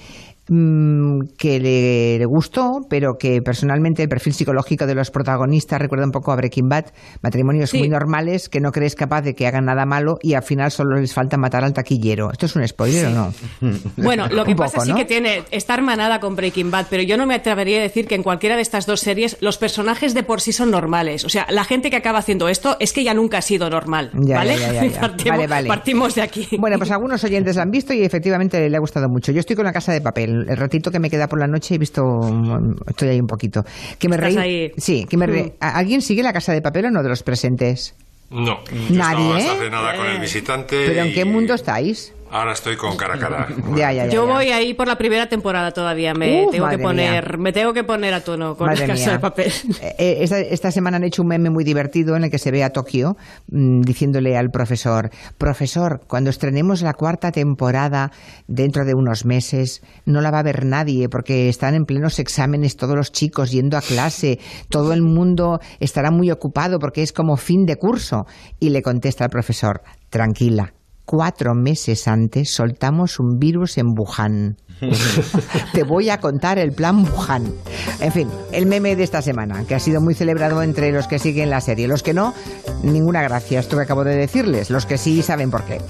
mm, 0.49 1.21
que 1.39 1.59
le, 1.61 2.19
le 2.19 2.25
gustó, 2.27 2.81
pero 2.89 3.15
que 3.19 3.41
personalmente 3.43 4.03
el 4.03 4.09
perfil 4.09 4.33
psicológico 4.35 4.87
de 4.87 4.95
los 4.95 5.11
protagonistas 5.11 5.81
recuerda 5.81 6.05
un 6.05 6.13
poco 6.13 6.33
a 6.33 6.37
Breaking 6.37 6.69
Bad, 6.69 6.87
matrimonios 7.23 7.71
Sí. 7.71 7.79
muy 7.79 7.89
normales 7.89 8.49
que 8.49 8.61
no 8.61 8.71
crees 8.73 8.95
capaz 8.95 9.23
de 9.23 9.35
que 9.35 9.47
hagan 9.47 9.65
nada 9.65 9.85
malo 9.87 10.19
y 10.23 10.35
al 10.35 10.43
final 10.43 10.71
solo 10.71 10.97
les 11.01 11.13
falta 11.13 11.37
matar 11.37 11.65
al 11.65 11.73
taquillero. 11.73 12.31
¿Esto 12.31 12.47
es 12.47 12.57
un 12.57 12.67
spoiler 12.67 13.07
o 13.07 13.11
no? 13.11 13.33
Bueno, 13.97 14.29
lo 14.29 14.45
que 14.45 14.55
pasa 14.55 14.75
poco, 14.75 14.85
sí 14.85 14.91
¿no? 14.93 14.97
que 14.97 15.05
tiene, 15.05 15.43
está 15.51 15.75
hermanada 15.75 16.21
con 16.21 16.37
Breaking 16.37 16.71
Bad, 16.71 16.87
pero 16.91 17.03
yo 17.03 17.17
no 17.17 17.27
me 17.27 17.35
atrevería 17.35 17.79
a 17.79 17.83
decir 17.83 18.07
que 18.07 18.15
en 18.15 18.23
cualquiera 18.23 18.57
de 18.57 18.63
estas 18.63 18.87
dos 18.87 19.01
series 19.01 19.37
los 19.41 19.59
personajes 19.59 20.15
de 20.15 20.23
por 20.23 20.41
sí 20.41 20.53
son 20.53 20.71
normales. 20.71 21.25
O 21.25 21.29
sea, 21.29 21.47
la 21.51 21.65
gente 21.65 21.91
que 21.91 21.97
acaba 21.97 22.19
haciendo 22.21 22.49
esto 22.49 22.77
es 22.81 22.93
que 22.93 23.03
ya 23.05 23.15
nunca 23.15 23.39
ha 23.39 23.43
sido 23.43 23.69
normal. 23.71 24.11
Ya, 24.15 24.37
¿Vale? 24.37 24.57
ya, 24.59 24.73
ya, 24.73 24.85
ya, 24.85 24.91
ya. 24.93 25.01
Partimos, 25.07 25.37
Vale, 25.39 25.47
vale. 25.49 25.69
partimos 25.69 26.15
de 26.15 26.23
aquí. 26.23 26.49
Bueno, 26.59 26.79
pues 26.79 26.91
algunos 26.91 27.23
oyentes 27.25 27.57
la 27.57 27.63
han 27.63 27.71
visto 27.71 27.93
y 27.93 28.03
efectivamente 28.03 28.69
le 28.69 28.77
ha 28.77 28.81
gustado 28.81 29.09
mucho. 29.09 29.33
Yo 29.33 29.41
estoy 29.41 29.57
con 29.57 29.65
la 29.65 29.73
casa 29.73 29.93
de 29.93 30.01
papel. 30.01 30.36
El 30.49 30.57
ratito 30.57 30.90
que 30.90 30.99
me 30.99 31.09
queda 31.11 31.29
por 31.29 31.38
la 31.38 31.46
noche 31.46 31.75
he 31.75 31.79
visto, 31.79 32.20
estoy 32.87 33.09
ahí 33.09 33.20
un 33.20 33.27
poquito. 33.27 33.64
Que 33.99 34.09
me 34.09 34.16
reí. 34.16 34.37
ahí. 34.37 34.72
Sí, 34.77 35.07
que 35.09 35.16
me 35.16 35.27
re- 35.27 35.42
Mm. 35.44 35.53
¿A- 35.61 35.77
¿Alguien 35.79 36.03
sigue 36.03 36.22
la 36.22 36.33
casa 36.33 36.53
de 36.53 36.61
papel 36.62 36.87
o 36.87 36.90
no 36.90 37.03
de 37.03 37.09
los 37.09 37.22
presentes? 37.22 37.94
No. 38.31 38.59
Nadie, 38.90 39.29
Yo 39.29 39.37
estaba 39.38 39.59
hace 39.61 39.70
nada 39.70 39.96
con 39.96 40.07
el 40.07 40.18
visitante. 40.20 40.85
¿Pero 40.87 41.03
en 41.03 41.12
qué 41.14 41.25
mundo 41.25 41.55
estáis? 41.55 42.12
Ahora 42.31 42.53
estoy 42.53 42.77
con 42.77 42.97
cara 42.97 43.15
a 43.15 43.19
cara. 43.19 43.49
Ya, 43.77 43.93
ya, 43.93 44.07
ya. 44.07 44.11
Yo 44.11 44.27
ya. 44.27 44.33
voy 44.33 44.51
ahí 44.51 44.75
por 44.75 44.87
la 44.89 44.97
primera 44.97 45.29
temporada 45.29 45.71
todavía. 45.71 46.12
Me 46.15 46.45
Uf, 46.45 46.53
tengo 46.53 46.69
que 46.69 46.79
poner, 46.79 47.39
me 47.39 47.53
tengo 47.53 47.73
que 47.73 47.85
poner 47.85 48.15
a 48.15 48.21
tono 48.21 48.57
con 48.57 48.67
Madre 48.67 48.87
la 48.87 48.95
casa 48.95 49.07
mía. 49.07 49.12
de 49.15 49.19
papel. 49.21 49.53
Eh, 49.81 49.95
eh, 49.99 50.17
esta, 50.21 50.39
esta 50.41 50.71
semana 50.71 50.97
han 50.97 51.05
hecho 51.05 51.23
un 51.23 51.29
meme 51.29 51.51
muy 51.51 51.65
divertido 51.65 52.17
en 52.17 52.25
el 52.25 52.31
que 52.31 52.39
se 52.39 52.51
ve 52.51 52.65
a 52.65 52.71
Tokio 52.71 53.17
mm, 53.49 53.83
diciéndole 53.83 54.37
al 54.37 54.51
profesor, 54.51 55.11
profesor, 55.39 56.01
cuando 56.09 56.31
estrenemos 56.31 56.83
la 56.83 56.95
cuarta 56.95 57.31
temporada 57.33 58.11
dentro 58.47 58.85
de 58.85 58.95
unos 58.95 59.25
meses, 59.25 59.83
no 60.05 60.21
la 60.21 60.31
va 60.31 60.41
a 60.41 60.43
ver 60.43 60.65
nadie 60.65 61.09
porque 61.09 61.49
están 61.49 61.75
en 61.75 61.85
plenos 61.85 62.19
exámenes 62.19 62.77
todos 62.77 62.97
los 62.97 63.12
chicos 63.12 63.51
yendo 63.51 63.77
a 63.77 63.83
clase, 63.83 64.39
todo 64.69 64.93
el 64.93 65.03
mundo 65.03 65.61
estará 65.81 66.11
muy 66.11 66.31
ocupado 66.31 66.79
porque 66.79 67.03
es 67.03 67.12
como 67.12 67.37
fin 67.37 67.65
de 67.67 67.77
curso. 67.77 68.27
Y 68.59 68.71
le 68.71 68.83
contesta 68.83 69.25
al 69.25 69.31
profesor, 69.31 69.83
tranquila. 70.11 70.73
Cuatro 71.07 71.55
meses 71.55 72.09
antes 72.09 72.53
soltamos 72.53 73.21
un 73.21 73.38
virus 73.38 73.79
en 73.79 73.97
Wuhan. 73.97 74.57
Te 75.73 75.85
voy 75.85 76.11
a 76.11 76.19
contar 76.19 76.59
el 76.59 76.73
plan 76.73 77.05
Wuhan. 77.05 77.53
En 78.01 78.12
fin, 78.12 78.29
el 78.53 78.67
meme 78.67 78.97
de 78.97 79.05
esta 79.05 79.23
semana, 79.23 79.65
que 79.67 79.75
ha 79.75 79.81
sido 79.81 80.01
muy 80.01 80.15
celebrado 80.15 80.62
entre 80.62 80.93
los 80.93 81.07
que 81.09 81.19
siguen 81.19 81.51
la 81.51 81.61
serie. 81.61 81.89
Los 81.89 82.03
que 82.03 82.12
no, 82.12 82.35
ninguna 82.83 83.23
gracia, 83.23 83.61
esto 83.61 83.77
que 83.77 83.83
acabo 83.85 84.05
de 84.05 84.17
decirles. 84.17 84.71
Los 84.71 84.87
que 84.87 84.99
sí 84.99 85.23
saben 85.23 85.51
por 85.51 85.65
qué. 85.65 85.81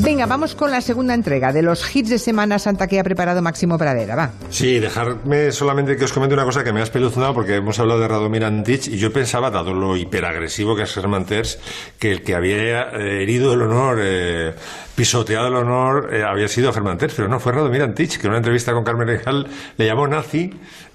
Venga, 0.00 0.26
vamos 0.26 0.54
con 0.54 0.70
la 0.70 0.80
segunda 0.80 1.12
entrega 1.12 1.52
de 1.52 1.62
los 1.62 1.94
hits 1.94 2.10
de 2.10 2.18
Semana 2.18 2.60
Santa 2.60 2.86
que 2.86 3.00
ha 3.00 3.02
preparado 3.02 3.42
Máximo 3.42 3.76
Pradera. 3.76 4.14
Va. 4.14 4.30
Sí, 4.48 4.78
dejarme 4.78 5.50
solamente 5.50 5.96
que 5.96 6.04
os 6.04 6.12
comente 6.12 6.34
una 6.34 6.44
cosa 6.44 6.62
que 6.62 6.72
me 6.72 6.80
ha 6.80 6.84
espeluznado 6.84 7.34
porque 7.34 7.56
hemos 7.56 7.80
hablado 7.80 8.00
de 8.00 8.06
Radomir 8.06 8.44
Antich 8.44 8.86
y 8.86 8.96
yo 8.96 9.12
pensaba, 9.12 9.50
dado 9.50 9.74
lo 9.74 9.96
hiperagresivo 9.96 10.76
que 10.76 10.84
es 10.84 10.92
Germán 10.92 11.24
Terz, 11.24 11.58
que 11.98 12.12
el 12.12 12.22
que 12.22 12.36
había 12.36 12.82
eh, 12.92 13.22
herido 13.22 13.52
el 13.54 13.62
honor, 13.62 13.98
eh, 14.00 14.54
pisoteado 14.94 15.48
el 15.48 15.56
honor, 15.56 16.14
eh, 16.14 16.22
había 16.22 16.46
sido 16.46 16.72
Germán 16.72 16.96
Terz, 16.96 17.14
pero 17.16 17.28
no, 17.28 17.40
fue 17.40 17.52
Radomir 17.52 17.82
Antich, 17.82 18.18
que 18.18 18.27
en 18.28 18.30
una 18.30 18.38
entrevista 18.38 18.72
con 18.72 18.84
Carmen 18.84 19.08
Legal 19.08 19.46
le 19.76 19.86
llamó 19.86 20.06
nazi 20.06 20.50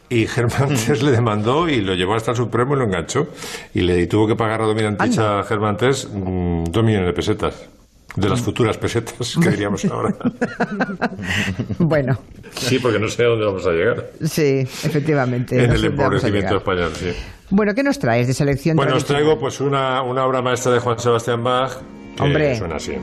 y 0.09 0.27
Germán 0.27 0.69
Terz 0.69 1.01
le 1.01 1.11
demandó 1.11 1.67
y 1.67 1.81
lo 1.81 1.95
llevó 1.95 2.13
hasta 2.15 2.31
el 2.31 2.37
Supremo 2.37 2.75
y 2.75 2.79
lo 2.79 2.85
enganchó. 2.85 3.27
Y 3.73 3.81
le 3.81 4.05
tuvo 4.07 4.27
que 4.27 4.35
pagar 4.35 4.59
Radomir 4.59 4.85
Antich 4.85 5.17
a 5.17 5.43
Germán 5.43 5.75
Terz 5.77 6.07
mm, 6.13 6.65
dos 6.65 6.83
millones 6.83 7.07
de 7.07 7.13
pesetas. 7.13 7.69
De 8.15 8.29
las 8.29 8.41
futuras 8.41 8.77
pesetas, 8.77 9.35
que 9.41 9.49
diríamos 9.49 9.83
ahora. 9.85 10.13
Bueno, 11.79 12.19
Sí, 12.55 12.77
porque 12.77 12.99
no 12.99 13.07
sé 13.07 13.23
a 13.23 13.29
dónde 13.29 13.45
vamos 13.45 13.65
a 13.65 13.71
llegar. 13.71 14.05
sí, 14.23 14.59
efectivamente. 14.83 15.59
En 15.63 15.69
no 15.69 15.75
el 15.75 15.83
a 15.83 15.87
empobrecimiento 15.87 16.57
español, 16.57 16.91
sí. 16.93 17.11
Bueno, 17.49 17.73
¿qué 17.73 17.81
nos 17.81 17.97
traes 17.97 18.27
de 18.27 18.35
selección 18.35 18.75
Bueno, 18.75 18.95
os 18.97 19.05
traigo 19.05 19.39
pues 19.39 19.59
una, 19.61 20.03
una 20.03 20.25
obra 20.25 20.43
maestra 20.43 20.71
de 20.73 20.79
Juan 20.79 20.99
Sebastián 20.99 21.43
Bach 21.43 21.71
que 22.15 22.21
Hombre. 22.23 22.55
suena 22.55 22.75
así. 22.75 22.93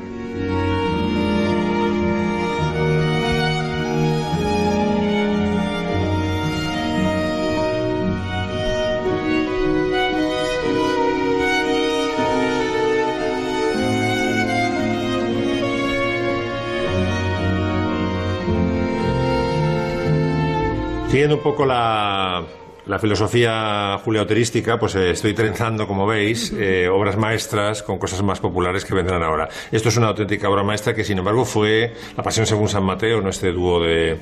Siguiendo 21.10 21.34
un 21.38 21.42
poco 21.42 21.66
la, 21.66 22.46
la 22.90 22.98
filosofía 22.98 23.98
juliauterística, 24.04 24.76
pues 24.76 24.96
eh, 24.96 25.10
estoy 25.12 25.32
trenzando, 25.32 25.86
como 25.86 26.08
veis, 26.08 26.52
eh, 26.58 26.88
obras 26.88 27.16
maestras 27.16 27.84
con 27.84 27.98
cosas 28.00 28.20
más 28.22 28.40
populares 28.40 28.84
que 28.84 28.94
vendrán 28.96 29.22
ahora. 29.22 29.48
Esto 29.70 29.90
es 29.90 29.96
una 29.96 30.08
auténtica 30.08 30.48
obra 30.50 30.64
maestra 30.64 30.92
que, 30.92 31.04
sin 31.04 31.18
embargo, 31.18 31.44
fue 31.44 31.92
La 32.16 32.24
Pasión 32.24 32.46
según 32.46 32.68
San 32.68 32.82
Mateo, 32.82 33.20
no 33.20 33.30
este 33.30 33.52
dúo 33.52 33.80
de 33.80 34.18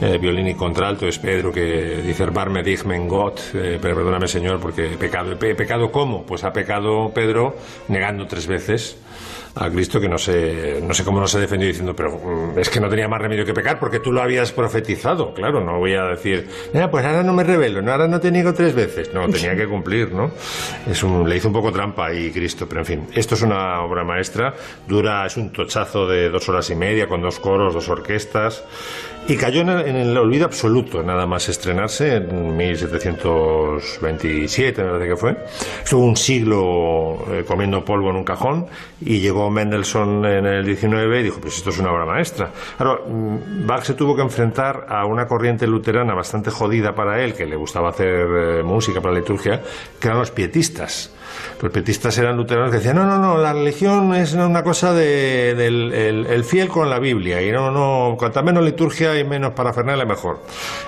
eh, 0.00 0.18
violín 0.20 0.46
y 0.46 0.54
contralto, 0.54 1.08
es 1.08 1.18
Pedro 1.18 1.50
que 1.50 2.00
dice 2.06 2.24
Barme 2.26 2.62
dich 2.62 2.84
mein 2.84 3.08
Gott, 3.08 3.40
eh, 3.54 3.78
pero 3.82 3.96
perdóname 3.96 4.28
Señor, 4.28 4.60
porque 4.60 4.92
he 4.94 4.96
pecado. 4.96 5.32
¿He 5.32 5.36
pe- 5.36 5.56
pecado 5.56 5.90
cómo? 5.90 6.24
Pues 6.24 6.44
ha 6.44 6.52
pecado 6.52 7.10
Pedro 7.12 7.56
negando 7.88 8.28
tres 8.28 8.46
veces 8.46 8.96
a 9.54 9.68
Cristo 9.70 10.00
que 10.00 10.08
no 10.08 10.18
sé, 10.18 10.80
no 10.86 10.94
sé 10.94 11.02
cómo 11.04 11.18
nos 11.18 11.34
ha 11.34 11.40
defendido 11.40 11.66
diciendo, 11.68 11.96
pero 11.96 12.12
mm, 12.16 12.58
es 12.60 12.68
que 12.70 12.78
no 12.78 12.88
tenía 12.88 13.08
más 13.08 13.20
remedio 13.20 13.44
que 13.44 13.52
pecar 13.54 13.80
porque 13.80 13.98
tú 13.98 14.12
lo 14.12 14.22
habías 14.22 14.52
profetizado. 14.52 15.34
Claro, 15.34 15.60
no 15.64 15.78
voy 15.80 15.94
a 15.94 16.04
decir, 16.04 16.48
"Ah, 16.74 16.88
pues 16.88 17.04
ahora 17.04 17.24
no 17.24 17.32
me 17.32 17.42
revelo, 17.42 17.82
no, 17.82 17.87
ahora 17.92 18.08
no 18.08 18.20
te 18.20 18.30
niego 18.30 18.52
tres 18.54 18.74
veces. 18.74 19.12
No, 19.12 19.28
tenía 19.30 19.56
que 19.56 19.66
cumplir, 19.66 20.12
¿no? 20.12 20.30
Es 20.88 21.02
un, 21.02 21.28
le 21.28 21.36
hizo 21.36 21.48
un 21.48 21.54
poco 21.54 21.72
trampa 21.72 22.06
ahí 22.06 22.30
Cristo, 22.30 22.68
pero 22.68 22.80
en 22.80 22.86
fin, 22.86 23.06
esto 23.14 23.34
es 23.34 23.42
una 23.42 23.80
obra 23.82 24.04
maestra, 24.04 24.54
dura, 24.86 25.26
es 25.26 25.36
un 25.36 25.52
tochazo 25.52 26.06
de 26.06 26.30
dos 26.30 26.48
horas 26.48 26.68
y 26.70 26.74
media 26.74 27.08
con 27.08 27.22
dos 27.22 27.38
coros, 27.38 27.74
dos 27.74 27.88
orquestas. 27.88 28.64
Y 29.30 29.36
cayó 29.36 29.60
en 29.60 29.68
el, 29.68 30.16
olvido 30.16 30.46
absoluto, 30.46 31.02
nada 31.02 31.26
más 31.26 31.50
estrenarse 31.50 32.16
en 32.16 32.56
1727, 32.56 34.82
me 34.82 34.88
parece 34.88 35.08
que 35.10 35.16
fue. 35.16 35.36
Estuvo 35.84 36.02
un 36.02 36.16
siglo 36.16 37.26
eh, 37.30 37.44
comiendo 37.46 37.84
polvo 37.84 38.08
en 38.08 38.16
un 38.16 38.24
cajón 38.24 38.68
y 39.02 39.20
llegó 39.20 39.50
Mendelssohn 39.50 40.24
en 40.24 40.46
el 40.46 40.64
19 40.64 41.20
y 41.20 41.24
dijo, 41.24 41.42
pues 41.42 41.58
esto 41.58 41.68
es 41.68 41.78
una 41.78 41.92
obra 41.92 42.06
maestra. 42.06 42.50
Claro, 42.78 43.04
mm, 43.06 43.66
Bach 43.66 43.84
se 43.84 43.92
tuvo 43.92 44.16
que 44.16 44.22
enfrentar 44.22 44.86
a 44.88 45.04
una 45.04 45.26
corriente 45.26 45.66
luterana 45.66 46.14
bastante 46.14 46.50
jodida 46.50 46.94
para 46.94 47.22
él, 47.22 47.34
que 47.34 47.44
le 47.44 47.56
gustaba 47.56 47.90
hacer 47.90 48.08
eh, 48.08 48.62
música 48.62 49.02
para 49.02 49.12
la 49.12 49.20
liturgia, 49.20 49.60
que 50.00 50.08
eran 50.08 50.20
los 50.20 50.30
pietistas. 50.30 51.12
Los 51.60 51.72
pietistas 51.72 52.16
eran 52.18 52.36
luteranos 52.36 52.70
que 52.70 52.76
decían, 52.78 52.96
no, 52.96 53.04
no, 53.04 53.18
no, 53.18 53.36
la 53.38 53.52
religión 53.52 54.14
es 54.14 54.32
una 54.34 54.62
cosa 54.62 54.92
de- 54.94 55.54
del 55.54 55.92
el, 55.92 56.26
el 56.26 56.44
fiel 56.44 56.68
con 56.68 56.88
la 56.88 56.98
Biblia, 56.98 57.42
y 57.42 57.50
no, 57.52 57.70
no, 57.70 58.16
cuanta 58.16 58.42
menos 58.42 58.64
liturgia 58.64 59.18
y 59.18 59.24
menos 59.24 59.52
parafernalia 59.52 60.04
mejor. 60.04 60.40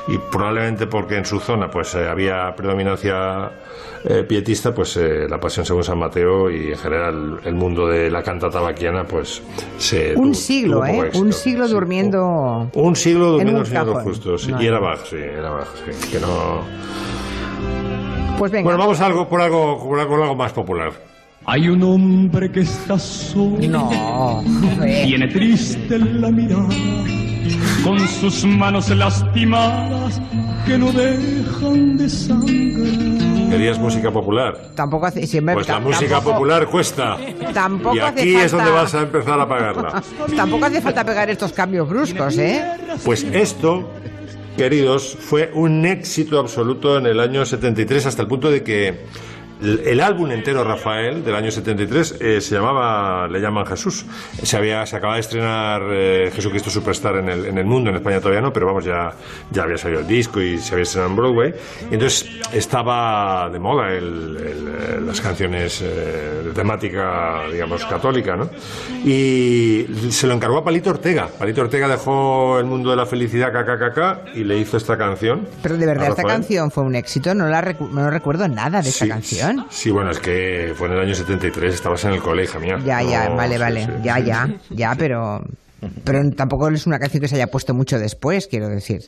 Y 0.09 0.19
probablemente 0.31 0.87
porque 0.87 1.17
en 1.17 1.25
su 1.25 1.41
zona 1.41 1.71
pues 1.71 1.95
eh, 1.95 2.09
había 2.09 2.55
predominancia 2.57 3.51
eh, 4.05 4.25
pietista, 4.29 4.73
pues 4.75 4.97
eh, 4.97 5.27
la 5.29 5.39
pasión 5.39 5.67
según 5.67 5.85
San 5.85 5.99
Mateo 5.99 6.51
y 6.51 6.73
en 6.73 6.79
general 6.79 7.41
el 7.45 7.55
mundo 7.55 7.87
de 7.89 8.11
la 8.11 8.23
cantata 8.23 8.61
vaquiana, 8.61 9.05
pues 9.05 9.43
se... 9.79 10.15
Un 10.17 10.31
tuvo- 10.33 10.35
siglo, 10.35 10.75
tuvo 10.77 10.85
¿eh? 10.87 10.99
éxito. 11.09 11.25
Un 11.25 11.33
siglo 11.33 11.69
durmiendo. 11.69 12.71
Un 12.75 12.97
siglo 12.97 13.25
en 13.27 13.33
durmiendo 13.33 13.61
un 13.61 13.67
el 13.67 13.67
Señor 13.67 13.87
cajón. 13.89 14.05
justo, 14.05 14.39
sí. 14.39 14.53
No, 14.53 14.63
y 14.63 14.67
era. 14.67 14.79
Bach, 14.79 15.01
sí, 15.05 15.17
era 15.17 15.51
Bach, 15.51 15.69
sí, 15.85 16.11
que 16.11 16.21
no... 16.21 16.65
Pues 18.41 18.51
venga. 18.53 18.65
Bueno, 18.65 18.79
vamos 18.79 18.99
a 19.03 19.05
algo, 19.05 19.29
por 19.29 19.39
algo, 19.43 19.79
por 19.87 20.01
algo, 20.01 20.15
algo 20.15 20.35
más 20.35 20.51
popular. 20.55 20.93
Hay 21.45 21.69
un 21.69 21.83
hombre 21.83 22.51
que 22.51 22.61
está 22.61 22.99
solo. 22.99 23.59
No. 23.69 24.43
Tiene 24.81 25.29
triste 25.29 25.99
la 25.99 26.31
mirada. 26.31 26.67
Con 27.85 27.99
sus 28.09 28.47
manos 28.47 28.89
lastimadas 28.89 30.23
que 30.65 30.79
no 30.79 30.91
dejan 30.91 31.99
de 31.99 32.09
sangrar. 32.09 33.51
¿Querías 33.51 33.79
música 33.79 34.11
popular? 34.11 34.57
Tampoco 34.75 35.05
hace. 35.05 35.27
siempre- 35.27 35.53
Pues 35.57 35.69
la 35.69 35.79
música 35.79 36.11
tampoco- 36.15 36.33
popular 36.37 36.67
cuesta. 36.67 37.19
Tampoco 37.53 37.97
Y 37.97 37.99
hace 37.99 38.21
aquí 38.23 38.37
es 38.37 38.53
donde 38.53 38.71
vas 38.71 38.95
a 38.95 39.03
empezar 39.03 39.39
a 39.39 39.47
pagarla. 39.47 40.03
Tampoco 40.37 40.65
hace 40.65 40.81
falta 40.81 41.05
pegar 41.05 41.29
estos 41.29 41.53
cambios 41.53 41.87
bruscos, 41.87 42.39
¿eh? 42.39 42.65
Pues 43.05 43.23
esto, 43.25 43.91
queridos, 44.57 45.17
fue 45.19 45.51
un 45.55 45.87
éxito 45.87 46.39
absoluto 46.39 46.99
en 46.99 47.07
el 47.07 47.21
año 47.21 47.45
73 47.45 48.07
hasta 48.07 48.23
el 48.23 48.29
punto 48.29 48.51
de 48.51 48.63
que 48.63 49.01
el, 49.63 49.81
el 49.87 50.01
álbum 50.01 50.31
entero 50.31 50.65
Rafael 50.65 51.25
del 51.25 51.35
año 51.35 51.51
73 51.51 52.17
eh, 52.21 52.41
se 52.41 52.55
llamaba 52.55 53.29
Le 53.29 53.41
llaman 53.41 53.67
Jesús. 53.67 54.05
Se 54.43 54.57
había 54.57 54.85
se 54.87 54.97
acaba 54.97 55.15
de 55.15 55.21
estrenar 55.21 55.83
eh, 55.91 56.31
Jesucristo 56.35 56.71
Superstar 56.71 57.17
en 57.17 57.29
el, 57.29 57.47
en 57.47 57.59
el 57.59 57.65
mundo, 57.65 57.91
en 57.91 57.97
España 57.97 58.19
todavía 58.21 58.41
no, 58.41 58.53
pero 58.53 58.67
vamos 58.67 58.85
ya 58.85 59.13
ya 59.51 59.63
había 59.65 59.77
salido 59.79 60.01
el 60.01 60.07
disco 60.07 60.41
y 60.41 60.59
se 60.59 60.75
había 60.75 60.83
estrenado 60.85 61.11
en 61.11 61.17
Broadway. 61.17 61.55
Y 61.91 61.95
entonces 61.95 62.27
estaba 62.53 63.49
de 63.51 63.59
moda 63.59 63.93
el- 63.93 64.37
eh, 64.41 65.01
las 65.05 65.21
canciones 65.21 65.81
eh, 65.83 66.43
de 66.45 66.53
temática, 66.53 67.43
digamos, 67.53 67.85
católica, 67.87 68.37
¿no? 68.37 68.49
Y 69.05 69.87
se 70.11 70.27
lo 70.27 70.35
encargó 70.35 70.59
a 70.59 70.65
Palito 70.65 70.91
Ortega. 70.91 71.29
Palito 71.39 71.63
Ortega 71.63 71.89
dejó 71.89 72.59
el 72.59 72.65
mundo 72.67 72.91
de 72.91 72.97
la 72.97 73.07
felicidad 73.07 73.53
KKKK 73.53 74.37
y 74.37 74.45
le 74.45 74.59
hizo 74.59 74.77
esta 74.77 74.97
canción. 74.97 75.47
Pero 75.63 75.77
de 75.77 75.87
verdad, 75.87 76.09
esta 76.09 76.23
canción 76.35 76.71
fue 76.71 76.85
un 76.85 76.95
éxito. 76.95 77.35
No, 77.35 77.47
la 77.49 77.63
recu- 77.63 77.91
no 77.91 78.09
recuerdo 78.11 78.47
nada 78.49 78.83
de 78.83 78.89
esta 78.89 79.05
Sí, 79.05 79.11
Sí, 79.71 79.91
bueno, 79.91 80.11
es 80.11 80.19
que 80.19 80.73
fue 80.77 80.89
en 80.89 80.95
el 80.95 81.01
año 81.01 81.15
73, 81.15 81.75
estabas 81.75 82.05
en 82.05 82.13
el 82.13 82.21
cole, 82.21 82.45
hija 82.45 82.59
mía. 82.59 82.79
Ya, 82.85 83.03
ya, 83.03 83.29
No, 83.29 83.37
vale, 83.37 83.55
sí, 83.55 83.61
vale. 83.61 83.85
sí. 83.85 83.91
Ya, 84.03 84.19
ya, 84.19 84.49
ya, 84.71 84.95
pero. 84.99 85.43
Pero 86.05 86.31
tampoco 86.33 86.69
es 86.69 86.87
una 86.87 86.99
canción 86.99 87.23
que 87.23 87.29
se 87.29 87.37
haya 87.37 87.47
puesto 87.47 87.73
mucho 87.73 87.99
después, 87.99 88.47
quiero 88.47 88.69
decir. 88.69 89.01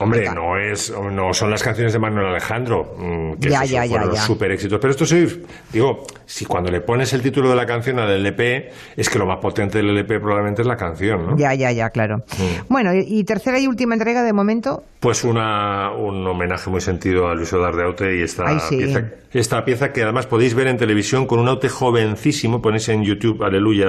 Hombre, 0.00 0.28
no 0.32 0.56
es, 0.56 0.92
no 1.12 1.34
son 1.34 1.50
las 1.50 1.62
canciones 1.62 1.92
de 1.92 1.98
Manuel 1.98 2.26
Alejandro, 2.26 2.94
mm, 2.98 3.32
que 3.34 3.48
Ya, 3.50 3.64
ya, 3.64 3.84
fueron 3.84 4.12
ya. 4.12 4.20
super 4.20 4.50
éxitos. 4.52 4.78
Pero 4.80 4.92
esto 4.92 5.04
sí, 5.04 5.42
digo, 5.72 6.06
si 6.24 6.44
cuando 6.44 6.70
le 6.70 6.80
pones 6.80 7.12
el 7.14 7.22
título 7.22 7.50
de 7.50 7.56
la 7.56 7.66
canción 7.66 7.98
al 7.98 8.10
LP, 8.10 8.70
es 8.96 9.10
que 9.10 9.18
lo 9.18 9.26
más 9.26 9.38
potente 9.38 9.78
del 9.78 9.90
LP 9.90 10.20
probablemente 10.20 10.62
es 10.62 10.68
la 10.68 10.76
canción, 10.76 11.26
¿no? 11.26 11.36
Ya, 11.36 11.52
ya, 11.54 11.72
ya, 11.72 11.90
claro. 11.90 12.18
Mm. 12.18 12.72
Bueno, 12.72 12.92
y, 12.94 13.24
tercera 13.24 13.58
y 13.58 13.66
última 13.66 13.94
entrega 13.94 14.22
de 14.22 14.32
momento. 14.32 14.84
Pues 15.00 15.24
una, 15.24 15.90
un 15.92 16.26
homenaje 16.26 16.70
muy 16.70 16.80
sentido 16.80 17.28
a 17.28 17.34
Luis 17.34 17.52
Odar 17.52 17.74
de 17.74 17.84
Aute 17.84 18.16
y 18.18 18.22
esta 18.22 18.46
Ay, 18.48 18.58
sí. 18.68 18.76
pieza, 18.78 19.04
esta 19.32 19.64
pieza 19.64 19.92
que 19.92 20.02
además 20.02 20.26
podéis 20.26 20.54
ver 20.54 20.66
en 20.68 20.76
televisión 20.76 21.26
con 21.26 21.38
un 21.38 21.48
Aute 21.48 21.68
jovencísimo, 21.68 22.60
ponéis 22.62 22.88
en 22.88 23.04
YouTube, 23.04 23.42
aleluya, 23.44 23.86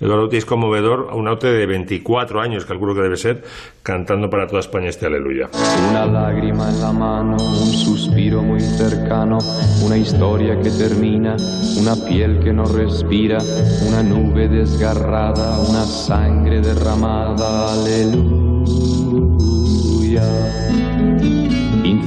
el 0.00 0.10
Aute 0.12 0.36
es 0.36 0.44
conmovedor, 0.44 1.08
un 1.14 1.26
Aute 1.28 1.48
de 1.48 1.66
24 1.66 2.40
años, 2.40 2.64
calculo 2.66 2.94
que 2.94 3.00
debe 3.02 3.16
ser, 3.16 3.42
cantando 3.82 4.28
para 4.28 4.46
toda 4.46 4.60
España 4.60 4.88
este 4.88 5.09
aleluya. 5.10 5.50
Una 5.90 6.06
lágrima 6.06 6.70
en 6.70 6.80
la 6.80 6.92
mano, 6.92 7.36
un 7.36 7.72
suspiro 7.72 8.42
muy 8.42 8.60
cercano, 8.60 9.38
una 9.84 9.96
historia 9.96 10.60
que 10.60 10.70
termina, 10.70 11.36
una 11.78 11.96
piel 11.96 12.38
que 12.38 12.52
no 12.52 12.64
respira, 12.64 13.38
una 13.88 14.02
nube 14.02 14.48
desgarrada, 14.48 15.58
una 15.60 15.84
sangre 15.84 16.60
derramada, 16.60 17.72
aleluya. 17.72 18.60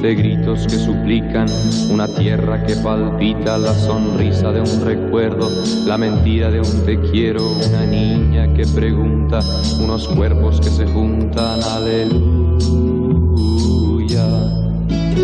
Gritos 0.04 0.68
que 0.68 0.76
suplican, 0.76 1.48
una 1.89 2.10
tierra 2.10 2.66
que 2.66 2.76
palpita, 2.76 3.58
la 3.58 3.74
sonrisa 3.74 4.52
de 4.52 4.60
un 4.60 4.82
recuerdo, 4.82 5.50
la 5.86 5.98
mentira 5.98 6.52
de 6.52 6.60
un 6.60 6.86
te 6.86 7.00
quiero, 7.00 7.42
una 7.70 7.86
niña 7.86 8.54
que 8.54 8.68
pregunta, 8.68 9.39
unos 9.80 10.10
cuerpos 10.10 10.60
que 10.60 10.70
se 10.70 10.86
juntan, 10.88 11.63
aleluya. 11.63 12.92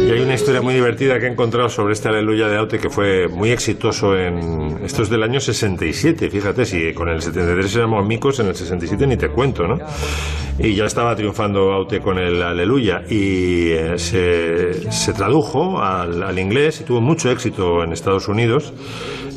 Y 0.10 0.12
hay 0.12 0.22
una 0.22 0.34
historia 0.34 0.60
muy 0.60 0.74
divertida 0.74 1.20
que 1.20 1.28
he 1.28 1.30
encontrado 1.30 1.70
sobre 1.70 1.94
este 1.94 2.10
Aleluya 2.10 2.48
de 2.48 2.58
Aute 2.58 2.80
que 2.80 2.90
fue 2.90 3.28
muy 3.28 3.52
exitoso 3.52 4.16
en... 4.16 4.84
Esto 4.84 5.04
es 5.04 5.10
del 5.12 5.22
año 5.22 5.40
67, 5.40 6.32
fíjate, 6.32 6.66
si 6.66 6.94
con 6.96 7.10
el 7.10 7.22
73 7.22 7.76
éramos 7.76 8.08
micos, 8.08 8.40
en 8.40 8.48
el 8.48 8.56
67 8.56 9.06
ni 9.06 9.18
te 9.18 9.30
cuento, 9.30 9.68
¿no? 9.68 9.78
Y 10.58 10.74
ya 10.74 10.86
estaba 10.86 11.16
triunfando 11.16 11.72
Aute 11.72 12.00
con 12.00 12.18
el 12.18 12.42
Aleluya 12.42 13.04
y 13.08 13.70
eh, 13.70 14.00
se, 14.00 14.92
se 14.92 15.14
tradujo 15.14 15.80
al, 15.80 16.24
al 16.24 16.40
inglés 16.40 16.82
y 16.82 16.86
tuvo 16.86 17.02
mucho 17.02 17.30
éxito 17.30 17.84
en 17.84 17.92
Estados 17.92 18.28
Unidos, 18.28 18.74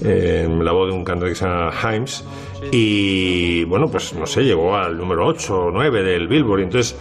eh, 0.02 0.48
la 0.48 0.72
voz 0.72 0.88
de 0.88 0.96
un 0.96 1.04
cantante 1.04 1.32
que 1.32 1.38
se 1.38 1.44
llama 1.44 1.70
Himes. 1.70 2.24
Y 2.70 3.64
bueno, 3.64 3.86
pues 3.88 4.14
no 4.14 4.26
sé, 4.26 4.42
llegó 4.42 4.74
al 4.76 4.96
número 4.96 5.26
8 5.26 5.54
o 5.54 5.70
9 5.70 6.02
del 6.02 6.28
Billboard. 6.28 6.60
Y 6.60 6.62
entonces 6.64 6.96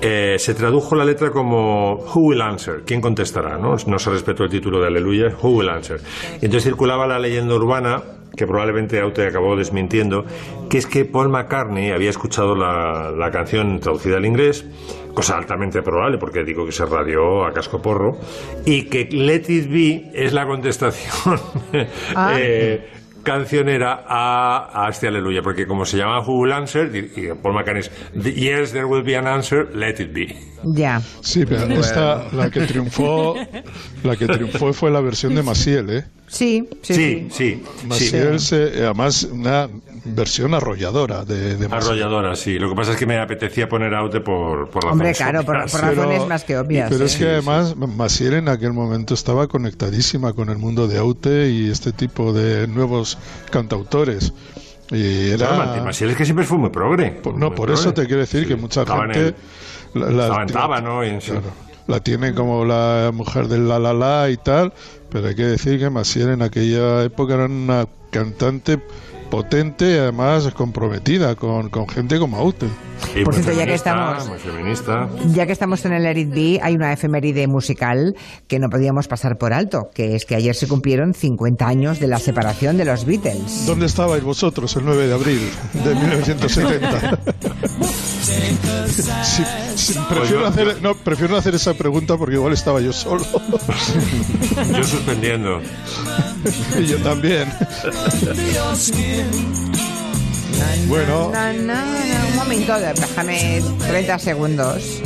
eh, 0.00 0.36
se 0.38 0.54
tradujo 0.54 0.94
la 0.94 1.04
letra 1.04 1.30
como 1.30 1.94
Who 1.96 2.20
will 2.28 2.42
answer? 2.42 2.82
¿Quién 2.86 3.00
contestará? 3.00 3.58
No, 3.58 3.76
no 3.86 3.98
se 3.98 4.10
respetó 4.10 4.44
el 4.44 4.50
título 4.50 4.80
de 4.80 4.86
Aleluya, 4.86 5.36
Who 5.42 5.50
will 5.50 5.68
answer? 5.68 6.00
Y 6.40 6.46
entonces 6.46 6.64
circulaba 6.64 7.06
la 7.06 7.18
leyenda 7.18 7.54
urbana 7.54 8.02
que 8.36 8.46
probablemente 8.46 9.00
Aute 9.00 9.26
acabó 9.26 9.56
desmintiendo, 9.56 10.24
que 10.70 10.78
es 10.78 10.86
que 10.86 11.04
Paul 11.04 11.28
McCartney 11.28 11.90
había 11.90 12.10
escuchado 12.10 12.54
la, 12.54 13.10
la 13.10 13.32
canción 13.32 13.80
traducida 13.80 14.18
al 14.18 14.24
inglés, 14.26 14.64
cosa 15.12 15.36
altamente 15.36 15.82
probable 15.82 16.18
porque 16.18 16.44
digo 16.44 16.64
que 16.64 16.70
se 16.70 16.86
radió 16.86 17.44
a 17.44 17.52
casco 17.52 17.82
porro, 17.82 18.12
y 18.64 18.84
que 18.84 19.08
Let 19.10 19.42
It 19.48 19.68
Be 19.68 20.10
es 20.14 20.32
la 20.32 20.46
contestación 20.46 21.40
Ah. 22.14 22.36
eh, 22.38 22.88
cancionera 23.22 24.04
a, 24.06 24.86
a 24.86 24.88
este 24.90 25.08
aleluya, 25.08 25.42
porque 25.42 25.66
como 25.66 25.84
se 25.84 25.96
llama 25.96 26.20
Who 26.20 26.40
Will 26.40 26.52
Answer, 26.52 26.90
y 26.94 27.20
y 27.20 27.28
Paul 27.42 27.54
McCartney 27.54 27.80
es 27.80 27.90
"The- 28.22 28.32
Yes, 28.32 28.72
there 28.72 28.84
will 28.84 29.02
be 29.02 29.16
an 29.16 29.26
answer, 29.26 29.68
let 29.74 29.96
it 30.02 30.12
be. 30.12 30.36
Ya. 30.64 31.00
Sí, 31.20 31.44
pero 31.46 31.66
esta, 31.72 32.28
la 32.32 32.50
que 32.50 32.60
triunfó, 32.62 33.36
la 34.02 34.16
que 34.16 34.26
triunfó 34.26 34.72
fue 34.72 34.90
la 34.90 35.00
versión 35.00 35.34
de 35.34 35.42
Maciel, 35.42 35.90
¿eh? 35.90 36.04
Sí, 36.26 36.68
sí, 36.82 36.94
Sí, 36.94 37.28
sí, 37.30 37.62
Maciel, 37.86 38.38
sí. 38.40 38.46
se- 38.48 38.84
además, 38.84 39.24
una 39.30 39.68
versión 40.04 40.54
arrolladora 40.54 41.24
de, 41.24 41.56
de. 41.56 41.66
Arrolladora, 41.66 42.36
sí. 42.36 42.58
Lo 42.58 42.68
que 42.70 42.74
pasa 42.76 42.92
es 42.92 42.96
que 42.96 43.06
me 43.06 43.18
apetecía 43.18 43.68
poner 43.68 43.94
Aute 43.94 44.20
por, 44.20 44.68
por 44.70 44.84
Hombre, 44.86 45.12
claro, 45.14 45.44
por, 45.44 45.56
razones 45.56 46.26
más 46.26 46.44
que 46.44 46.56
obvias. 46.56 46.90
Pero 46.90 47.04
¿eh? 47.04 47.06
es 47.06 47.16
que 47.16 47.26
además 47.26 47.76
Maciel 47.76 48.34
en 48.34 48.48
aquel 48.48 48.72
momento 48.72 49.14
estaba 49.14 49.46
conectadísima 49.48 50.32
con 50.32 50.48
el 50.48 50.58
mundo 50.58 50.88
de 50.88 50.98
Aute 50.98 51.50
y 51.50 51.70
este 51.70 51.92
tipo 51.92 52.32
de 52.32 52.66
nuevos 52.68 53.18
cantautores. 53.50 54.32
Y 54.90 55.30
era... 55.30 55.48
Claro, 55.48 55.90
es 55.90 55.98
que 56.16 56.24
siempre 56.24 56.44
fue 56.46 56.58
muy 56.58 56.70
progre. 56.70 57.10
Por- 57.10 57.36
no, 57.36 57.54
por 57.54 57.70
eso 57.70 57.92
te 57.92 58.06
quiero 58.06 58.20
decir 58.20 58.46
que 58.48 58.56
mucha 58.56 58.82
Estaba 58.82 59.04
en 59.04 59.10
gente... 59.12 59.34
el- 59.94 60.16
la, 60.16 60.24
estaba 60.24 60.42
en 60.42 60.48
Tábano 60.48 61.04
y 61.04 61.08
en- 61.08 61.20
sí. 61.20 61.30
claro, 61.30 61.46
la 61.86 62.00
tiene 62.00 62.34
como 62.34 62.64
la 62.64 63.10
mujer 63.12 63.48
del 63.48 63.68
la 63.68 63.78
la 63.78 63.92
la 63.94 64.30
y 64.30 64.36
tal, 64.36 64.72
pero 65.10 65.28
hay 65.28 65.34
que 65.34 65.44
decir 65.44 65.78
que 65.78 65.88
Maciel 65.90 66.28
en 66.30 66.42
aquella 66.42 67.02
época 67.04 67.34
era 67.34 67.46
una 67.46 67.86
cantante 68.10 68.78
potente 69.30 69.90
y 69.92 69.98
además 69.98 70.48
comprometida 70.54 71.34
con, 71.34 71.68
con 71.68 71.88
gente 71.88 72.18
como 72.18 72.36
Aute. 72.36 72.66
Y 73.14 73.24
Por 73.24 73.34
muy 73.34 73.42
cierto, 73.42 73.58
ya 73.58 73.66
que 73.66 73.74
estamos-. 73.74 74.28
Ya 75.32 75.46
que 75.46 75.52
estamos 75.52 75.84
en 75.84 75.92
el 75.92 76.18
It 76.18 76.30
Be, 76.30 76.60
hay 76.62 76.74
una 76.74 76.92
efeméride 76.92 77.46
musical 77.46 78.16
que 78.46 78.58
no 78.58 78.68
podíamos 78.68 79.08
pasar 79.08 79.38
por 79.38 79.52
alto, 79.52 79.90
que 79.94 80.16
es 80.16 80.24
que 80.24 80.34
ayer 80.34 80.54
se 80.54 80.66
cumplieron 80.66 81.14
50 81.14 81.66
años 81.66 82.00
de 82.00 82.08
la 82.08 82.18
separación 82.18 82.76
de 82.76 82.84
los 82.84 83.04
Beatles. 83.04 83.66
¿Dónde 83.66 83.86
estabais 83.86 84.22
vosotros 84.22 84.74
el 84.76 84.84
9 84.84 85.06
de 85.06 85.14
abril 85.14 85.50
de 85.72 85.94
1970? 85.94 87.18
Sí, 88.28 89.42
sí, 89.76 89.94
prefiero, 90.08 90.40
Pues 90.42 90.50
hacer, 90.52 90.82
no, 90.82 90.94
prefiero 90.94 91.32
no 91.32 91.38
hacer 91.38 91.54
esa 91.54 91.74
pregunta 91.74 92.16
porque 92.16 92.34
igual 92.34 92.52
estaba 92.52 92.80
yo 92.80 92.92
solo. 92.92 93.24
Yo 94.76 94.84
suspendiendo. 94.84 95.60
y 96.78 96.86
yo 96.86 96.98
también. 96.98 97.52
Bueno. 100.88 101.30
Na, 101.32 101.52
na, 101.52 101.74
na, 101.84 102.26
un 102.30 102.36
momento, 102.36 102.74
déjame 102.78 103.62
30 103.86 104.18
segundos. 104.18 105.00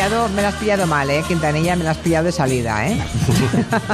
Pillado, 0.00 0.28
me 0.30 0.40
la 0.40 0.48
has 0.48 0.54
pillado 0.54 0.86
mal, 0.86 1.10
¿eh? 1.10 1.22
Quintanilla, 1.28 1.76
me 1.76 1.84
la 1.84 1.90
has 1.90 1.98
pillado 1.98 2.24
de 2.24 2.32
salida, 2.32 2.88
¿eh? 2.88 2.98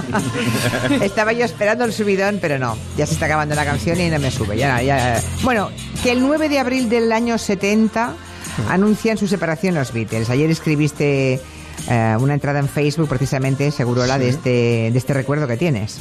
Estaba 1.02 1.32
yo 1.32 1.44
esperando 1.44 1.84
el 1.84 1.92
subidón, 1.92 2.38
pero 2.40 2.60
no. 2.60 2.76
Ya 2.96 3.06
se 3.06 3.14
está 3.14 3.26
acabando 3.26 3.56
la 3.56 3.64
canción 3.64 4.00
y 4.00 4.08
no 4.08 4.20
me 4.20 4.30
sube. 4.30 4.56
Ya, 4.56 4.80
ya. 4.82 5.20
Bueno, 5.42 5.68
que 6.04 6.12
el 6.12 6.20
9 6.20 6.48
de 6.48 6.60
abril 6.60 6.88
del 6.88 7.10
año 7.10 7.38
70 7.38 8.14
anuncian 8.68 9.18
su 9.18 9.26
separación 9.26 9.74
los 9.74 9.92
Beatles. 9.92 10.30
Ayer 10.30 10.48
escribiste 10.48 11.40
eh, 11.88 12.16
una 12.20 12.34
entrada 12.34 12.60
en 12.60 12.68
Facebook, 12.68 13.08
precisamente, 13.08 13.72
Segurola, 13.72 14.16
de, 14.16 14.28
este, 14.28 14.90
de 14.92 14.96
este 14.98 15.12
recuerdo 15.12 15.48
que 15.48 15.56
tienes. 15.56 15.98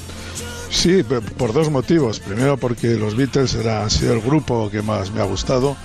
Sí, 0.76 1.04
por 1.38 1.54
dos 1.54 1.72
motivos. 1.72 2.20
Primero 2.20 2.58
porque 2.58 2.96
los 2.96 3.16
Beatles 3.16 3.56
era, 3.56 3.84
han 3.84 3.90
sido 3.90 4.14
el 4.14 4.22
grupo 4.22 4.70
que 4.70 4.82
más 4.82 5.10
me 5.10 5.22
ha 5.22 5.24
gustado. 5.24 5.78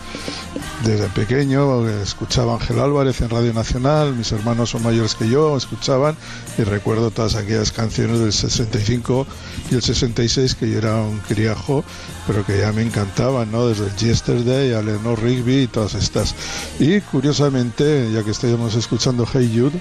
Desde 0.85 1.09
pequeño 1.09 1.89
escuchaba 1.89 2.53
a 2.53 2.57
Ángel 2.57 2.81
Álvarez 2.81 3.21
en 3.21 3.31
Radio 3.31 3.53
Nacional, 3.53 4.15
mis 4.15 4.33
hermanos 4.33 4.71
son 4.71 4.83
mayores 4.83 5.15
que 5.15 5.29
yo, 5.29 5.57
escuchaban 5.57 6.17
y 6.59 6.63
recuerdo 6.65 7.11
todas 7.11 7.37
aquellas 7.37 7.71
canciones 7.71 8.19
del 8.19 8.33
65 8.33 9.27
y 9.71 9.75
el 9.77 9.83
66 9.83 10.55
que 10.57 10.71
yo 10.71 10.79
era 10.79 10.97
un 10.97 11.19
criajo, 11.21 11.85
pero 12.27 12.45
que 12.45 12.59
ya 12.59 12.73
me 12.73 12.83
encantaban, 12.83 13.53
¿no? 13.53 13.69
Desde 13.69 13.87
el 13.87 13.97
Yesterday, 13.97 14.73
a 14.73 14.81
Rigby 14.81 15.63
y 15.63 15.67
todas 15.69 15.95
estas. 15.95 16.35
Y 16.79 17.01
curiosamente, 17.01 18.11
ya 18.13 18.25
que 18.25 18.33
estamos 18.33 18.75
escuchando 18.75 19.27
Hey 19.31 19.53
Jude, 19.55 19.79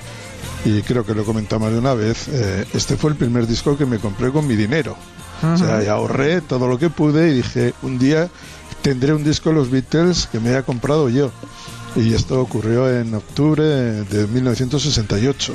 y 0.66 0.82
creo 0.82 1.06
que 1.06 1.14
lo 1.14 1.22
he 1.22 1.26
comentado 1.26 1.60
más 1.62 1.72
de 1.72 1.80
una 1.80 1.94
vez, 1.94 2.28
eh, 2.28 2.66
este 2.74 2.98
fue 2.98 3.12
el 3.12 3.16
primer 3.16 3.48
disco 3.48 3.78
que 3.78 3.86
me 3.86 4.00
compré 4.00 4.32
con 4.32 4.46
mi 4.48 4.56
dinero. 4.56 4.96
O 5.42 5.58
sea, 5.58 5.82
y 5.84 5.88
ahorré 5.88 6.42
todo 6.42 6.68
lo 6.68 6.78
que 6.78 6.90
pude 6.90 7.30
y 7.30 7.36
dije, 7.36 7.74
un 7.82 7.98
día 7.98 8.30
tendré 8.82 9.14
un 9.14 9.24
disco 9.24 9.50
de 9.50 9.56
los 9.56 9.72
Beatles 9.72 10.28
que 10.30 10.40
me 10.40 10.50
haya 10.50 10.64
comprado 10.64 11.10
yo. 11.10 11.32
Y 11.96 12.14
esto 12.14 12.40
ocurrió 12.42 12.90
en 12.90 13.14
octubre 13.14 13.64
de 13.64 14.28
1968. 14.28 15.54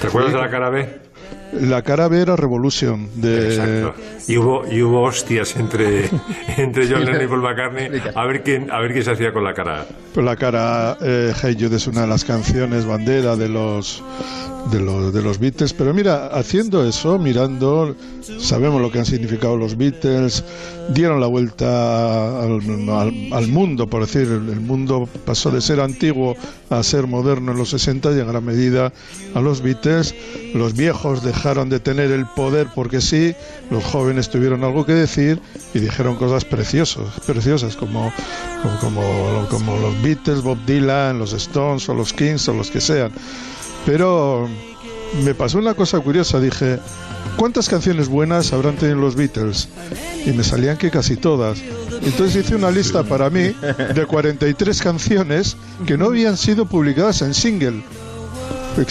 ¿Te 0.00 0.06
acuerdas 0.06 0.32
de 0.32 0.38
la 0.38 0.50
cara 0.50 0.70
B? 0.70 1.05
La 1.52 1.82
cara 1.82 2.08
B 2.08 2.20
era 2.20 2.36
Revolution 2.36 3.08
de 3.14 3.48
Exacto. 3.48 3.94
Y 4.28 4.36
hubo, 4.36 4.66
y 4.70 4.82
hubo 4.82 5.02
hostias 5.02 5.56
entre, 5.56 6.10
entre 6.56 6.88
John 6.88 7.04
Lennon 7.04 7.22
y 7.22 7.26
Paul 7.26 7.42
McCartney 7.42 8.02
a 8.14 8.26
ver 8.26 8.42
quién, 8.42 8.70
a 8.70 8.80
ver 8.80 8.92
quién 8.92 9.04
se 9.04 9.12
hacía 9.12 9.32
con 9.32 9.44
la 9.44 9.54
cara. 9.54 9.86
Pues 10.12 10.24
la 10.24 10.36
cara 10.36 10.96
eh, 11.00 11.32
Hey 11.40 11.56
Jude 11.58 11.76
es 11.76 11.86
una 11.86 12.02
de 12.02 12.06
las 12.08 12.24
canciones 12.24 12.84
bandera 12.84 13.36
de 13.36 13.48
los 13.48 14.02
de 14.70 14.80
los 14.80 15.12
de 15.12 15.22
los 15.22 15.38
Beatles, 15.38 15.72
pero 15.72 15.94
mira, 15.94 16.26
haciendo 16.26 16.86
eso, 16.86 17.18
mirando, 17.18 17.94
sabemos 18.38 18.80
lo 18.80 18.90
que 18.90 18.98
han 18.98 19.06
significado 19.06 19.56
los 19.56 19.76
Beatles, 19.76 20.44
dieron 20.90 21.20
la 21.20 21.26
vuelta 21.26 22.42
al, 22.42 23.48
mundo, 23.48 23.88
por 23.88 24.02
decir, 24.02 24.22
el, 24.22 24.60
mundo 24.60 25.08
pasó 25.24 25.50
de 25.50 25.60
ser 25.60 25.80
antiguo 25.80 26.36
a 26.70 26.82
ser 26.82 27.06
moderno 27.06 27.52
en 27.52 27.58
los 27.58 27.70
60 27.70 28.12
y 28.12 28.20
en 28.20 28.28
gran 28.28 28.44
medida 28.44 28.92
a 29.34 29.40
los 29.40 29.62
Beatles, 29.62 30.14
los 30.54 30.74
viejos 30.74 31.22
dejaron 31.22 31.68
de 31.68 31.80
tener 31.80 32.10
el 32.10 32.26
poder 32.26 32.68
porque 32.74 33.00
sí, 33.00 33.34
los 33.70 33.84
jóvenes 33.84 34.28
tuvieron 34.28 34.64
algo 34.64 34.84
que 34.84 34.92
decir 34.92 35.40
y 35.74 35.78
dijeron 35.78 36.16
cosas 36.16 36.44
preciosas, 36.44 37.06
preciosas 37.26 37.76
como, 37.76 38.12
como, 38.80 39.46
como 39.50 39.76
los 39.78 40.02
Beatles, 40.02 40.42
Bob 40.42 40.58
Dylan, 40.66 41.18
los 41.18 41.32
Stones 41.32 41.88
o 41.88 41.94
los 41.94 42.12
Kings 42.12 42.48
o 42.48 42.54
los 42.54 42.70
que 42.70 42.80
sean. 42.80 43.12
Pero 43.84 44.48
me 45.24 45.34
pasó 45.34 45.58
una 45.58 45.74
cosa 45.74 46.00
curiosa, 46.00 46.40
dije, 46.40 46.78
¿cuántas 47.36 47.68
canciones 47.68 48.08
buenas 48.08 48.52
habrán 48.52 48.76
tenido 48.76 48.98
los 48.98 49.14
Beatles? 49.16 49.68
Y 50.24 50.30
me 50.32 50.42
salían 50.44 50.76
que 50.76 50.90
casi 50.90 51.16
todas. 51.16 51.58
Entonces 52.02 52.44
hice 52.44 52.56
una 52.56 52.70
lista 52.70 53.02
para 53.04 53.30
mí 53.30 53.52
de 53.94 54.06
43 54.06 54.82
canciones 54.82 55.56
que 55.86 55.96
no 55.96 56.06
habían 56.06 56.36
sido 56.36 56.66
publicadas 56.66 57.22
en 57.22 57.34
single. 57.34 57.82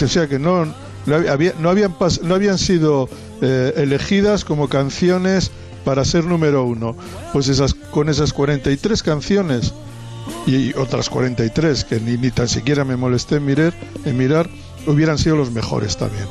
O 0.02 0.08
sea, 0.08 0.26
que 0.26 0.38
no, 0.38 0.64
no, 1.06 1.14
había- 1.14 1.54
no 1.60 1.70
habían, 1.70 1.94
no 2.22 2.34
habían 2.34 2.58
sido 2.58 3.08
eh, 3.40 3.72
elegidas 3.76 4.44
como 4.44 4.68
canciones 4.68 5.50
para 5.84 6.04
ser 6.04 6.24
número 6.24 6.64
uno. 6.64 6.96
Pues 7.32 7.48
esas, 7.48 7.74
con 7.74 8.08
esas 8.08 8.32
43 8.32 9.02
canciones 9.04 9.72
y 10.46 10.74
otras 10.76 11.08
43 11.08 11.84
que 11.84 12.00
ni, 12.00 12.16
ni 12.16 12.30
tan 12.32 12.48
siquiera 12.48 12.84
me 12.84 12.96
molesté 12.96 13.36
en 13.36 13.44
mirar, 13.44 13.74
en 14.04 14.16
mirar, 14.16 14.48
hubieran 14.86 15.18
sido 15.18 15.36
los 15.36 15.50
mejores 15.50 15.96
también. 15.96 16.26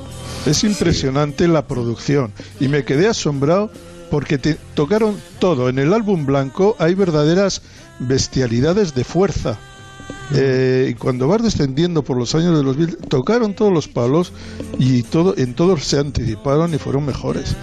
Es 0.45 0.63
impresionante 0.63 1.47
la 1.47 1.67
producción 1.67 2.31
y 2.59 2.67
me 2.67 2.83
quedé 2.83 3.07
asombrado 3.07 3.71
porque 4.11 4.37
te- 4.37 4.57
tocaron 4.75 5.17
todo. 5.39 5.69
En 5.69 5.79
el 5.79 5.93
álbum 5.93 6.25
blanco 6.25 6.75
hay 6.79 6.93
verdaderas 6.93 7.61
bestialidades 7.99 8.93
de 8.95 9.03
fuerza. 9.03 9.57
Eh, 10.33 10.89
y 10.91 10.93
cuando 10.95 11.27
vas 11.27 11.41
descendiendo 11.43 12.03
por 12.03 12.17
los 12.17 12.33
años 12.35 12.55
de 12.57 12.63
los 12.63 12.77
Beatles, 12.77 12.97
tocaron 13.09 13.53
todos 13.55 13.71
los 13.73 13.87
palos 13.87 14.33
y 14.79 15.03
todo, 15.03 15.33
en 15.37 15.53
todos 15.53 15.83
se 15.83 15.99
anticiparon 15.99 16.73
y 16.73 16.77
fueron 16.77 17.05
mejores. 17.05 17.55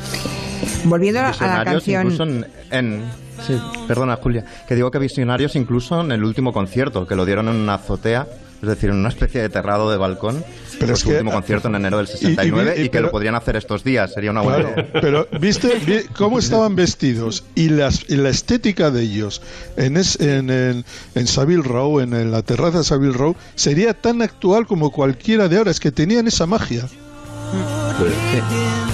Volviendo 0.85 1.21
a 1.21 1.31
la 1.47 1.65
canción. 1.65 2.03
incluso 2.05 2.23
en, 2.25 2.47
en- 2.71 3.03
sí, 3.47 3.55
perdona 3.89 4.17
Julia, 4.17 4.45
que 4.69 4.75
digo 4.75 4.91
que 4.91 4.99
visionarios 4.99 5.55
incluso 5.57 6.01
en 6.01 6.13
el 6.13 6.23
último 6.25 6.53
concierto, 6.53 7.07
que 7.07 7.15
lo 7.17 7.25
dieron 7.25 7.49
en 7.49 7.57
una 7.57 7.75
azotea 7.75 8.27
es 8.63 8.69
decir, 8.69 8.91
en 8.91 8.97
una 8.97 9.09
especie 9.09 9.43
de 9.43 9.49
terrado 9.49 9.91
de 9.91 9.97
balcón, 9.97 10.45
Pero 10.79 10.95
es 10.95 11.01
su 11.01 11.09
que- 11.09 11.15
último 11.15 11.33
concierto 11.33 11.67
en 11.69 11.75
enero 11.75 11.99
del 11.99 12.07
y- 12.07 12.11
y- 12.13 12.17
69 12.19 12.75
y, 12.77 12.81
y- 12.81 12.85
que 12.85 12.91
pero- 12.91 13.07
lo 13.07 13.11
podrían 13.11 13.35
hacer 13.35 13.57
estos 13.57 13.83
días, 13.83 14.13
sería 14.15 14.31
una 14.31 14.41
buena 14.43 14.59
Claro, 14.59 14.73
idea. 14.89 15.01
pero 15.01 15.29
¿viste 15.41 15.75
vi- 15.85 16.05
cómo 16.17 16.39
estaban 16.39 16.77
vestidos? 16.77 17.45
Y, 17.57 17.71
las, 17.71 18.09
y 18.09 18.17
la 18.17 18.29
estética 18.29 18.91
de 18.93 19.03
ellos 19.03 19.43
en, 19.77 19.97
es- 19.97 20.19
en, 20.21 20.49
el- 20.51 20.85
en 21.17 21.27
Savile 21.27 21.63
Row, 21.65 21.99
en, 22.01 22.13
el- 22.15 22.31
la 22.31 22.43
terraza 22.43 22.79
de 22.79 22.85
Savile 22.85 23.13
Row, 23.15 23.35
sería 23.57 23.95
tan 23.95 24.23
actual 24.23 24.67
como 24.67 24.91
cualquiera 24.91 25.49
de 25.49 25.59
ahora. 25.59 25.71
Es 25.73 25.81
que 25.81 25.91
tenían 25.91 26.29
esa 26.29 26.47
magia. 26.47 26.87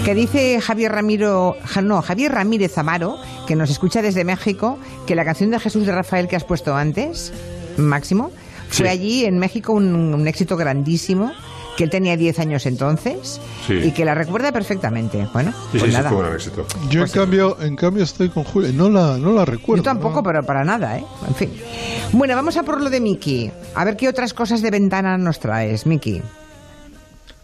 Que 0.05 0.15
dice 0.15 0.61
Javier 0.61 0.93
Ramiro, 0.93 1.57
no, 1.83 2.03
Javier 2.03 2.33
Ramírez 2.33 2.77
Amaro, 2.79 3.19
que 3.47 3.55
nos 3.55 3.71
escucha 3.71 4.01
desde 4.03 4.25
México, 4.25 4.79
que 5.07 5.15
la 5.15 5.25
canción 5.25 5.51
de 5.51 5.61
Jesús 5.61 5.87
de 5.87 5.93
Rafael 5.93 6.27
que 6.29 6.37
has 6.37 6.45
puesto 6.45 6.75
antes, 6.75 7.33
Máximo, 7.77 8.33
fue 8.71 8.89
allí 8.89 9.25
en 9.25 9.39
México 9.39 9.73
un, 9.73 9.95
un 10.15 10.27
éxito 10.29 10.57
grandísimo, 10.57 11.33
que 11.77 11.85
él 11.85 11.91
tenía 11.91 12.17
10 12.17 12.39
años 12.41 12.67
entonces 12.67 13.41
Sí. 13.67 13.75
y 13.75 13.93
que 13.93 14.05
la 14.05 14.15
recuerda 14.15 14.51
perfectamente. 14.51 15.29
Bueno, 15.33 15.53
Sí, 15.53 15.79
pues 15.79 15.83
sí, 15.85 15.89
sí, 15.91 15.97
nada. 15.97 16.09
fue 16.09 16.19
un 16.19 16.25
gran 16.25 16.35
éxito. 16.37 16.67
Yo 16.91 17.05
en 17.05 17.11
cambio, 17.11 17.57
en 17.61 17.77
cambio 17.77 18.03
estoy 18.03 18.29
con 18.31 18.43
Julia. 18.45 18.71
No 18.75 18.89
la, 18.91 19.17
no 19.19 19.33
la 19.33 19.45
recuerdo. 19.45 19.83
Yo 19.83 19.85
tampoco, 19.85 20.23
pero 20.23 20.43
para 20.43 20.65
nada, 20.65 20.99
¿eh? 20.99 21.05
En 21.29 21.35
fin. 21.35 21.53
Bueno, 22.13 22.35
vamos 22.35 22.57
a 22.57 22.63
por 22.65 22.81
lo 22.83 22.91
de 22.91 23.01
Miki. 23.01 23.51
A 23.75 23.85
ver 23.85 23.97
qué 23.97 24.09
otras 24.09 24.35
cosas 24.35 24.61
de 24.63 24.71
ventana 24.71 25.17
nos 25.19 25.39
traes, 25.39 25.87
Miki. 25.87 26.21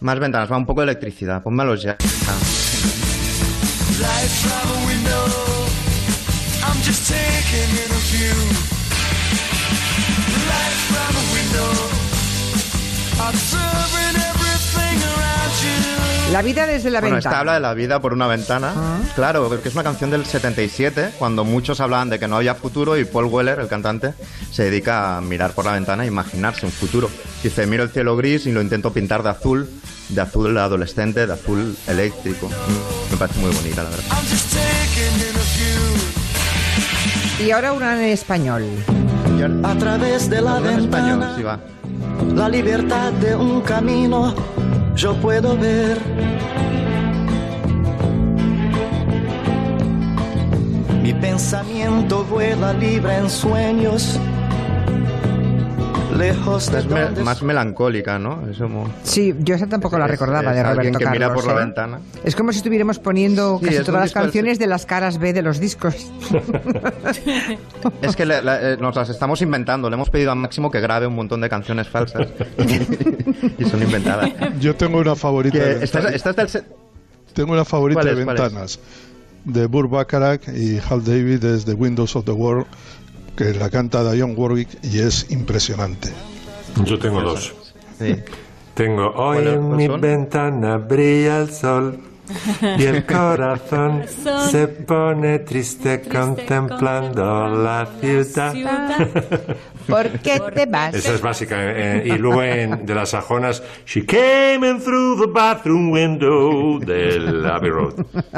Más 0.01 0.19
ventanas, 0.19 0.51
va 0.51 0.57
un 0.57 0.65
poco 0.65 0.81
de 0.81 0.85
electricidad, 0.91 1.41
pónmelos 1.41 1.81
ya. 1.83 1.95
Ah. 2.27 2.35
La 16.31 16.41
vida 16.41 16.65
desde 16.65 16.89
la 16.89 16.99
Bueno, 16.99 17.15
ventana. 17.15 17.31
esta 17.33 17.39
habla 17.39 17.53
de 17.53 17.59
la 17.61 17.73
vida 17.73 18.01
por 18.01 18.11
una 18.11 18.27
ventana. 18.27 18.73
Claro, 19.15 19.47
porque 19.47 19.69
es 19.69 19.75
una 19.75 19.83
canción 19.83 20.09
del 20.11 20.25
77, 20.25 21.11
cuando 21.17 21.45
muchos 21.45 21.79
hablaban 21.79 22.09
de 22.09 22.19
que 22.19 22.27
no 22.27 22.35
había 22.35 22.55
futuro 22.55 22.97
y 22.97 23.05
Paul 23.05 23.25
Weller, 23.25 23.59
el 23.59 23.67
cantante, 23.69 24.13
se 24.51 24.63
dedica 24.63 25.17
a 25.17 25.21
mirar 25.21 25.51
por 25.51 25.63
la 25.65 25.71
ventana 25.73 26.03
e 26.03 26.07
imaginarse 26.07 26.65
un 26.65 26.73
futuro. 26.73 27.09
Dice, 27.41 27.65
miro 27.67 27.83
el 27.83 27.89
cielo 27.89 28.17
gris 28.17 28.47
y 28.47 28.51
lo 28.51 28.61
intento 28.61 28.91
pintar 28.91 29.23
de 29.23 29.29
azul, 29.29 29.69
de 30.09 30.19
azul 30.21 30.57
adolescente, 30.57 31.25
de 31.25 31.31
azul 31.33 31.77
eléctrico. 31.87 32.47
Mm, 32.49 33.11
Me 33.11 33.17
parece 33.17 33.39
muy 33.39 33.51
bonita, 33.51 33.83
la 33.83 33.89
verdad. 33.91 34.03
Y 37.45 37.51
ahora 37.51 37.71
una 37.71 37.93
en 38.03 38.09
español. 38.09 38.65
A 39.63 39.75
través 39.75 40.29
de 40.29 40.41
la 40.41 40.55
Habla 40.57 40.73
en 40.73 40.79
español, 40.79 41.19
ventana, 41.19 41.35
sí 41.37 41.43
va. 41.43 41.59
La 42.35 42.49
libertad 42.49 43.11
de 43.13 43.35
un 43.35 43.61
camino, 43.61 44.33
yo 44.95 45.13
puedo 45.15 45.57
ver. 45.57 45.97
Mi 51.01 51.13
pensamiento 51.13 52.23
vuela 52.23 52.73
libre 52.73 53.17
en 53.17 53.29
sueños, 53.29 54.19
lejos 56.15 56.71
de 56.71 56.79
es 56.79 56.85
me- 56.87 57.09
más 57.23 57.41
melancólica, 57.43 58.17
¿no? 58.19 58.47
Es 58.49 58.57
como... 58.57 58.89
Sí, 59.03 59.33
yo 59.39 59.55
esa 59.55 59.67
tampoco 59.67 59.97
la 59.97 60.05
Es- 60.05 60.11
recordaba 60.11 60.49
es 60.51 60.55
de 60.55 60.61
alguien 60.61 60.93
Roberto 60.93 60.99
que 60.99 61.05
mira 61.11 61.27
Carlos, 61.27 61.43
por 61.45 61.53
la 61.53 61.59
¿eh? 61.61 61.65
ventana. 61.65 61.99
Es 62.23 62.35
como 62.35 62.51
si 62.51 62.57
estuviéramos 62.57 62.99
poniendo 62.99 63.57
Sí, 63.59 63.65
casi 63.65 63.77
es 63.77 63.85
todas 63.85 64.01
las 64.01 64.11
canciones 64.13 64.57
de 64.59 64.67
las 64.67 64.85
caras 64.85 65.17
B 65.19 65.33
de 65.33 65.41
los 65.41 65.59
discos. 65.59 65.95
Es 68.01 68.15
que 68.15 68.25
le- 68.25 68.41
la- 68.41 68.73
eh, 68.73 68.77
nos 68.79 68.95
las 68.95 69.09
estamos 69.09 69.41
inventando. 69.41 69.89
Le 69.89 69.95
hemos 69.95 70.09
pedido 70.09 70.31
a 70.31 70.35
Máximo 70.35 70.71
que 70.71 70.79
grabe 70.79 71.07
un 71.07 71.15
montón 71.15 71.41
de 71.41 71.49
canciones 71.49 71.87
falsas. 71.87 72.27
y 73.57 73.65
son 73.65 73.81
inventadas. 73.81 74.29
Yo 74.59 74.75
tengo 74.75 74.99
una 74.99 75.15
favorita. 75.15 75.57
De 75.57 75.83
esta, 75.83 75.83
es- 75.83 75.91
ventanas. 75.93 76.15
esta 76.15 76.29
es 76.31 76.35
del... 76.35 76.49
se- 76.49 76.63
Tengo 77.33 77.53
una 77.53 77.65
favorita 77.65 78.01
¿Cuál 78.01 78.05
de 78.07 78.13
es, 78.13 78.19
es? 78.19 78.25
ventanas. 78.25 78.79
De 79.45 79.67
Burt 79.67 79.91
Bacharach 79.91 80.47
y 80.47 80.79
Hal 80.89 81.03
David 81.03 81.39
desde 81.41 81.73
Windows 81.73 82.15
of 82.15 82.25
the 82.25 82.31
World, 82.31 82.65
que 83.35 83.53
la 83.53 83.69
canta 83.69 84.11
Dionne 84.11 84.33
Warwick 84.35 84.69
y 84.83 84.99
es 84.99 85.29
impresionante. 85.31 86.09
Yo 86.83 86.97
tengo 86.99 87.21
dos. 87.21 87.53
Sí. 87.99 88.15
Tengo 88.73 89.07
hoy 89.15 89.37
¿Cuál- 89.43 89.47
en 89.47 89.75
mi 89.75 89.87
son? 89.87 90.01
ventana 90.01 90.77
brilla 90.77 91.39
el 91.41 91.49
sol 91.51 91.99
y 92.77 92.83
el 92.83 93.05
corazón 93.07 94.03
se 94.49 94.67
pone 94.67 95.39
triste 95.39 96.01
contemplando 96.01 97.47
la 97.47 97.87
ciudad. 98.01 98.53
¿Por 99.87 100.09
qué 100.19 100.41
te 100.53 100.65
vas? 100.65 100.95
Esa 100.95 101.13
es 101.13 101.21
básica. 101.21 101.55
eh, 101.59 102.03
y 102.07 102.17
luego 102.17 102.41
en, 102.43 102.85
de 102.87 102.95
las 102.95 103.09
sajonas, 103.09 103.61
She 103.85 104.03
came 104.05 104.67
in 104.67 104.81
through 104.81 105.21
the 105.21 105.27
bathroom 105.31 105.91
window 105.91 106.79
del 106.79 107.45
Abbey 107.45 107.69
Road. 107.69 107.93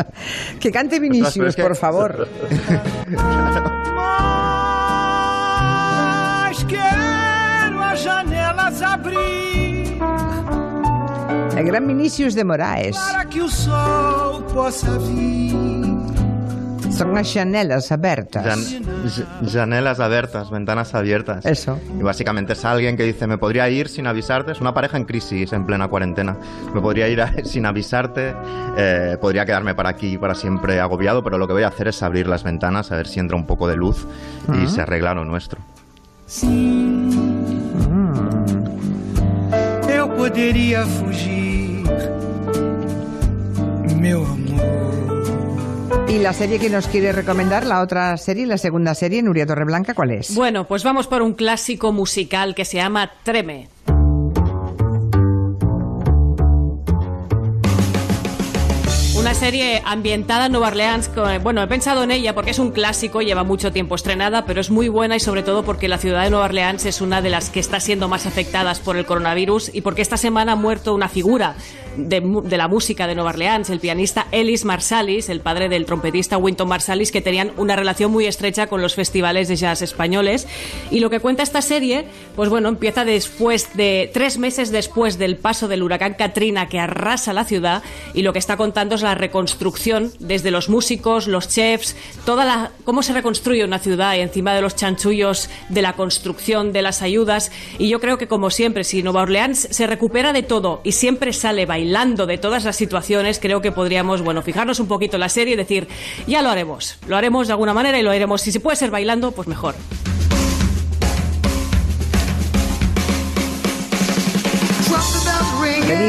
Que 0.59 0.71
cante 0.71 0.99
Vinicius, 0.99 1.55
por 1.55 1.75
favor. 1.75 2.27
Janelas 8.07 8.81
abrir 8.81 9.97
El 11.57 11.65
gran 11.65 11.87
Vinicius 11.87 12.35
de 12.35 12.43
Moraes. 12.43 12.95
para 12.97 13.25
que 13.25 13.41
o 13.41 13.49
sol 13.49 14.45
possa 14.53 14.97
vir. 14.99 15.55
Son 16.91 17.13
las 17.13 17.31
chanelas 17.31 17.91
abiertas. 17.91 18.43
Jan- 18.43 19.47
Janelas 19.51 19.99
abiertas, 19.99 20.49
ventanas 20.49 20.95
abiertas. 20.95 21.45
Eso. 21.45 21.79
Y 21.99 22.01
básicamente 22.01 22.53
es 22.53 22.65
alguien 22.65 22.97
que 22.97 23.03
dice, 23.03 23.27
me 23.27 23.37
podría 23.37 23.69
ir 23.69 23.87
sin 23.87 24.07
avisarte. 24.07 24.51
Es 24.53 24.61
una 24.61 24.73
pareja 24.73 24.97
en 24.97 25.05
crisis 25.05 25.53
en 25.53 25.65
plena 25.65 25.87
cuarentena. 25.89 26.35
Me 26.73 26.81
podría 26.81 27.07
ir 27.07 27.21
a- 27.21 27.31
sin 27.43 27.65
avisarte. 27.67 28.33
eh, 28.77 29.17
podría 29.21 29.45
quedarme 29.45 29.75
para 29.75 29.89
aquí 29.89 30.17
para 30.17 30.33
siempre 30.35 30.79
agobiado, 30.79 31.23
pero 31.23 31.37
lo 31.37 31.45
que 31.47 31.53
voy 31.53 31.63
a 31.63 31.67
hacer 31.67 31.87
es 31.87 32.01
abrir 32.03 32.27
las 32.27 32.43
ventanas 32.43 32.91
a 32.91 32.95
ver 32.95 33.07
si 33.07 33.19
entra 33.19 33.35
un 33.37 33.45
poco 33.45 33.67
de 33.67 33.75
luz 33.75 34.07
y 34.49 34.65
Ah. 34.65 34.67
se 34.67 34.81
arregla 34.81 35.13
lo 35.13 35.25
nuestro. 35.25 35.59
Eu 36.43 37.26
poderia 40.17 40.85
fugir, 40.85 41.83
meu 43.95 44.25
amor. 44.25 44.47
Y 46.09 46.19
la 46.19 46.33
serie 46.33 46.57
que 46.57 46.69
nos 46.69 46.87
quiere 46.87 47.11
recomendar, 47.11 47.65
la 47.65 47.81
otra 47.81 48.17
serie, 48.17 48.45
la 48.45 48.57
segunda 48.57 48.95
serie, 48.95 49.21
Nuria 49.21 49.45
Torreblanca, 49.45 49.93
¿cuál 49.93 50.11
es? 50.11 50.33
Bueno, 50.33 50.67
pues 50.67 50.83
vamos 50.83 51.07
por 51.07 51.21
un 51.21 51.33
clásico 51.33 51.91
musical 51.91 52.55
que 52.55 52.65
se 52.65 52.77
llama 52.77 53.11
Treme. 53.23 53.69
Serie 59.39 59.83
ambientada 59.85 60.47
en 60.47 60.51
Nueva 60.53 60.67
Orleans. 60.69 61.09
con- 61.09 61.43
bueno, 61.43 61.61
he 61.61 61.67
pensado 61.67 62.03
en 62.03 62.09
ella 62.11 62.33
porque 62.33 62.51
es 62.51 62.59
un 62.59 62.71
clásico, 62.71 63.21
lleva 63.21 63.43
mucho 63.43 63.71
tiempo 63.71 63.93
estrenada, 63.95 64.45
pero 64.45 64.59
es 64.61 64.71
muy 64.71 64.89
buena 64.89 65.15
y 65.15 65.19
sobre 65.19 65.43
todo 65.43 65.63
porque 65.63 65.87
la 65.87 65.99
ciudad 65.99 66.23
de 66.23 66.31
Nueva 66.31 66.45
Orleans 66.45 66.85
es 66.85 67.01
una 67.01 67.21
de 67.21 67.29
las 67.29 67.49
que 67.51 67.59
está 67.59 67.79
siendo 67.79 68.07
más 68.07 68.25
afectadas 68.25 68.79
por 68.79 68.97
el 68.97 69.05
coronavirus 69.05 69.69
y 69.73 69.81
porque 69.81 70.01
esta 70.01 70.17
semana 70.17 70.53
ha 70.53 70.55
muerto 70.55 70.93
una 70.95 71.07
figura 71.07 71.55
de, 71.97 72.21
de 72.43 72.57
la 72.57 72.67
música 72.67 73.05
de 73.07 73.15
Nueva 73.15 73.29
Orleans, 73.31 73.69
el 73.69 73.79
pianista 73.79 74.27
Ellis 74.31 74.65
Marsalis, 74.65 75.29
el 75.29 75.41
padre 75.41 75.69
del 75.69 75.85
trompetista 75.85 76.37
Winton 76.37 76.67
Marsalis, 76.67 77.11
que 77.11 77.21
tenían 77.21 77.51
una 77.57 77.75
relación 77.75 78.11
muy 78.11 78.25
estrecha 78.25 78.67
con 78.67 78.81
los 78.81 78.95
festivales 78.95 79.47
de 79.47 79.55
jazz 79.55 79.81
españoles. 79.81 80.47
Y 80.91 80.99
lo 80.99 81.09
que 81.09 81.19
cuenta 81.19 81.43
esta 81.43 81.61
serie, 81.61 82.05
pues 82.35 82.49
bueno, 82.49 82.69
empieza 82.69 83.03
después 83.05 83.69
de 83.75 84.09
tres 84.13 84.37
meses 84.39 84.71
después 84.71 85.17
del 85.19 85.37
paso 85.37 85.67
del 85.67 85.83
huracán 85.83 86.15
Katrina 86.15 86.67
que 86.69 86.79
arrasa 86.79 87.33
la 87.33 87.45
ciudad 87.45 87.81
y 88.13 88.21
lo 88.23 88.33
que 88.33 88.39
está 88.39 88.57
contando 88.57 88.95
es 88.95 89.01
la 89.01 89.15
reconstrucción 89.27 90.11
desde 90.19 90.51
los 90.51 90.69
músicos, 90.69 91.27
los 91.27 91.49
chefs, 91.49 91.95
toda 92.25 92.45
la 92.45 92.71
cómo 92.85 93.03
se 93.03 93.13
reconstruye 93.13 93.65
una 93.65 93.79
ciudad 93.79 94.15
encima 94.17 94.53
de 94.53 94.61
los 94.61 94.75
chanchullos 94.75 95.49
de 95.67 95.81
la 95.81 95.93
construcción, 95.93 96.71
de 96.71 96.81
las 96.81 97.01
ayudas. 97.01 97.51
Y 97.77 97.89
yo 97.89 97.99
creo 97.99 98.17
que 98.17 98.27
como 98.27 98.49
siempre, 98.49 98.85
si 98.85 99.03
Nueva 99.03 99.23
Orleans 99.23 99.67
se 99.69 99.85
recupera 99.85 100.31
de 100.31 100.43
todo 100.43 100.79
y 100.83 100.93
siempre 100.93 101.33
sale 101.33 101.65
bailando 101.65 102.25
de 102.25 102.37
todas 102.37 102.63
las 102.63 102.77
situaciones, 102.77 103.39
creo 103.39 103.61
que 103.61 103.73
podríamos, 103.73 104.21
bueno, 104.21 104.41
fijarnos 104.41 104.79
un 104.79 104.87
poquito 104.87 105.17
en 105.17 105.21
la 105.21 105.29
serie 105.29 105.55
y 105.55 105.57
decir, 105.57 105.87
ya 106.25 106.41
lo 106.41 106.49
haremos, 106.49 106.97
lo 107.07 107.17
haremos 107.17 107.47
de 107.47 107.53
alguna 107.53 107.73
manera 107.73 107.99
y 107.99 108.03
lo 108.03 108.11
haremos. 108.11 108.41
Si 108.41 108.51
se 108.51 108.61
puede 108.61 108.77
ser 108.77 108.91
bailando, 108.91 109.31
pues 109.33 109.47
mejor. 109.47 109.75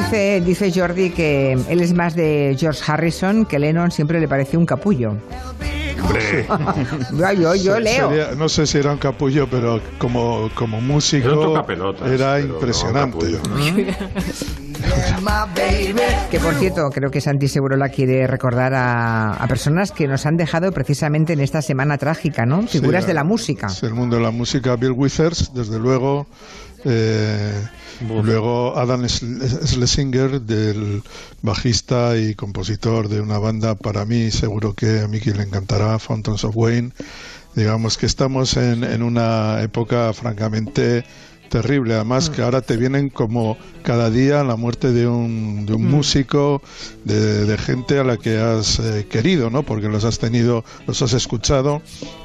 Dice, 0.02 0.40
dice 0.44 0.72
Jordi 0.74 1.10
que 1.10 1.52
él 1.68 1.80
es 1.80 1.92
más 1.94 2.14
de 2.14 2.56
George 2.58 2.80
Harrison, 2.86 3.44
que 3.44 3.58
Lennon 3.58 3.90
siempre 3.90 4.20
le 4.20 4.28
pareció 4.28 4.58
un 4.58 4.66
capullo. 4.66 5.14
Hombre, 5.48 6.46
Yo, 7.38 7.54
yo, 7.54 7.78
leo. 7.80 8.08
sería- 8.08 8.34
no 8.36 8.48
sé 8.48 8.66
si 8.66 8.78
era 8.78 8.92
un 8.92 8.98
capullo, 8.98 9.48
pero 9.50 9.80
como, 9.98 10.48
como 10.54 10.80
músico 10.80 11.64
Era 12.06 12.38
no 12.38 12.54
impresionante. 12.54 13.18
capullo. 13.18 13.40
Que 16.30 16.38
por 16.40 16.54
cierto, 16.54 16.88
creo 16.90 17.10
que 17.10 17.20
Santi 17.20 17.48
Segurola 17.48 17.88
quiere 17.88 18.26
recordar 18.26 18.74
a, 18.74 19.32
a 19.34 19.46
personas 19.48 19.90
que 19.90 20.06
nos 20.06 20.26
han 20.26 20.36
dejado 20.36 20.70
precisamente 20.72 21.32
en 21.32 21.40
esta 21.40 21.62
semana 21.62 21.98
trágica, 21.98 22.46
¿no? 22.46 22.62
Figuras 22.66 23.04
Sí, 23.04 23.08
de 23.08 23.14
la 23.14 23.24
música. 23.24 23.66
Es 23.66 23.82
el 23.82 23.94
mundo 23.94 24.16
de 24.16 24.22
la 24.22 24.30
música. 24.30 24.76
Bill 24.76 24.92
Withers, 24.92 25.52
desde 25.54 25.78
luego. 25.78 26.26
eh, 26.84 27.52
luego 28.00 28.76
Adam 28.76 29.02
Schl- 29.04 29.66
Schlesinger, 29.66 30.40
del 30.40 31.02
bajista 31.42 32.16
y 32.16 32.34
compositor 32.34 33.08
de 33.08 33.20
una 33.20 33.38
banda, 33.38 33.74
para 33.74 34.04
mí 34.04 34.30
seguro 34.30 34.74
que 34.74 35.00
a 35.00 35.08
Miki 35.08 35.32
le 35.32 35.42
encantará, 35.44 35.98
Fountains 35.98 36.44
of 36.44 36.56
Wayne. 36.56 36.92
Digamos 37.54 37.96
que 37.96 38.06
estamos 38.06 38.56
en, 38.56 38.84
en 38.84 39.02
una 39.02 39.60
época 39.62 40.12
francamente 40.12 41.04
terrible, 41.48 41.94
además 41.94 42.30
que 42.30 42.42
ahora 42.42 42.60
te 42.60 42.76
vienen 42.76 43.08
como 43.10 43.56
cada 43.82 44.10
día 44.10 44.44
la 44.44 44.56
muerte 44.56 44.92
de 44.92 45.06
un, 45.06 45.66
de 45.66 45.74
un 45.74 45.86
músico, 45.86 46.62
de, 47.04 47.44
de 47.44 47.58
gente 47.58 47.98
a 47.98 48.04
la 48.04 48.16
que 48.16 48.38
has 48.38 48.78
eh, 48.78 49.06
querido, 49.08 49.50
¿no? 49.50 49.62
Porque 49.62 49.88
los 49.88 50.04
has 50.04 50.18
tenido, 50.18 50.64
los 50.86 51.02
has 51.02 51.12
escuchado 51.12 51.82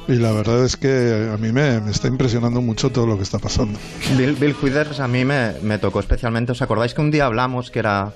y 0.07 0.15
la 0.15 0.31
verdad 0.31 0.63
es 0.63 0.77
que 0.77 1.29
a 1.33 1.37
mí 1.37 1.51
me, 1.51 1.79
me 1.81 1.91
está 1.91 2.07
impresionando 2.07 2.61
mucho 2.61 2.91
todo 2.91 3.07
lo 3.07 3.17
que 3.17 3.23
está 3.23 3.39
pasando. 3.39 3.79
Bill, 4.17 4.35
Bill 4.35 4.55
Withers 4.61 4.99
a 4.99 5.07
mí 5.07 5.25
me, 5.25 5.53
me 5.61 5.77
tocó 5.77 5.99
especialmente. 5.99 6.51
¿Os 6.51 6.61
acordáis 6.61 6.93
que 6.93 7.01
un 7.01 7.11
día 7.11 7.25
hablamos 7.25 7.71
que 7.71 7.79
era 7.79 8.13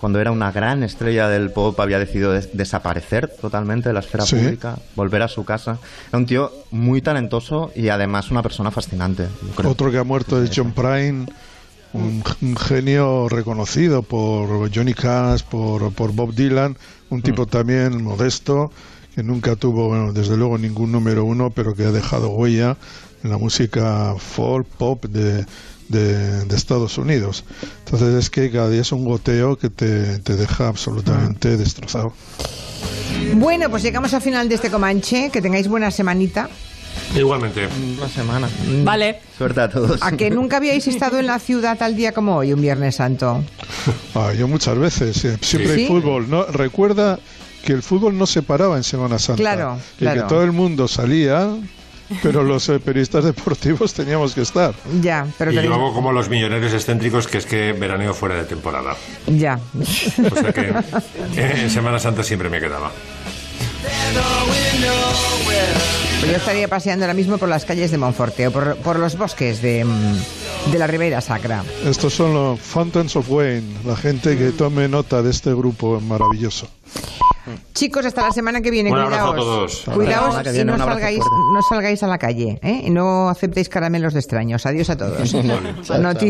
cuando 0.00 0.20
era 0.20 0.30
una 0.30 0.52
gran 0.52 0.82
estrella 0.82 1.28
del 1.28 1.50
pop, 1.50 1.78
había 1.80 1.98
decidido 1.98 2.32
des- 2.32 2.50
desaparecer 2.56 3.28
totalmente 3.40 3.88
de 3.88 3.92
la 3.92 4.00
esfera 4.00 4.24
Sí. 4.24 4.36
pública, 4.36 4.78
volver 4.94 5.22
a 5.22 5.28
su 5.28 5.44
casa? 5.44 5.78
Era 6.08 6.18
un 6.18 6.26
tío 6.26 6.52
muy 6.70 7.02
talentoso 7.02 7.70
y 7.74 7.88
además 7.88 8.30
una 8.30 8.42
persona 8.42 8.70
fascinante. 8.70 9.26
yo 9.42 9.54
creo. 9.56 9.70
Otro 9.70 9.90
que 9.90 9.98
ha 9.98 10.04
muerto 10.04 10.42
es 10.42 10.50
John 10.54 10.72
Prine, 10.72 11.26
un, 11.92 12.22
un 12.42 12.56
genio 12.56 13.28
reconocido 13.28 14.02
por 14.02 14.72
Johnny 14.74 14.94
Cash, 14.94 15.42
por, 15.42 15.92
por 15.92 16.12
Bob 16.12 16.34
Dylan, 16.34 16.76
un 17.10 17.22
tipo 17.22 17.46
también 17.46 18.02
modesto, 18.04 18.70
que 19.14 19.22
nunca 19.22 19.56
tuvo, 19.56 19.88
bueno, 19.88 20.12
desde 20.12 20.36
luego 20.36 20.58
ningún 20.58 20.92
número 20.92 21.24
uno, 21.24 21.50
pero 21.50 21.74
que 21.74 21.84
ha 21.84 21.90
dejado 21.90 22.28
huella 22.30 22.76
en 23.24 23.30
la 23.30 23.38
música 23.38 24.14
folk, 24.18 24.66
pop 24.68 25.06
de, 25.06 25.44
de- 25.88 26.44
de 26.44 26.56
Estados 26.56 26.98
Unidos. 26.98 27.44
Entonces 27.84 28.14
es 28.14 28.30
que 28.30 28.50
cada 28.50 28.68
día 28.70 28.80
es 28.82 28.92
un 28.92 29.04
goteo 29.04 29.56
que 29.58 29.70
te, 29.70 30.18
te 30.18 30.36
deja 30.36 30.68
absolutamente 30.68 31.56
destrozado. 31.56 32.12
Bueno, 33.34 33.68
pues 33.70 33.82
llegamos 33.82 34.14
al 34.14 34.22
final 34.22 34.48
de 34.48 34.54
este 34.54 34.70
Comanche. 34.70 35.30
Que 35.30 35.42
tengáis 35.42 35.68
buena 35.68 35.90
semanita. 35.90 36.48
Igualmente. 37.16 37.68
Una 37.98 38.08
semana. 38.08 38.48
Vale. 38.84 39.20
Suerte 39.36 39.60
a 39.60 39.68
todos. 39.70 40.00
¿A 40.02 40.12
que 40.16 40.30
nunca 40.30 40.58
habíais 40.58 40.86
estado 40.88 41.18
en 41.18 41.26
la 41.26 41.38
ciudad 41.38 41.78
tal 41.78 41.96
día 41.96 42.12
como 42.12 42.36
hoy, 42.36 42.52
un 42.52 42.60
Viernes 42.60 42.96
Santo? 42.96 43.44
Ah, 44.14 44.32
yo 44.36 44.48
muchas 44.48 44.76
veces, 44.76 45.16
siempre 45.40 45.74
¿Sí? 45.74 45.80
hay 45.82 45.86
fútbol. 45.86 46.28
¿no? 46.28 46.44
Recuerda 46.46 47.18
que 47.64 47.72
el 47.72 47.82
fútbol 47.82 48.18
no 48.18 48.26
se 48.26 48.42
paraba 48.42 48.76
en 48.76 48.82
Semana 48.82 49.18
Santa. 49.18 49.40
Claro, 49.40 49.78
y 49.96 50.00
claro. 50.00 50.22
que 50.22 50.28
todo 50.28 50.42
el 50.42 50.50
mundo 50.52 50.88
salía, 50.88 51.48
pero 52.22 52.42
los 52.42 52.68
eh, 52.68 52.78
periodistas 52.80 53.24
deportivos 53.24 53.92
teníamos 53.94 54.34
que 54.34 54.42
estar. 54.42 54.74
Ya, 55.00 55.26
pero 55.38 55.50
y 55.52 55.54
yo 55.54 55.62
tenéis- 55.62 55.74
hago 55.74 55.92
como 55.94 56.12
los 56.12 56.28
millonarios 56.28 56.72
excéntricos, 56.72 57.26
que 57.26 57.38
es 57.38 57.46
que 57.46 57.72
veraneo 57.72 58.14
fuera 58.14 58.36
de 58.36 58.44
temporada. 58.44 58.96
Ya. 59.26 59.58
O 59.78 60.34
sea 60.34 60.52
que 60.52 60.72
eh, 61.36 61.54
en 61.62 61.70
Semana 61.70 61.98
Santa 61.98 62.22
siempre 62.22 62.48
me 62.48 62.60
quedaba. 62.60 62.90
Pues 66.20 66.32
yo 66.32 66.36
estaría 66.36 66.66
paseando 66.68 67.04
ahora 67.04 67.14
mismo 67.14 67.38
por 67.38 67.48
las 67.48 67.64
calles 67.64 67.90
de 67.90 67.98
Monforte 67.98 68.48
o 68.48 68.50
por, 68.50 68.76
por 68.78 68.98
los 68.98 69.16
bosques 69.16 69.62
de, 69.62 69.84
mm, 69.84 70.70
de 70.72 70.78
la 70.78 70.86
Ribera 70.86 71.20
Sacra. 71.20 71.62
Estos 71.84 72.12
son 72.14 72.34
los 72.34 72.58
Fountains 72.60 73.14
of 73.16 73.30
Wayne, 73.30 73.62
la 73.84 73.96
gente 73.96 74.36
que 74.36 74.50
tome 74.50 74.88
nota 74.88 75.22
de 75.22 75.30
este 75.30 75.50
grupo 75.54 76.00
maravilloso. 76.00 76.68
Chicos, 77.74 78.04
hasta 78.06 78.22
la 78.22 78.32
semana 78.32 78.60
que 78.60 78.70
viene. 78.70 78.90
Un 78.90 78.98
abrazo 78.98 79.32
cuidaos. 79.32 79.34
a 79.34 79.36
todos. 79.36 79.96
Cuidaos 79.96 80.34
y 80.46 80.50
viene, 80.50 80.64
no 80.72 80.78
salgáis, 80.78 81.20
no 81.52 81.62
salgáis 81.68 82.02
a 82.02 82.06
la 82.06 82.18
calle. 82.18 82.58
¿eh? 82.62 82.82
Y 82.86 82.90
no 82.90 83.28
aceptéis 83.28 83.68
caramelos 83.68 84.12
de 84.14 84.20
extraños. 84.20 84.66
Adiós 84.66 84.90
a 84.90 84.96
todos. 84.96 85.32
Vale. 85.32 85.74
Chao, 85.82 85.98
Noti- 85.98 86.26